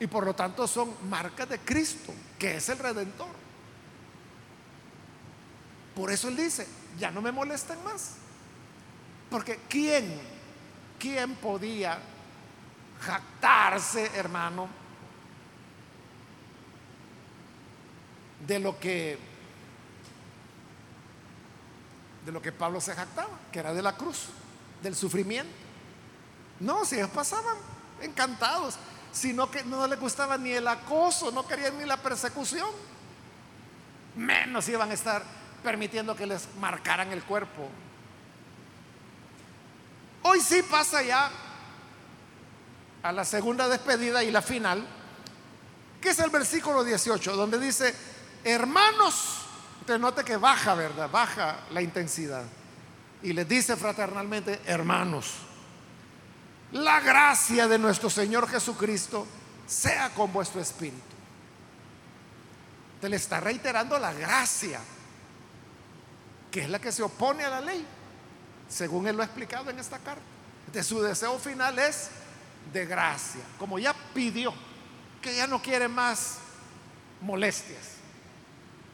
y 0.00 0.06
por 0.06 0.24
lo 0.24 0.34
tanto 0.34 0.66
son 0.66 0.94
marcas 1.08 1.48
de 1.48 1.58
Cristo, 1.58 2.12
que 2.38 2.56
es 2.56 2.68
el 2.68 2.78
redentor. 2.78 3.28
Por 5.94 6.12
eso 6.12 6.28
él 6.28 6.36
dice, 6.36 6.66
ya 6.98 7.10
no 7.10 7.20
me 7.20 7.32
molesten 7.32 7.82
más. 7.82 8.14
Porque 9.30 9.60
¿quién, 9.68 10.20
quién 10.98 11.34
podía 11.36 11.98
jactarse, 13.00 14.10
hermano, 14.14 14.68
de 18.46 18.58
lo 18.58 18.78
que 18.78 19.18
de 22.24 22.32
lo 22.32 22.42
que 22.42 22.52
Pablo 22.52 22.78
se 22.78 22.94
jactaba, 22.94 23.30
que 23.50 23.58
era 23.58 23.72
de 23.72 23.80
la 23.80 23.96
cruz, 23.96 24.26
del 24.82 24.94
sufrimiento. 24.94 25.50
No, 26.60 26.84
si 26.84 26.96
ellos 26.96 27.08
pasaban 27.08 27.56
encantados 28.02 28.76
sino 29.12 29.50
que 29.50 29.64
no 29.64 29.86
le 29.86 29.96
gustaba 29.96 30.36
ni 30.36 30.52
el 30.52 30.66
acoso, 30.68 31.30
no 31.30 31.46
querían 31.46 31.78
ni 31.78 31.84
la 31.84 31.96
persecución. 31.96 32.68
menos 34.16 34.68
iban 34.68 34.90
a 34.90 34.94
estar 34.94 35.22
permitiendo 35.62 36.14
que 36.14 36.26
les 36.26 36.48
marcaran 36.60 37.12
el 37.12 37.22
cuerpo. 37.22 37.68
Hoy 40.22 40.40
sí 40.40 40.62
pasa 40.62 41.02
ya 41.02 41.30
a 43.02 43.12
la 43.12 43.24
segunda 43.24 43.68
despedida 43.68 44.22
y 44.24 44.30
la 44.30 44.42
final, 44.42 44.84
que 46.00 46.10
es 46.10 46.18
el 46.18 46.30
versículo 46.30 46.84
18, 46.84 47.36
donde 47.36 47.58
dice, 47.58 47.94
hermanos, 48.44 49.46
usted 49.80 49.98
note 49.98 50.24
que 50.24 50.36
baja, 50.36 50.74
¿verdad? 50.74 51.08
Baja 51.10 51.60
la 51.70 51.80
intensidad. 51.80 52.44
Y 53.22 53.32
les 53.32 53.48
dice 53.48 53.76
fraternalmente, 53.76 54.60
hermanos, 54.66 55.34
la 56.72 57.00
gracia 57.00 57.66
de 57.66 57.78
nuestro 57.78 58.10
Señor 58.10 58.48
Jesucristo 58.48 59.26
sea 59.66 60.10
con 60.10 60.32
vuestro 60.32 60.60
espíritu. 60.60 61.02
Te 63.00 63.08
le 63.08 63.16
está 63.16 63.40
reiterando 63.40 63.98
la 63.98 64.12
gracia, 64.12 64.80
que 66.50 66.60
es 66.60 66.70
la 66.70 66.78
que 66.78 66.92
se 66.92 67.02
opone 67.02 67.44
a 67.44 67.50
la 67.50 67.60
ley, 67.60 67.86
según 68.68 69.06
él 69.06 69.16
lo 69.16 69.22
ha 69.22 69.26
explicado 69.26 69.70
en 69.70 69.78
esta 69.78 69.98
carta. 69.98 70.22
De 70.72 70.82
su 70.82 71.00
deseo 71.00 71.38
final 71.38 71.78
es 71.78 72.10
de 72.72 72.84
gracia, 72.84 73.40
como 73.58 73.78
ya 73.78 73.94
pidió, 74.12 74.52
que 75.22 75.36
ya 75.36 75.46
no 75.46 75.62
quiere 75.62 75.88
más 75.88 76.38
molestias. 77.20 77.96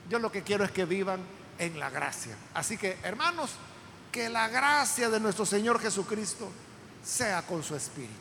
Yo 0.09 0.19
lo 0.19 0.31
que 0.31 0.43
quiero 0.43 0.65
es 0.65 0.71
que 0.71 0.85
vivan 0.85 1.21
en 1.59 1.79
la 1.81 1.91
gracia. 1.91 2.37
Así 2.53 2.77
que, 2.77 2.99
hermanos, 3.03 3.53
que 4.13 4.29
la 4.29 4.49
gracia 4.49 5.09
de 5.09 5.19
nuestro 5.19 5.47
Señor 5.47 5.81
Jesucristo 5.81 6.53
sea 7.05 7.43
con 7.43 7.63
su 7.63 7.77
espíritu. 7.77 8.13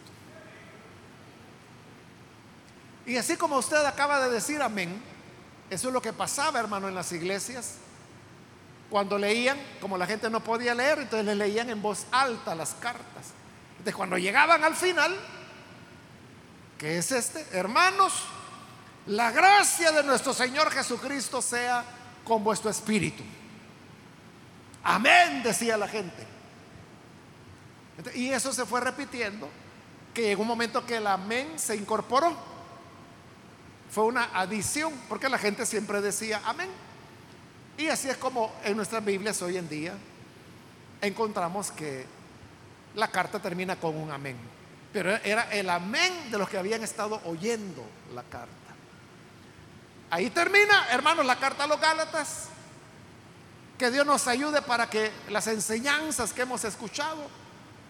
Y 3.06 3.18
así 3.18 3.36
como 3.36 3.58
usted 3.58 3.84
acaba 3.86 4.20
de 4.20 4.30
decir 4.30 4.62
amén, 4.62 5.02
eso 5.70 5.88
es 5.88 5.94
lo 5.94 6.02
que 6.02 6.14
pasaba, 6.14 6.60
hermano, 6.60 6.88
en 6.88 6.96
las 6.96 7.12
iglesias. 7.12 7.76
Cuando 8.90 9.18
leían, 9.18 9.58
como 9.82 9.98
la 9.98 10.06
gente 10.06 10.30
no 10.30 10.44
podía 10.44 10.76
leer, 10.76 11.00
entonces 11.00 11.26
le 11.26 11.36
leían 11.36 11.70
en 11.70 11.82
voz 11.82 12.06
alta 12.12 12.54
las 12.54 12.76
cartas. 12.76 13.32
Entonces 13.72 13.96
cuando 13.96 14.18
llegaban 14.18 14.64
al 14.64 14.76
final, 14.76 15.18
que 16.78 16.98
es 16.98 17.12
este, 17.12 17.46
hermanos, 17.52 18.24
la 19.08 19.32
gracia 19.32 19.92
de 19.92 20.04
nuestro 20.04 20.34
Señor 20.34 20.72
Jesucristo 20.72 21.42
sea 21.42 21.84
con 22.24 22.44
vuestro 22.44 22.70
espíritu. 22.70 23.24
Amén, 24.84 25.42
decía 25.44 25.76
la 25.76 25.88
gente. 25.88 26.33
Y 28.16 28.30
eso 28.30 28.52
se 28.52 28.66
fue 28.66 28.82
repitiendo, 28.82 29.48
que 30.14 30.24
llegó 30.24 30.42
un 30.42 30.48
momento 30.48 30.86
que 30.86 30.98
el 30.98 31.08
amén 31.08 31.54
se 31.58 31.76
incorporó. 31.76 32.36
Fue 33.92 34.06
una 34.06 34.30
adición, 34.34 34.94
porque 35.08 35.30
la 35.30 35.38
gente 35.38 35.66
siempre 35.66 36.02
decía 36.02 36.42
amén. 36.46 36.70
Y 37.78 37.88
así 37.88 38.10
es 38.10 38.18
como 38.18 38.54
en 38.64 38.76
nuestras 38.76 39.04
Biblias 39.04 39.42
hoy 39.42 39.58
en 39.58 39.68
día 39.68 39.94
encontramos 41.02 41.72
que 41.72 42.06
la 42.96 43.08
carta 43.10 43.40
termina 43.40 43.76
con 43.76 43.96
un 43.96 44.12
amén. 44.12 44.38
Pero 44.92 45.12
era 45.24 45.52
el 45.52 45.70
amén 45.70 46.32
de 46.32 46.38
los 46.38 46.50
que 46.50 46.58
habían 46.58 46.84
estado 46.84 47.22
oyendo 47.26 47.84
la 48.14 48.24
carta. 48.24 48.50
Ahí 50.10 50.30
termina, 50.30 50.88
hermanos, 50.92 51.26
la 51.26 51.40
carta 51.40 51.64
a 51.64 51.68
los 51.68 51.82
Gálatas. 51.82 52.50
Que 53.78 53.90
Dios 53.90 54.06
nos 54.06 54.28
ayude 54.28 54.62
para 54.62 54.88
que 54.88 55.12
las 55.30 55.48
enseñanzas 55.48 56.32
que 56.32 56.44
hemos 56.44 56.64
escuchado 56.64 57.28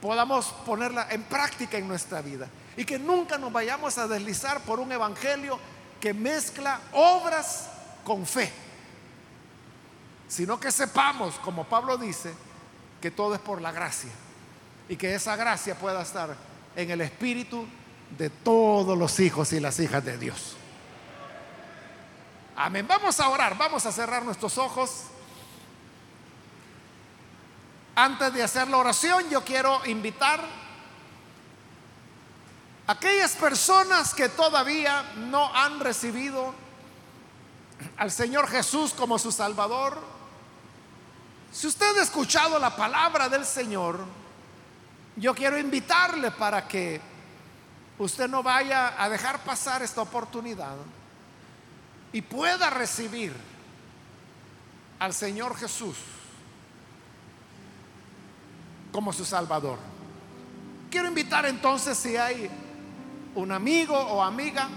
podamos 0.04 0.48
ponerla 0.66 1.08
en 1.12 1.24
práctica 1.24 1.78
en 1.78 1.88
nuestra 1.88 2.22
vida. 2.22 2.50
Y 2.76 2.84
que 2.84 3.00
nunca 3.00 3.38
nos 3.38 3.54
vayamos 3.54 3.98
a 3.98 4.06
deslizar 4.06 4.60
por 4.60 4.82
un 4.82 4.92
evangelio 4.92 5.58
que 6.02 6.14
mezcla 6.14 6.78
obras 6.92 7.70
con 8.04 8.26
fe. 8.26 8.52
Sino 10.28 10.60
que 10.60 10.74
sepamos, 10.74 11.36
como 11.36 11.64
Pablo 11.64 11.98
dice, 11.98 12.34
que 13.00 13.12
todo 13.12 13.34
es 13.36 13.40
por 13.40 13.62
la 13.62 13.72
gracia. 13.72 14.12
Y 14.90 14.98
que 14.98 15.16
esa 15.16 15.38
gracia 15.38 15.76
pueda 15.76 16.02
estar 16.02 16.36
en 16.76 16.92
el 16.92 17.00
espíritu 17.00 17.66
de 18.18 18.30
todos 18.30 18.98
los 18.98 19.22
hijos 19.22 19.54
y 19.54 19.62
las 19.62 19.80
hijas 19.80 20.04
de 20.04 20.18
Dios. 20.18 20.58
Amén. 22.58 22.86
Vamos 22.86 23.22
a 23.22 23.30
orar, 23.30 23.58
vamos 23.58 23.86
a 23.86 23.92
cerrar 23.94 24.26
nuestros 24.26 24.58
ojos. 24.58 25.06
Antes 27.96 28.34
de 28.34 28.42
hacer 28.42 28.68
la 28.70 28.78
oración, 28.78 29.30
yo 29.30 29.44
quiero 29.44 29.86
invitar 29.86 30.44
a 32.88 32.92
aquellas 32.92 33.34
personas 33.34 34.16
que 34.16 34.30
todavía 34.30 35.14
no 35.16 35.56
han 35.56 35.80
recibido 35.80 36.56
al 37.98 38.12
Señor 38.12 38.48
Jesús 38.48 38.94
como 38.94 39.20
su 39.20 39.32
Salvador. 39.32 40.02
Si 41.52 41.68
usted 41.68 41.96
ha 41.98 42.02
escuchado 42.02 42.58
la 42.58 42.76
palabra 42.76 43.30
del 43.30 43.46
Señor, 43.46 44.00
yo 45.16 45.36
quiero 45.36 45.60
invitarle 45.60 46.32
para 46.32 46.68
que 46.68 47.00
usted 48.00 48.28
no 48.28 48.42
vaya 48.42 48.96
a 49.02 49.08
dejar 49.08 49.44
pasar 49.44 49.84
esta 49.84 50.02
oportunidad 50.02 50.78
y 52.12 52.24
pueda 52.24 52.72
recibir 52.72 53.36
al 54.98 55.14
Señor 55.14 55.56
Jesús 55.56 55.98
como 58.94 59.12
su 59.12 59.26
Salvador. 59.26 59.78
Quiero 60.90 61.10
invitar 61.10 61.46
entonces 61.46 61.98
si 61.98 62.16
hay 62.16 62.50
un 63.36 63.52
amigo 63.52 63.98
o 63.98 64.24
amiga 64.24 64.70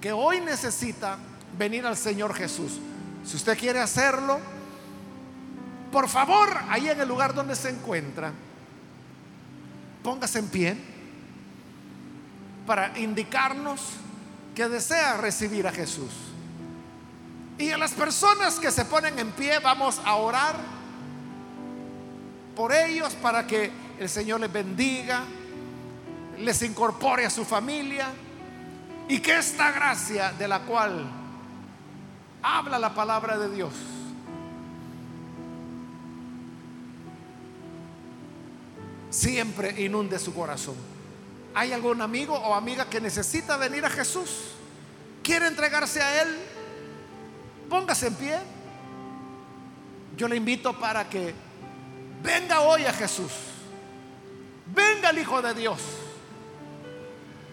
que 0.00 0.10
hoy 0.10 0.40
necesita 0.40 1.16
venir 1.56 1.86
al 1.86 1.96
Señor 1.96 2.34
Jesús. 2.34 2.80
Si 3.24 3.36
usted 3.36 3.56
quiere 3.56 3.78
hacerlo, 3.78 4.40
por 5.92 6.08
favor, 6.08 6.48
ahí 6.68 6.88
en 6.88 7.00
el 7.00 7.06
lugar 7.06 7.34
donde 7.34 7.54
se 7.54 7.68
encuentra, 7.68 8.32
Póngase 10.02 10.38
en 10.38 10.48
pie 10.48 10.76
para 12.66 12.98
indicarnos 12.98 13.80
que 14.54 14.68
desea 14.68 15.16
recibir 15.18 15.66
a 15.66 15.72
Jesús. 15.72 16.10
Y 17.58 17.70
a 17.70 17.78
las 17.78 17.92
personas 17.92 18.58
que 18.58 18.70
se 18.70 18.86
ponen 18.86 19.18
en 19.18 19.30
pie 19.32 19.58
vamos 19.58 20.00
a 20.04 20.14
orar 20.14 20.56
por 22.60 22.74
ellos 22.74 23.14
para 23.14 23.46
que 23.46 23.70
el 23.98 24.06
Señor 24.06 24.38
les 24.38 24.52
bendiga, 24.52 25.24
les 26.40 26.60
incorpore 26.60 27.24
a 27.24 27.30
su 27.30 27.42
familia 27.42 28.08
y 29.08 29.18
que 29.20 29.38
esta 29.38 29.72
gracia 29.72 30.32
de 30.32 30.46
la 30.46 30.60
cual 30.60 31.10
habla 32.42 32.78
la 32.78 32.94
palabra 32.94 33.38
de 33.38 33.48
Dios 33.56 33.72
siempre 39.08 39.80
inunde 39.80 40.18
su 40.18 40.34
corazón. 40.34 40.76
¿Hay 41.54 41.72
algún 41.72 42.02
amigo 42.02 42.34
o 42.34 42.54
amiga 42.54 42.90
que 42.90 43.00
necesita 43.00 43.56
venir 43.56 43.86
a 43.86 43.88
Jesús? 43.88 44.50
¿Quiere 45.22 45.46
entregarse 45.46 46.02
a 46.02 46.20
Él? 46.20 46.36
Póngase 47.70 48.08
en 48.08 48.14
pie. 48.16 48.38
Yo 50.14 50.28
le 50.28 50.36
invito 50.36 50.78
para 50.78 51.08
que 51.08 51.48
venga 52.22 52.60
hoy 52.60 52.84
a 52.84 52.92
Jesús. 52.92 53.32
Venga 54.66 55.10
el 55.10 55.18
Hijo 55.18 55.42
de 55.42 55.54
Dios. 55.54 55.80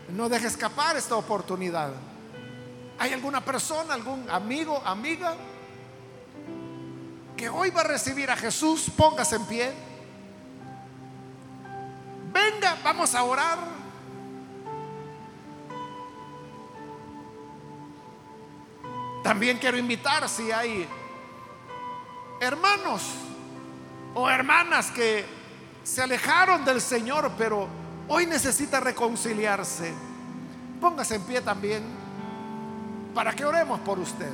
No 0.09 0.29
deje 0.29 0.47
escapar 0.47 0.95
esta 0.95 1.15
oportunidad. 1.15 1.91
¿Hay 2.99 3.13
alguna 3.13 3.43
persona, 3.43 3.93
algún 3.93 4.29
amigo, 4.29 4.81
amiga 4.85 5.35
que 7.35 7.49
hoy 7.49 7.69
va 7.69 7.81
a 7.81 7.83
recibir 7.83 8.31
a 8.31 8.35
Jesús? 8.35 8.89
Póngase 8.95 9.35
en 9.35 9.45
pie. 9.45 9.73
Venga, 12.31 12.77
vamos 12.83 13.13
a 13.13 13.23
orar. 13.23 13.57
También 19.23 19.57
quiero 19.57 19.77
invitar 19.77 20.27
si 20.29 20.51
hay 20.51 20.87
hermanos 22.39 23.01
o 24.19 24.27
hermanas 24.27 24.89
que 24.89 25.23
se 25.83 26.01
alejaron 26.01 26.65
del 26.65 26.81
Señor, 26.81 27.31
pero 27.37 27.67
hoy 28.07 28.25
necesita 28.25 28.79
reconciliarse. 28.79 29.93
Póngase 30.81 31.15
en 31.15 31.21
pie 31.21 31.41
también 31.41 31.83
para 33.13 33.33
que 33.33 33.45
oremos 33.45 33.79
por 33.81 33.99
usted. 33.99 34.31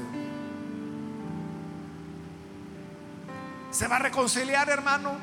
¿Se 3.71 3.85
va 3.89 3.97
a 3.97 3.99
reconciliar, 3.99 4.69
hermano? 4.69 5.17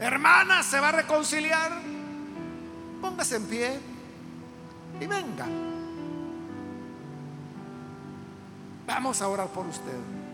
Hermana, 0.00 0.64
¿se 0.64 0.80
va 0.80 0.88
a 0.88 0.92
reconciliar? 0.92 1.70
Póngase 3.00 3.36
en 3.36 3.46
pie 3.46 3.80
y 5.00 5.06
venga. 5.06 5.46
Vamos 8.88 9.22
a 9.22 9.28
orar 9.28 9.46
por 9.48 9.66
usted. 9.66 10.25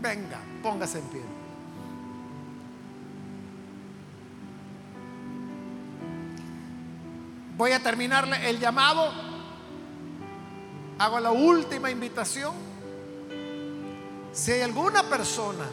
Venga, 0.00 0.38
póngase 0.62 0.98
en 0.98 1.04
pie. 1.06 1.22
Voy 7.56 7.72
a 7.72 7.82
terminarle 7.82 8.48
el 8.48 8.60
llamado 8.60 9.10
hago 10.98 11.20
la 11.20 11.30
última 11.30 11.90
invitación. 11.90 12.54
Si 14.32 14.52
hay 14.52 14.60
alguna 14.60 15.04
persona 15.04 15.64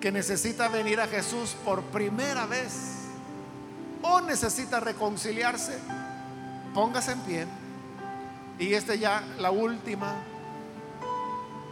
que 0.00 0.10
necesita 0.10 0.68
venir 0.68 1.00
a 1.00 1.06
Jesús 1.06 1.56
por 1.64 1.82
primera 1.84 2.46
vez 2.46 3.04
o 4.02 4.20
necesita 4.20 4.80
reconciliarse, 4.80 5.78
póngase 6.74 7.12
en 7.12 7.20
pie. 7.20 7.46
Y 8.58 8.74
esta 8.74 8.94
ya 8.94 9.22
la 9.38 9.50
última 9.50 10.14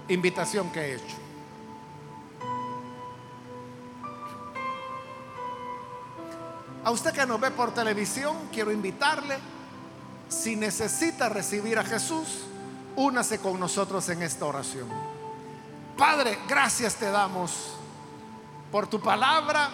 invitación 0.09 0.71
que 0.71 0.81
he 0.81 0.95
hecho. 0.95 1.22
A 6.85 6.91
usted 6.91 7.13
que 7.13 7.25
nos 7.27 7.41
ve 7.41 7.51
por 7.53 7.73
televisión, 7.73 8.49
quiero 8.53 8.73
invitarle, 8.73 9.39
si 10.29 10.57
necesita 10.57 11.29
recibir 11.29 11.79
a 11.79 11.85
Jesús, 11.85 12.45
únase 12.97 13.39
con 13.39 13.61
nosotros 13.61 14.09
en 14.09 14.23
esta 14.23 14.47
oración. 14.47 14.89
Padre, 15.97 16.39
gracias 16.49 16.97
te 16.97 17.11
damos 17.11 17.75
por 18.73 18.89
tu 18.89 19.01
palabra, 19.01 19.69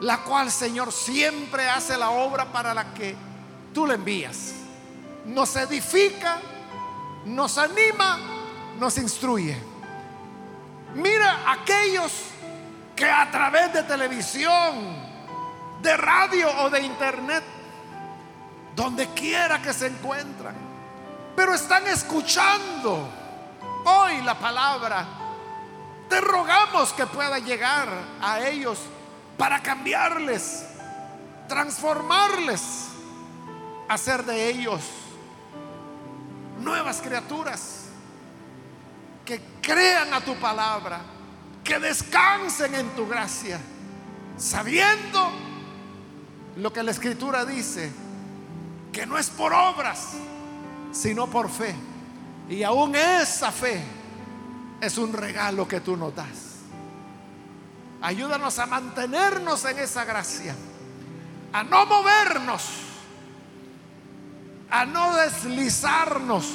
la 0.00 0.24
cual, 0.24 0.50
Señor, 0.50 0.92
siempre 0.92 1.68
hace 1.68 1.96
la 1.96 2.10
obra 2.10 2.50
para 2.50 2.74
la 2.74 2.92
que 2.94 3.14
tú 3.72 3.86
le 3.86 3.94
envías. 3.94 4.54
Nos 5.26 5.54
edifica, 5.56 6.40
nos 7.26 7.58
anima, 7.58 8.18
nos 8.80 8.98
instruye. 8.98 9.56
Mira 10.94 11.52
aquellos 11.52 12.12
que 12.96 13.08
a 13.08 13.30
través 13.30 13.72
de 13.72 13.82
televisión, 13.84 15.07
de 15.82 15.96
radio 15.96 16.48
o 16.62 16.70
de 16.70 16.80
internet, 16.80 17.44
donde 18.74 19.08
quiera 19.08 19.60
que 19.60 19.72
se 19.72 19.86
encuentran, 19.86 20.54
pero 21.34 21.54
están 21.54 21.86
escuchando 21.86 23.08
hoy 23.84 24.22
la 24.22 24.38
palabra. 24.38 25.06
Te 26.08 26.20
rogamos 26.20 26.92
que 26.92 27.06
pueda 27.06 27.38
llegar 27.38 27.88
a 28.20 28.40
ellos 28.40 28.78
para 29.36 29.62
cambiarles, 29.62 30.64
transformarles, 31.48 32.88
hacer 33.88 34.24
de 34.24 34.48
ellos 34.48 34.80
nuevas 36.58 37.00
criaturas 37.00 37.84
que 39.24 39.40
crean 39.60 40.12
a 40.14 40.20
tu 40.22 40.34
palabra, 40.36 41.00
que 41.62 41.78
descansen 41.78 42.74
en 42.74 42.88
tu 42.96 43.06
gracia, 43.06 43.60
sabiendo 44.38 45.47
lo 46.58 46.72
que 46.72 46.82
la 46.82 46.90
escritura 46.90 47.44
dice, 47.44 47.90
que 48.92 49.06
no 49.06 49.16
es 49.16 49.30
por 49.30 49.52
obras, 49.52 50.14
sino 50.92 51.28
por 51.28 51.48
fe. 51.48 51.74
Y 52.48 52.62
aún 52.64 52.96
esa 52.96 53.52
fe 53.52 53.82
es 54.80 54.98
un 54.98 55.12
regalo 55.12 55.68
que 55.68 55.80
tú 55.80 55.96
nos 55.96 56.14
das. 56.14 56.56
Ayúdanos 58.00 58.58
a 58.58 58.66
mantenernos 58.66 59.64
en 59.64 59.78
esa 59.78 60.04
gracia, 60.04 60.54
a 61.52 61.62
no 61.62 61.86
movernos, 61.86 62.62
a 64.70 64.84
no 64.84 65.14
deslizarnos 65.16 66.52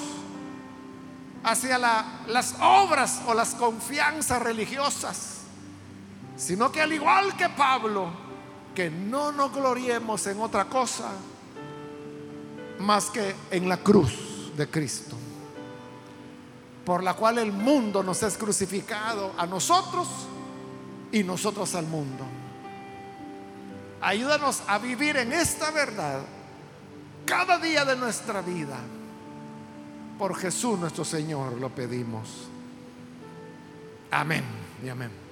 hacia 1.43 1.77
las 1.77 2.55
obras 2.61 3.21
o 3.25 3.33
las 3.33 3.55
confianzas 3.55 4.41
religiosas, 4.41 5.41
sino 6.35 6.71
que 6.71 6.81
al 6.81 6.93
igual 6.93 7.35
que 7.35 7.49
Pablo, 7.49 8.22
que 8.73 8.89
no 8.89 9.31
nos 9.31 9.53
gloriemos 9.53 10.25
en 10.27 10.39
otra 10.41 10.65
cosa 10.65 11.11
más 12.79 13.09
que 13.09 13.35
en 13.51 13.69
la 13.69 13.77
cruz 13.77 14.51
de 14.57 14.67
Cristo, 14.67 15.15
por 16.85 17.03
la 17.03 17.13
cual 17.13 17.37
el 17.37 17.51
mundo 17.51 18.03
nos 18.03 18.23
es 18.23 18.37
crucificado 18.37 19.33
a 19.37 19.45
nosotros 19.45 20.07
y 21.11 21.23
nosotros 21.23 21.75
al 21.75 21.87
mundo. 21.87 22.25
Ayúdanos 24.01 24.63
a 24.67 24.79
vivir 24.79 25.15
en 25.17 25.31
esta 25.31 25.71
verdad 25.71 26.21
cada 27.25 27.57
día 27.57 27.85
de 27.85 27.95
nuestra 27.95 28.41
vida. 28.41 28.77
Por 30.17 30.35
Jesús 30.35 30.77
nuestro 30.77 31.05
Señor 31.05 31.53
lo 31.53 31.69
pedimos. 31.69 32.47
Amén 34.11 34.43
y 34.83 34.89
amén. 34.89 35.22